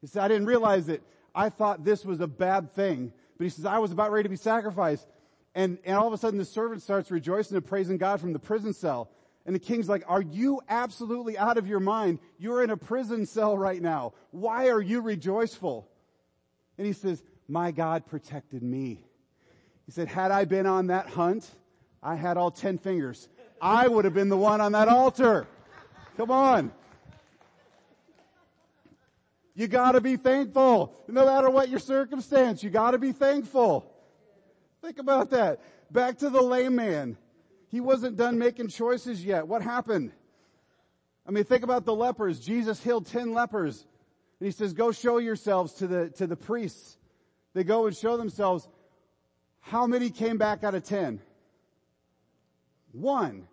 He 0.00 0.08
said, 0.08 0.24
I 0.24 0.26
didn't 0.26 0.46
realize 0.46 0.88
it. 0.88 1.04
I 1.32 1.50
thought 1.50 1.84
this 1.84 2.04
was 2.04 2.20
a 2.20 2.26
bad 2.26 2.72
thing. 2.72 3.12
But 3.38 3.44
he 3.44 3.50
says, 3.50 3.64
I 3.64 3.78
was 3.78 3.92
about 3.92 4.10
ready 4.10 4.24
to 4.24 4.28
be 4.28 4.34
sacrificed. 4.34 5.06
And, 5.54 5.78
and 5.84 5.96
all 5.96 6.08
of 6.08 6.12
a 6.12 6.18
sudden 6.18 6.36
the 6.36 6.44
servant 6.44 6.82
starts 6.82 7.12
rejoicing 7.12 7.56
and 7.56 7.64
praising 7.64 7.96
God 7.96 8.20
from 8.20 8.32
the 8.32 8.40
prison 8.40 8.74
cell. 8.74 9.08
And 9.46 9.54
the 9.54 9.60
king's 9.60 9.88
like, 9.88 10.02
are 10.08 10.20
you 10.20 10.62
absolutely 10.68 11.38
out 11.38 11.58
of 11.58 11.68
your 11.68 11.78
mind? 11.78 12.18
You're 12.38 12.64
in 12.64 12.70
a 12.70 12.76
prison 12.76 13.24
cell 13.24 13.56
right 13.56 13.80
now. 13.80 14.14
Why 14.32 14.68
are 14.70 14.82
you 14.82 15.00
rejoiceful? 15.00 15.88
And 16.76 16.88
he 16.88 16.92
says, 16.92 17.22
my 17.46 17.70
God 17.70 18.04
protected 18.04 18.64
me. 18.64 19.06
He 19.86 19.92
said, 19.92 20.08
had 20.08 20.30
I 20.30 20.44
been 20.44 20.66
on 20.66 20.88
that 20.88 21.08
hunt, 21.08 21.48
I 22.02 22.14
had 22.14 22.36
all 22.36 22.50
ten 22.50 22.78
fingers. 22.78 23.28
I 23.60 23.86
would 23.88 24.04
have 24.04 24.14
been 24.14 24.28
the 24.28 24.36
one 24.36 24.60
on 24.60 24.72
that 24.72 24.88
altar. 24.88 25.46
Come 26.16 26.30
on. 26.30 26.72
You 29.54 29.68
gotta 29.68 30.00
be 30.00 30.16
thankful. 30.16 30.94
No 31.08 31.26
matter 31.26 31.50
what 31.50 31.68
your 31.68 31.78
circumstance, 31.78 32.62
you 32.62 32.70
gotta 32.70 32.98
be 32.98 33.12
thankful. 33.12 33.86
Think 34.80 34.98
about 34.98 35.30
that. 35.30 35.60
Back 35.90 36.18
to 36.18 36.30
the 36.30 36.40
layman. 36.40 37.16
He 37.68 37.80
wasn't 37.80 38.16
done 38.16 38.38
making 38.38 38.68
choices 38.68 39.24
yet. 39.24 39.46
What 39.46 39.62
happened? 39.62 40.12
I 41.26 41.30
mean, 41.30 41.44
think 41.44 41.62
about 41.62 41.84
the 41.84 41.94
lepers. 41.94 42.40
Jesus 42.40 42.82
healed 42.82 43.06
10 43.06 43.32
lepers. 43.32 43.86
And 44.40 44.46
he 44.46 44.52
says, 44.52 44.72
go 44.72 44.90
show 44.90 45.18
yourselves 45.18 45.74
to 45.74 45.86
the, 45.86 46.10
to 46.10 46.26
the 46.26 46.36
priests. 46.36 46.98
They 47.54 47.62
go 47.62 47.86
and 47.86 47.96
show 47.96 48.16
themselves. 48.16 48.68
How 49.62 49.86
many 49.86 50.10
came 50.10 50.36
back 50.36 50.64
out 50.64 50.74
of 50.74 50.84
10? 50.84 51.20
One. 52.92 53.48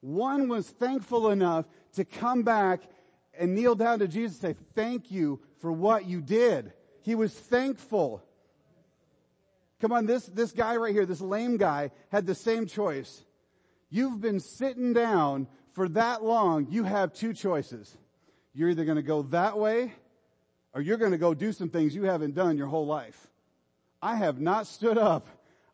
One 0.00 0.48
was 0.48 0.68
thankful 0.68 1.30
enough 1.30 1.66
to 1.94 2.04
come 2.04 2.42
back 2.42 2.82
and 3.38 3.54
kneel 3.54 3.74
down 3.74 4.00
to 4.00 4.08
Jesus 4.08 4.42
and 4.42 4.56
say, 4.56 4.62
thank 4.74 5.10
you 5.10 5.40
for 5.60 5.70
what 5.70 6.06
you 6.06 6.20
did. 6.20 6.72
He 7.02 7.14
was 7.14 7.32
thankful. 7.32 8.22
Come 9.80 9.92
on, 9.92 10.06
this, 10.06 10.26
this 10.26 10.52
guy 10.52 10.76
right 10.76 10.92
here, 10.92 11.06
this 11.06 11.20
lame 11.20 11.56
guy, 11.56 11.90
had 12.10 12.26
the 12.26 12.34
same 12.34 12.66
choice. 12.66 13.22
You've 13.90 14.20
been 14.20 14.40
sitting 14.40 14.92
down 14.92 15.46
for 15.72 15.88
that 15.90 16.24
long, 16.24 16.66
you 16.70 16.84
have 16.84 17.12
two 17.12 17.32
choices. 17.32 17.96
You're 18.52 18.70
either 18.70 18.84
gonna 18.84 19.02
go 19.02 19.22
that 19.22 19.58
way, 19.58 19.92
or 20.74 20.80
you're 20.80 20.96
gonna 20.96 21.18
go 21.18 21.32
do 21.32 21.52
some 21.52 21.68
things 21.68 21.94
you 21.94 22.04
haven't 22.04 22.34
done 22.34 22.58
your 22.58 22.66
whole 22.66 22.86
life. 22.86 23.28
I 24.02 24.16
have 24.16 24.40
not 24.40 24.66
stood 24.66 24.98
up. 24.98 25.28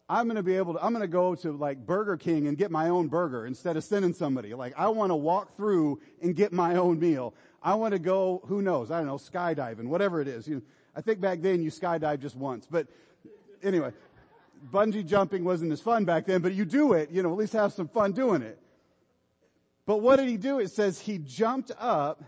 I'm 0.08 0.28
gonna 0.28 0.42
be 0.42 0.56
able 0.56 0.74
to, 0.74 0.84
I'm 0.84 0.92
gonna 0.92 1.08
go 1.08 1.34
to 1.36 1.52
like 1.52 1.84
Burger 1.84 2.16
King 2.16 2.46
and 2.46 2.56
get 2.56 2.70
my 2.70 2.88
own 2.88 3.08
burger 3.08 3.46
instead 3.46 3.76
of 3.76 3.82
sending 3.82 4.12
somebody. 4.12 4.54
Like 4.54 4.74
I 4.76 4.88
wanna 4.88 5.16
walk 5.16 5.56
through 5.56 6.00
and 6.22 6.34
get 6.36 6.52
my 6.52 6.76
own 6.76 7.00
meal. 7.00 7.34
I 7.62 7.74
wanna 7.74 7.98
go, 7.98 8.42
who 8.46 8.62
knows, 8.62 8.90
I 8.90 8.98
don't 8.98 9.06
know, 9.06 9.16
skydiving, 9.16 9.86
whatever 9.86 10.20
it 10.20 10.28
is. 10.28 10.46
You, 10.46 10.56
know, 10.56 10.62
I 10.94 11.00
think 11.00 11.20
back 11.20 11.40
then 11.40 11.62
you 11.62 11.70
skydive 11.70 12.20
just 12.20 12.36
once, 12.36 12.68
but 12.70 12.86
anyway, 13.62 13.92
bungee 14.72 15.04
jumping 15.04 15.44
wasn't 15.44 15.72
as 15.72 15.80
fun 15.80 16.04
back 16.04 16.26
then, 16.26 16.40
but 16.40 16.54
you 16.54 16.64
do 16.64 16.92
it, 16.92 17.10
you 17.10 17.22
know, 17.22 17.30
at 17.30 17.36
least 17.36 17.52
have 17.54 17.72
some 17.72 17.88
fun 17.88 18.12
doing 18.12 18.42
it. 18.42 18.58
But 19.86 19.98
what 19.98 20.16
did 20.16 20.28
he 20.28 20.36
do? 20.36 20.58
It 20.58 20.70
says 20.70 21.00
he 21.00 21.18
jumped 21.18 21.70
up, 21.78 22.22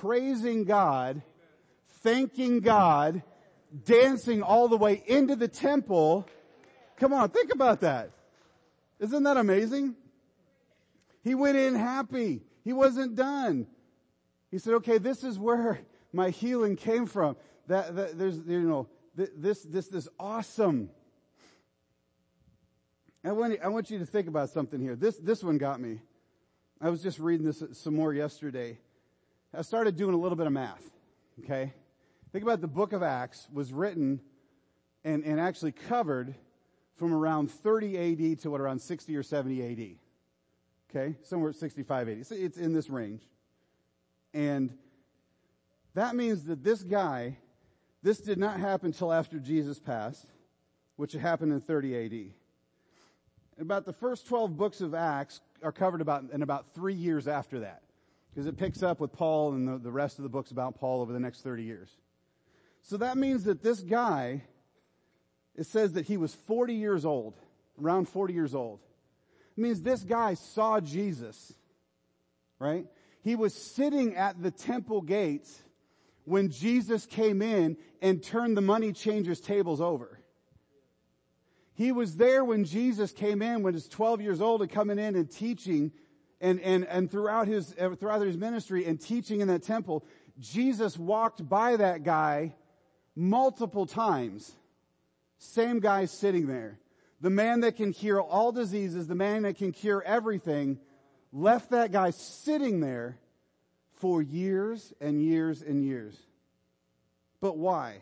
praising 0.00 0.64
God, 0.64 1.22
thanking 2.02 2.60
God, 2.60 3.22
dancing 3.84 4.42
all 4.42 4.68
the 4.68 4.76
way 4.76 5.02
into 5.06 5.36
the 5.36 5.48
temple. 5.48 6.26
Come 6.96 7.12
on, 7.12 7.30
think 7.30 7.52
about 7.52 7.80
that. 7.80 8.10
Isn't 8.98 9.22
that 9.22 9.36
amazing? 9.36 9.96
He 11.22 11.34
went 11.34 11.56
in 11.56 11.74
happy. 11.74 12.42
He 12.64 12.72
wasn't 12.72 13.14
done. 13.14 13.66
He 14.50 14.58
said, 14.58 14.74
okay, 14.74 14.98
this 14.98 15.24
is 15.24 15.38
where 15.38 15.80
my 16.12 16.30
healing 16.30 16.76
came 16.76 17.06
from. 17.06 17.36
That, 17.68 17.94
that 17.96 18.18
there's, 18.18 18.36
you 18.38 18.60
know, 18.62 18.88
this, 19.14 19.62
this, 19.62 19.88
this 19.88 20.08
awesome. 20.18 20.90
I 23.24 23.32
want, 23.32 23.58
I 23.62 23.68
want 23.68 23.90
you 23.90 23.98
to 23.98 24.06
think 24.06 24.28
about 24.28 24.50
something 24.50 24.80
here. 24.80 24.96
This, 24.96 25.16
this 25.18 25.44
one 25.44 25.58
got 25.58 25.80
me. 25.80 26.00
I 26.80 26.88
was 26.88 27.02
just 27.02 27.18
reading 27.18 27.46
this 27.46 27.62
some 27.72 27.94
more 27.94 28.14
yesterday. 28.14 28.78
I 29.52 29.62
started 29.62 29.96
doing 29.96 30.14
a 30.14 30.18
little 30.18 30.36
bit 30.36 30.46
of 30.46 30.52
math. 30.52 30.90
Okay. 31.44 31.72
Think 32.32 32.44
about 32.44 32.60
the 32.60 32.68
book 32.68 32.92
of 32.92 33.02
Acts 33.02 33.48
was 33.52 33.72
written 33.72 34.20
and, 35.04 35.24
and 35.24 35.40
actually 35.40 35.72
covered 35.72 36.34
from 36.96 37.12
around 37.12 37.50
30 37.50 38.32
AD 38.32 38.40
to 38.42 38.50
what 38.50 38.60
around 38.60 38.80
60 38.80 39.16
or 39.16 39.22
70 39.22 39.62
AD. 39.62 39.96
Okay. 40.90 41.16
Somewhere 41.22 41.52
65 41.52 42.08
AD. 42.08 42.26
So 42.26 42.34
it's 42.34 42.58
in 42.58 42.72
this 42.72 42.90
range. 42.90 43.22
And 44.34 44.76
that 45.94 46.14
means 46.14 46.44
that 46.44 46.62
this 46.62 46.82
guy 46.82 47.36
this 48.02 48.18
did 48.18 48.38
not 48.38 48.58
happen 48.58 48.86
until 48.86 49.12
after 49.12 49.38
Jesus 49.38 49.78
passed, 49.78 50.26
which 50.96 51.12
happened 51.12 51.52
in 51.52 51.60
30 51.60 52.06
AD. 52.06 52.32
About 53.60 53.84
the 53.84 53.92
first 53.92 54.26
12 54.26 54.56
books 54.56 54.80
of 54.80 54.94
Acts 54.94 55.40
are 55.62 55.72
covered 55.72 56.00
about 56.00 56.24
in 56.32 56.42
about 56.42 56.74
three 56.74 56.94
years 56.94 57.28
after 57.28 57.60
that. 57.60 57.82
Because 58.30 58.46
it 58.46 58.56
picks 58.56 58.82
up 58.82 59.00
with 59.00 59.12
Paul 59.12 59.52
and 59.52 59.68
the, 59.68 59.78
the 59.78 59.90
rest 59.90 60.18
of 60.18 60.22
the 60.22 60.28
books 60.28 60.50
about 60.50 60.76
Paul 60.78 61.02
over 61.02 61.12
the 61.12 61.20
next 61.20 61.42
30 61.42 61.64
years. 61.64 61.90
So 62.82 62.96
that 62.98 63.16
means 63.16 63.44
that 63.44 63.62
this 63.62 63.80
guy, 63.80 64.42
it 65.54 65.66
says 65.66 65.92
that 65.94 66.06
he 66.06 66.16
was 66.16 66.34
40 66.34 66.74
years 66.74 67.04
old, 67.04 67.34
around 67.80 68.08
40 68.08 68.34
years 68.34 68.54
old. 68.54 68.80
It 69.56 69.60
means 69.60 69.82
this 69.82 70.02
guy 70.02 70.34
saw 70.34 70.80
Jesus, 70.80 71.52
right? 72.58 72.86
He 73.22 73.36
was 73.36 73.54
sitting 73.54 74.16
at 74.16 74.42
the 74.42 74.50
temple 74.50 75.02
gates 75.02 75.62
when 76.24 76.50
Jesus 76.50 77.06
came 77.06 77.42
in 77.42 77.76
and 78.00 78.22
turned 78.22 78.56
the 78.56 78.62
money 78.62 78.92
changers 78.92 79.40
tables 79.40 79.80
over. 79.80 80.18
He 81.74 81.92
was 81.92 82.16
there 82.16 82.44
when 82.44 82.64
Jesus 82.64 83.12
came 83.12 83.40
in, 83.40 83.62
when 83.62 83.74
he's 83.74 83.88
12 83.88 84.20
years 84.20 84.40
old 84.40 84.60
and 84.62 84.70
coming 84.70 84.98
in 84.98 85.16
and 85.16 85.30
teaching 85.30 85.92
and, 86.40 86.60
and, 86.60 86.86
and 86.86 87.10
throughout 87.10 87.46
his, 87.46 87.74
throughout 87.98 88.20
his 88.22 88.36
ministry 88.36 88.84
and 88.84 89.00
teaching 89.00 89.40
in 89.40 89.48
that 89.48 89.62
temple, 89.62 90.04
Jesus 90.38 90.98
walked 90.98 91.46
by 91.46 91.76
that 91.76 92.02
guy 92.02 92.54
multiple 93.14 93.86
times. 93.86 94.52
Same 95.38 95.80
guy 95.80 96.04
sitting 96.04 96.46
there. 96.46 96.78
The 97.20 97.30
man 97.30 97.60
that 97.60 97.76
can 97.76 97.92
cure 97.92 98.20
all 98.20 98.52
diseases, 98.52 99.06
the 99.06 99.14
man 99.14 99.42
that 99.42 99.56
can 99.56 99.72
cure 99.72 100.02
everything, 100.02 100.78
left 101.32 101.70
that 101.70 101.92
guy 101.92 102.10
sitting 102.10 102.80
there 102.80 103.18
for 103.96 104.22
years 104.22 104.92
and 105.00 105.22
years 105.22 105.62
and 105.62 105.84
years. 105.84 106.16
But 107.40 107.58
why? 107.58 107.96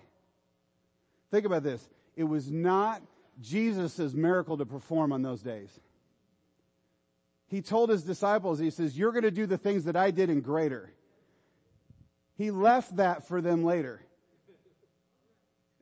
Think 1.31 1.45
about 1.45 1.63
this. 1.63 1.87
It 2.17 2.25
was 2.25 2.51
not 2.51 3.03
Jesus' 3.41 4.15
miracle 4.15 4.59
to 4.59 4.67
perform 4.67 5.13
on 5.13 5.23
those 5.23 5.43
days. 5.43 5.71
He 7.49 7.63
told 7.63 7.91
his 7.91 8.03
disciples, 8.03 8.59
he 8.59 8.71
says, 8.71 8.97
you're 8.97 9.13
going 9.13 9.23
to 9.23 9.31
do 9.31 9.47
the 9.47 9.59
things 9.59 9.85
that 9.85 9.97
I 9.97 10.11
did 10.11 10.29
in 10.31 10.41
greater. 10.41 10.91
He 12.37 12.51
left 12.51 12.97
that 12.97 13.27
for 13.27 13.41
them 13.41 13.65
later. 13.65 14.01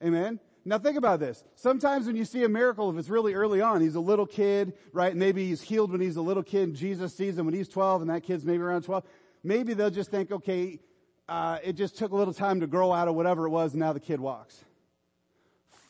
Amen. 0.04 0.40
Now 0.64 0.78
think 0.78 0.96
about 0.96 1.20
this. 1.20 1.44
Sometimes 1.54 2.06
when 2.06 2.16
you 2.16 2.24
see 2.24 2.42
a 2.44 2.48
miracle, 2.48 2.90
if 2.90 2.98
it's 2.98 3.08
really 3.08 3.34
early 3.34 3.60
on, 3.60 3.80
he's 3.80 3.94
a 3.94 4.00
little 4.00 4.26
kid, 4.26 4.72
right? 4.92 5.14
Maybe 5.14 5.46
he's 5.46 5.62
healed 5.62 5.92
when 5.92 6.00
he's 6.00 6.16
a 6.16 6.22
little 6.22 6.42
kid. 6.42 6.74
Jesus 6.74 7.14
sees 7.14 7.38
him 7.38 7.46
when 7.46 7.54
he's 7.54 7.68
12 7.68 8.02
and 8.02 8.10
that 8.10 8.22
kid's 8.22 8.44
maybe 8.44 8.62
around 8.62 8.82
12 8.82 9.04
maybe 9.46 9.74
they'll 9.74 9.90
just 9.90 10.10
think, 10.10 10.32
okay, 10.32 10.80
uh, 11.28 11.58
it 11.62 11.74
just 11.74 11.96
took 11.96 12.12
a 12.12 12.16
little 12.16 12.34
time 12.34 12.60
to 12.60 12.66
grow 12.66 12.92
out 12.92 13.08
of 13.08 13.14
whatever 13.14 13.46
it 13.46 13.50
was, 13.50 13.72
and 13.72 13.80
now 13.80 13.92
the 13.92 14.00
kid 14.00 14.20
walks. 14.20 14.64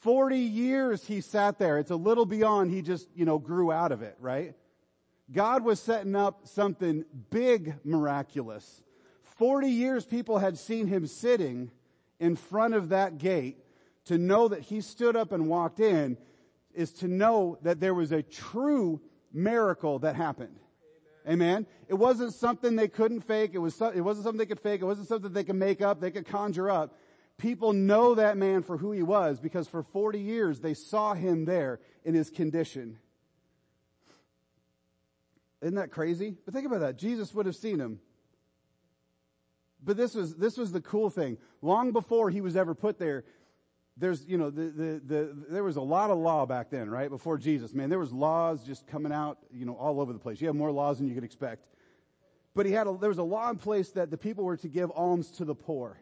40 0.01 0.39
years 0.39 1.05
he 1.07 1.21
sat 1.21 1.59
there. 1.59 1.79
It's 1.79 1.91
a 1.91 1.97
little 1.97 2.27
beyond 2.27 2.71
he 2.71 2.83
just, 2.83 3.09
you 3.15 3.25
know, 3.25 3.39
grew 3.39 3.73
out 3.73 3.93
of 3.93 4.03
it, 4.03 4.17
right? 4.21 4.55
God 5.33 5.65
was 5.65 5.81
setting 5.81 6.15
up 6.15 6.47
something 6.47 7.05
big 7.31 7.75
miraculous. 7.83 8.83
40 9.39 9.69
years 9.69 10.05
people 10.05 10.39
had 10.39 10.57
seen 10.57 10.87
him 10.87 11.07
sitting 11.07 11.71
in 12.21 12.37
front 12.37 12.75
of 12.75 12.91
that 12.91 13.19
gate 13.19 13.59
to 14.07 14.19
know 14.19 14.49
that 14.49 14.63
he 14.63 14.81
stood 14.81 15.17
up 15.17 15.33
and 15.33 15.49
walked 15.49 15.81
in 15.81 16.17
is 16.75 16.93
to 16.93 17.09
know 17.09 17.59
that 17.63 17.81
there 17.81 17.95
was 17.95 18.13
a 18.13 18.23
true 18.23 19.01
miracle 19.33 19.99
that 20.01 20.17
happened. 20.17 20.59
Amen. 21.29 21.67
It 21.89 21.95
wasn't 21.95 22.33
something 22.35 22.77
they 22.77 22.89
couldn't 22.89 23.23
fake. 23.23 23.51
It 23.55 23.59
was, 23.59 23.81
it 23.81 24.01
wasn't 24.01 24.25
something 24.25 24.39
they 24.39 24.47
could 24.47 24.61
fake. 24.61 24.81
It 24.81 24.85
wasn't 24.85 25.09
something 25.09 25.33
they 25.33 25.45
could 25.45 25.57
make 25.57 25.83
up. 25.83 26.01
They 26.01 26.13
could 26.13 26.27
conjure 26.27 26.71
up. 26.71 26.97
People 27.37 27.73
know 27.73 28.15
that 28.15 28.37
man 28.37 28.63
for 28.63 28.77
who 28.77 28.93
he 28.93 29.03
was 29.03 29.41
because 29.41 29.69
for 29.69 29.83
40 29.83 30.21
years 30.21 30.61
they 30.61 30.73
saw 30.73 31.15
him 31.15 31.45
there 31.45 31.81
in 32.05 32.15
his 32.15 32.31
condition. 32.31 32.99
Isn't 35.61 35.75
that 35.75 35.91
crazy? 35.91 36.37
But 36.45 36.55
think 36.55 36.67
about 36.67 36.81
that. 36.81 36.97
Jesus 36.97 37.35
would 37.35 37.47
have 37.47 37.57
seen 37.57 37.81
him. 37.81 37.99
But 39.83 39.97
this 39.97 40.15
was, 40.15 40.37
this 40.37 40.57
was 40.57 40.73
the 40.73 40.81
cool 40.81 41.11
thing. 41.11 41.39
Long 41.61 41.93
before 41.93 42.31
he 42.31 42.41
was 42.41 42.57
ever 42.57 42.75
put 42.75 42.99
there, 42.99 43.25
there's, 43.97 44.25
you 44.27 44.37
know, 44.37 44.51
the, 44.51 44.63
the, 44.63 45.01
the, 45.07 45.37
there 45.49 45.65
was 45.65 45.77
a 45.77 45.83
lot 45.83 46.11
of 46.11 46.19
law 46.19 46.45
back 46.45 46.71
then, 46.71 46.91
right? 46.91 47.09
Before 47.09 47.39
Jesus, 47.39 47.73
man, 47.73 47.89
there 47.89 47.99
was 47.99 48.13
laws 48.13 48.63
just 48.63 48.87
coming 48.87 49.13
out, 49.13 49.39
you 49.51 49.65
know, 49.65 49.75
all 49.75 50.01
over 50.01 50.13
the 50.13 50.19
place. 50.19 50.41
You 50.41 50.49
have 50.49 50.57
more 50.57 50.71
laws 50.71 50.99
than 50.99 51.09
you 51.09 51.15
could 51.15 51.25
expect. 51.25 51.67
But 52.55 52.67
he 52.67 52.73
had 52.73 52.87
a, 52.87 52.97
there 52.99 53.09
was 53.09 53.19
a 53.19 53.23
law 53.23 53.49
in 53.51 53.57
place 53.57 53.91
that 53.91 54.11
the 54.11 54.19
people 54.19 54.45
were 54.45 54.57
to 54.59 54.69
give 54.69 54.91
alms 54.91 55.31
to 55.33 55.45
the 55.45 55.55
poor. 55.55 55.99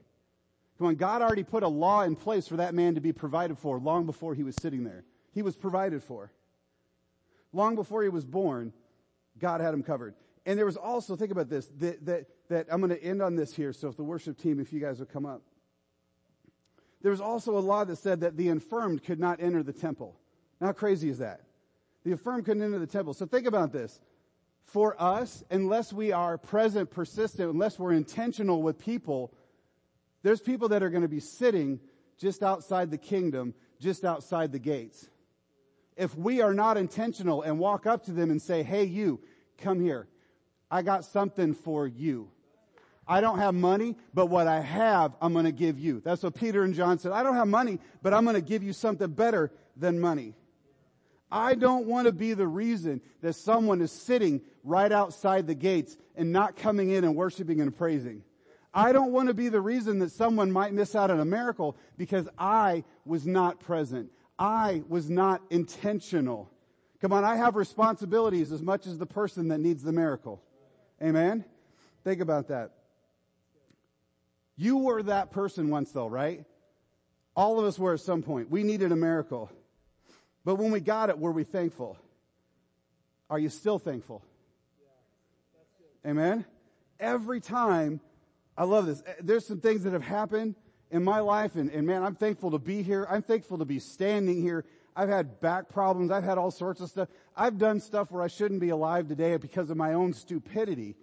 Come 0.79 0.89
on, 0.89 0.97
God 0.97 1.23
already 1.23 1.45
put 1.45 1.63
a 1.63 1.69
law 1.69 2.03
in 2.03 2.17
place 2.17 2.49
for 2.49 2.57
that 2.57 2.75
man 2.75 2.97
to 2.97 3.01
be 3.01 3.13
provided 3.13 3.59
for 3.59 3.79
long 3.79 4.07
before 4.07 4.35
he 4.35 4.43
was 4.43 4.57
sitting 4.57 4.83
there. 4.83 5.05
He 5.33 5.43
was 5.43 5.57
provided 5.57 6.03
for. 6.03 6.33
Long 7.53 7.77
before 7.77 8.03
he 8.03 8.09
was 8.09 8.25
born, 8.25 8.73
God 9.39 9.61
had 9.61 9.73
him 9.73 9.85
covered. 9.85 10.15
And 10.47 10.59
there 10.59 10.67
was 10.67 10.77
also, 10.77 11.15
think 11.15 11.31
about 11.31 11.49
this, 11.49 11.67
that, 11.79 12.05
that, 12.07 12.27
that 12.49 12.67
I'm 12.71 12.81
going 12.81 12.91
to 12.91 13.03
end 13.03 13.23
on 13.23 13.37
this 13.37 13.55
here. 13.55 13.73
So 13.73 13.89
if 13.89 13.97
the 13.97 14.03
worship 14.03 14.37
team, 14.37 14.59
if 14.59 14.73
you 14.73 14.81
guys 14.81 14.99
would 14.99 15.09
come 15.09 15.27
up. 15.27 15.43
There 17.05 17.11
was 17.11 17.21
also 17.21 17.59
a 17.59 17.61
law 17.61 17.85
that 17.85 17.97
said 17.97 18.21
that 18.21 18.39
the 18.39 18.49
infirmed 18.49 19.05
could 19.05 19.21
not 19.21 19.39
enter 19.39 19.63
the 19.63 19.75
temple. 19.75 20.17
How 20.59 20.73
crazy 20.73 21.11
is 21.11 21.19
that? 21.19 21.43
The 22.03 22.13
infirmed 22.13 22.47
couldn't 22.47 22.63
enter 22.63 22.79
the 22.79 22.87
temple. 22.87 23.13
So 23.13 23.27
think 23.27 23.47
about 23.47 23.73
this. 23.73 24.01
For 24.63 24.97
us, 24.99 25.45
unless 25.51 25.93
we 25.93 26.13
are 26.13 26.39
present, 26.39 26.91
persistent, 26.91 27.51
unless 27.51 27.79
we're 27.79 27.93
intentional 27.93 28.63
with 28.63 28.79
people, 28.79 29.35
there's 30.23 30.41
people 30.41 30.71
that 30.71 30.83
are 30.83 30.89
going 30.89 31.03
to 31.03 31.09
be 31.09 31.21
sitting 31.21 31.79
just 32.17 32.43
outside 32.43 32.91
the 32.91 32.97
kingdom, 32.97 33.53
just 33.79 34.07
outside 34.07 34.51
the 34.51 34.59
gates. 34.59 35.11
If 35.99 36.17
we 36.17 36.41
are 36.41 36.55
not 36.55 36.79
intentional 36.79 37.43
and 37.43 37.59
walk 37.59 37.85
up 37.85 38.07
to 38.07 38.13
them 38.13 38.31
and 38.31 38.41
say, 38.41 38.63
hey 38.63 38.85
you, 38.85 39.21
come 39.59 39.79
here. 39.79 40.09
I 40.71 40.81
got 40.81 41.05
something 41.05 41.53
for 41.53 41.87
you. 41.87 42.31
I 43.07 43.21
don't 43.21 43.39
have 43.39 43.55
money, 43.55 43.97
but 44.15 44.27
what 44.27 44.47
I 44.47 44.61
have, 44.61 45.13
I'm 45.21 45.33
going 45.33 45.45
to 45.45 45.53
give 45.53 45.79
you. 45.79 46.01
That's 46.05 46.23
what 46.23 46.35
Peter 46.35 46.63
and 46.63 46.75
John 46.75 46.99
said. 46.99 47.13
I 47.13 47.23
don't 47.23 47.35
have 47.35 47.49
money, 47.49 47.79
but 48.03 48.15
I'm 48.15 48.25
going 48.25 48.37
to 48.37 48.43
give 48.43 48.63
you 48.63 48.73
something 48.73 49.11
better 49.11 49.51
than 49.77 50.01
money. 50.01 50.35
I 51.31 51.55
don't 51.55 51.87
want 51.87 52.07
to 52.07 52.13
be 52.13 52.33
the 52.35 52.47
reason 52.47 53.01
that 53.21 53.35
someone 53.35 53.83
is 53.83 53.91
sitting 53.91 54.41
right 54.63 54.91
outside 54.91 55.47
the 55.47 55.55
gates 55.55 55.97
and 56.17 56.33
not 56.33 56.57
coming 56.57 56.91
in 56.91 57.05
and 57.05 57.17
worshiping 57.17 57.61
and 57.61 57.77
praising. 57.77 58.23
I 58.73 58.93
don't 58.93 59.13
want 59.13 59.29
to 59.29 59.35
be 59.35 59.49
the 59.49 59.61
reason 59.61 59.99
that 60.01 60.13
someone 60.13 60.51
might 60.51 60.73
miss 60.73 60.95
out 60.95 61.11
on 61.11 61.21
a 61.21 61.25
miracle 61.25 61.77
because 61.97 62.29
I 62.39 62.85
was 63.05 63.27
not 63.27 63.61
present. 63.61 64.11
I 64.39 64.83
was 64.89 65.11
not 65.11 65.43
intentional. 65.51 66.51
Come 67.01 67.13
on, 67.13 67.25
I 67.25 67.37
have 67.37 67.55
responsibilities 67.55 68.51
as 68.51 68.63
much 68.63 68.87
as 68.87 68.99
the 68.99 69.07
person 69.07 69.49
that 69.49 69.59
needs 69.59 69.83
the 69.83 69.93
miracle. 69.93 70.43
Amen? 71.03 71.45
Think 72.03 72.21
about 72.21 72.49
that. 72.49 72.73
You 74.57 74.79
were 74.79 75.03
that 75.05 75.31
person 75.33 75.69
once 75.69 75.93
though, 75.93 76.07
right? 76.07 76.45
All 77.37 77.59
of 77.59 77.65
us 77.65 77.79
were 77.79 77.95
at 77.95 78.01
some 78.01 78.23
point. 78.23 78.51
We 78.51 78.63
needed 78.63 78.93
a 78.93 78.97
miracle. 78.97 79.51
But 80.45 80.57
when 80.57 80.71
we 80.71 80.81
got 80.81 81.09
it, 81.11 81.19
were 81.19 81.33
we 81.33 81.45
thankful? 81.45 81.97
Are 83.29 83.39
you 83.39 83.49
still 83.49 83.79
thankful? 83.79 84.23
Amen? 86.07 86.45
Every 87.01 87.41
time, 87.41 88.01
I 88.57 88.65
love 88.65 88.87
this. 88.87 89.03
Eh, 89.07 89.15
there's 89.21 89.47
some 89.47 89.61
things 89.61 89.83
that 89.85 89.95
have 89.95 90.03
happened 90.03 90.55
in 90.91 91.03
my 91.03 91.19
life 91.21 91.57
and, 91.57 91.71
and 91.71 91.87
man, 91.87 92.03
I'm 92.03 92.15
thankful 92.15 92.53
to 92.53 92.59
be 92.59 92.83
here. 92.83 93.07
I'm 93.11 93.23
thankful 93.23 93.59
to 93.59 93.65
be 93.65 93.79
standing 93.79 94.41
here. 94.41 94.65
I've 94.95 95.09
had 95.09 95.41
back 95.41 95.69
problems. 95.69 96.11
I've 96.11 96.23
had 96.23 96.39
all 96.39 96.51
sorts 96.51 96.81
of 96.81 96.89
stuff. 96.89 97.09
I've 97.37 97.59
done 97.59 97.81
stuff 97.81 98.13
where 98.13 98.23
I 98.23 98.29
shouldn't 98.29 98.61
be 98.61 98.69
alive 98.69 99.09
today 99.09 99.37
because 99.39 99.71
of 99.71 99.77
my 99.77 99.95
own 99.95 100.13
stupidity. 100.13 100.95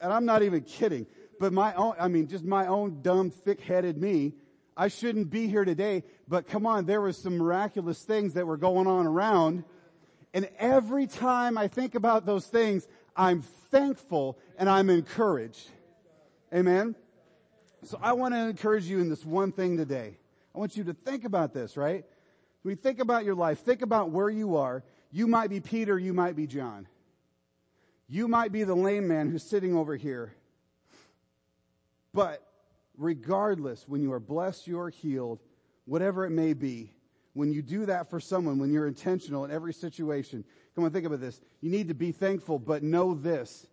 And 0.00 0.12
I'm 0.12 0.24
not 0.24 0.42
even 0.42 0.62
kidding. 0.62 1.06
But 1.40 1.54
my 1.54 1.72
own, 1.72 1.94
I 1.98 2.08
mean, 2.08 2.28
just 2.28 2.44
my 2.44 2.66
own 2.66 3.00
dumb, 3.00 3.30
thick-headed 3.30 3.96
me. 3.96 4.34
I 4.76 4.88
shouldn't 4.88 5.30
be 5.30 5.48
here 5.48 5.64
today, 5.64 6.04
but 6.28 6.46
come 6.46 6.66
on, 6.66 6.84
there 6.84 7.00
was 7.00 7.16
some 7.16 7.38
miraculous 7.38 8.02
things 8.02 8.34
that 8.34 8.46
were 8.46 8.58
going 8.58 8.86
on 8.86 9.06
around. 9.06 9.64
And 10.34 10.48
every 10.58 11.06
time 11.06 11.56
I 11.56 11.66
think 11.66 11.94
about 11.94 12.26
those 12.26 12.46
things, 12.46 12.86
I'm 13.16 13.40
thankful 13.40 14.38
and 14.58 14.68
I'm 14.68 14.90
encouraged. 14.90 15.66
Amen. 16.54 16.94
So 17.84 17.98
I 18.02 18.12
want 18.12 18.34
to 18.34 18.40
encourage 18.40 18.84
you 18.84 19.00
in 19.00 19.08
this 19.08 19.24
one 19.24 19.50
thing 19.50 19.78
today. 19.78 20.18
I 20.54 20.58
want 20.58 20.76
you 20.76 20.84
to 20.84 20.92
think 20.92 21.24
about 21.24 21.54
this, 21.54 21.74
right? 21.74 22.04
When 22.62 22.72
you 22.72 22.76
think 22.76 23.00
about 23.00 23.24
your 23.24 23.34
life, 23.34 23.60
think 23.60 23.80
about 23.80 24.10
where 24.10 24.28
you 24.28 24.56
are. 24.56 24.84
You 25.10 25.26
might 25.26 25.48
be 25.48 25.60
Peter, 25.60 25.98
you 25.98 26.12
might 26.12 26.36
be 26.36 26.46
John. 26.46 26.86
You 28.08 28.28
might 28.28 28.52
be 28.52 28.64
the 28.64 28.74
lame 28.74 29.08
man 29.08 29.30
who's 29.30 29.42
sitting 29.42 29.74
over 29.74 29.96
here. 29.96 30.34
But 32.12 32.42
regardless, 32.96 33.86
when 33.86 34.02
you 34.02 34.12
are 34.12 34.20
blessed, 34.20 34.66
you 34.66 34.78
are 34.80 34.90
healed, 34.90 35.40
whatever 35.84 36.24
it 36.24 36.30
may 36.30 36.52
be, 36.52 36.92
when 37.32 37.52
you 37.52 37.62
do 37.62 37.86
that 37.86 38.10
for 38.10 38.18
someone, 38.18 38.58
when 38.58 38.72
you're 38.72 38.88
intentional 38.88 39.44
in 39.44 39.50
every 39.50 39.72
situation, 39.72 40.44
come 40.74 40.84
on, 40.84 40.90
think 40.90 41.06
about 41.06 41.20
this. 41.20 41.40
You 41.60 41.70
need 41.70 41.88
to 41.88 41.94
be 41.94 42.12
thankful, 42.12 42.58
but 42.58 42.82
know 42.82 43.14
this, 43.14 43.66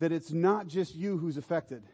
that 0.00 0.12
it's 0.12 0.32
not 0.32 0.66
just 0.66 0.94
you 0.94 1.16
who's 1.16 1.36
affected. 1.36 1.84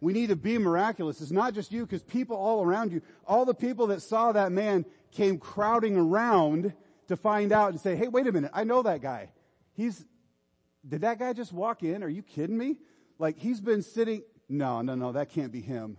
We 0.00 0.14
need 0.14 0.28
to 0.28 0.36
be 0.36 0.56
miraculous. 0.56 1.20
It's 1.20 1.30
not 1.30 1.52
just 1.52 1.72
you, 1.72 1.84
because 1.84 2.02
people 2.02 2.36
all 2.36 2.64
around 2.64 2.90
you, 2.90 3.02
all 3.26 3.44
the 3.44 3.54
people 3.54 3.88
that 3.88 4.00
saw 4.00 4.32
that 4.32 4.50
man 4.50 4.86
came 5.12 5.38
crowding 5.38 5.96
around 5.96 6.72
to 7.08 7.16
find 7.16 7.52
out 7.52 7.70
and 7.72 7.80
say, 7.80 7.96
hey, 7.96 8.08
wait 8.08 8.26
a 8.26 8.32
minute, 8.32 8.50
I 8.54 8.64
know 8.64 8.82
that 8.82 9.02
guy. 9.02 9.28
He's, 9.74 10.02
did 10.88 11.02
that 11.02 11.18
guy 11.18 11.34
just 11.34 11.52
walk 11.52 11.82
in? 11.82 12.02
Are 12.02 12.08
you 12.08 12.22
kidding 12.22 12.56
me? 12.56 12.76
Like 13.20 13.38
he's 13.38 13.60
been 13.60 13.82
sitting, 13.82 14.22
no, 14.48 14.80
no, 14.80 14.94
no, 14.94 15.12
that 15.12 15.28
can't 15.28 15.52
be 15.52 15.60
him. 15.60 15.98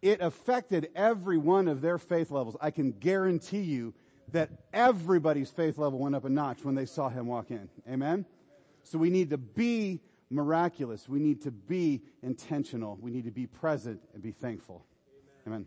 It 0.00 0.20
affected 0.20 0.88
every 0.94 1.36
one 1.36 1.66
of 1.66 1.80
their 1.80 1.98
faith 1.98 2.30
levels. 2.30 2.56
I 2.60 2.70
can 2.70 2.92
guarantee 2.92 3.62
you 3.62 3.92
that 4.32 4.50
everybody's 4.72 5.50
faith 5.50 5.78
level 5.78 5.98
went 5.98 6.14
up 6.14 6.24
a 6.24 6.28
notch 6.28 6.64
when 6.64 6.76
they 6.76 6.86
saw 6.86 7.08
him 7.08 7.26
walk 7.26 7.50
in. 7.50 7.68
Amen? 7.90 8.24
So 8.84 8.98
we 8.98 9.10
need 9.10 9.30
to 9.30 9.38
be 9.38 10.00
miraculous. 10.30 11.08
We 11.08 11.18
need 11.18 11.42
to 11.42 11.50
be 11.50 12.02
intentional. 12.22 12.98
We 13.00 13.10
need 13.10 13.24
to 13.24 13.30
be 13.32 13.46
present 13.46 14.00
and 14.12 14.22
be 14.22 14.30
thankful. 14.30 14.86
Amen. 15.46 15.54
Amen. 15.54 15.66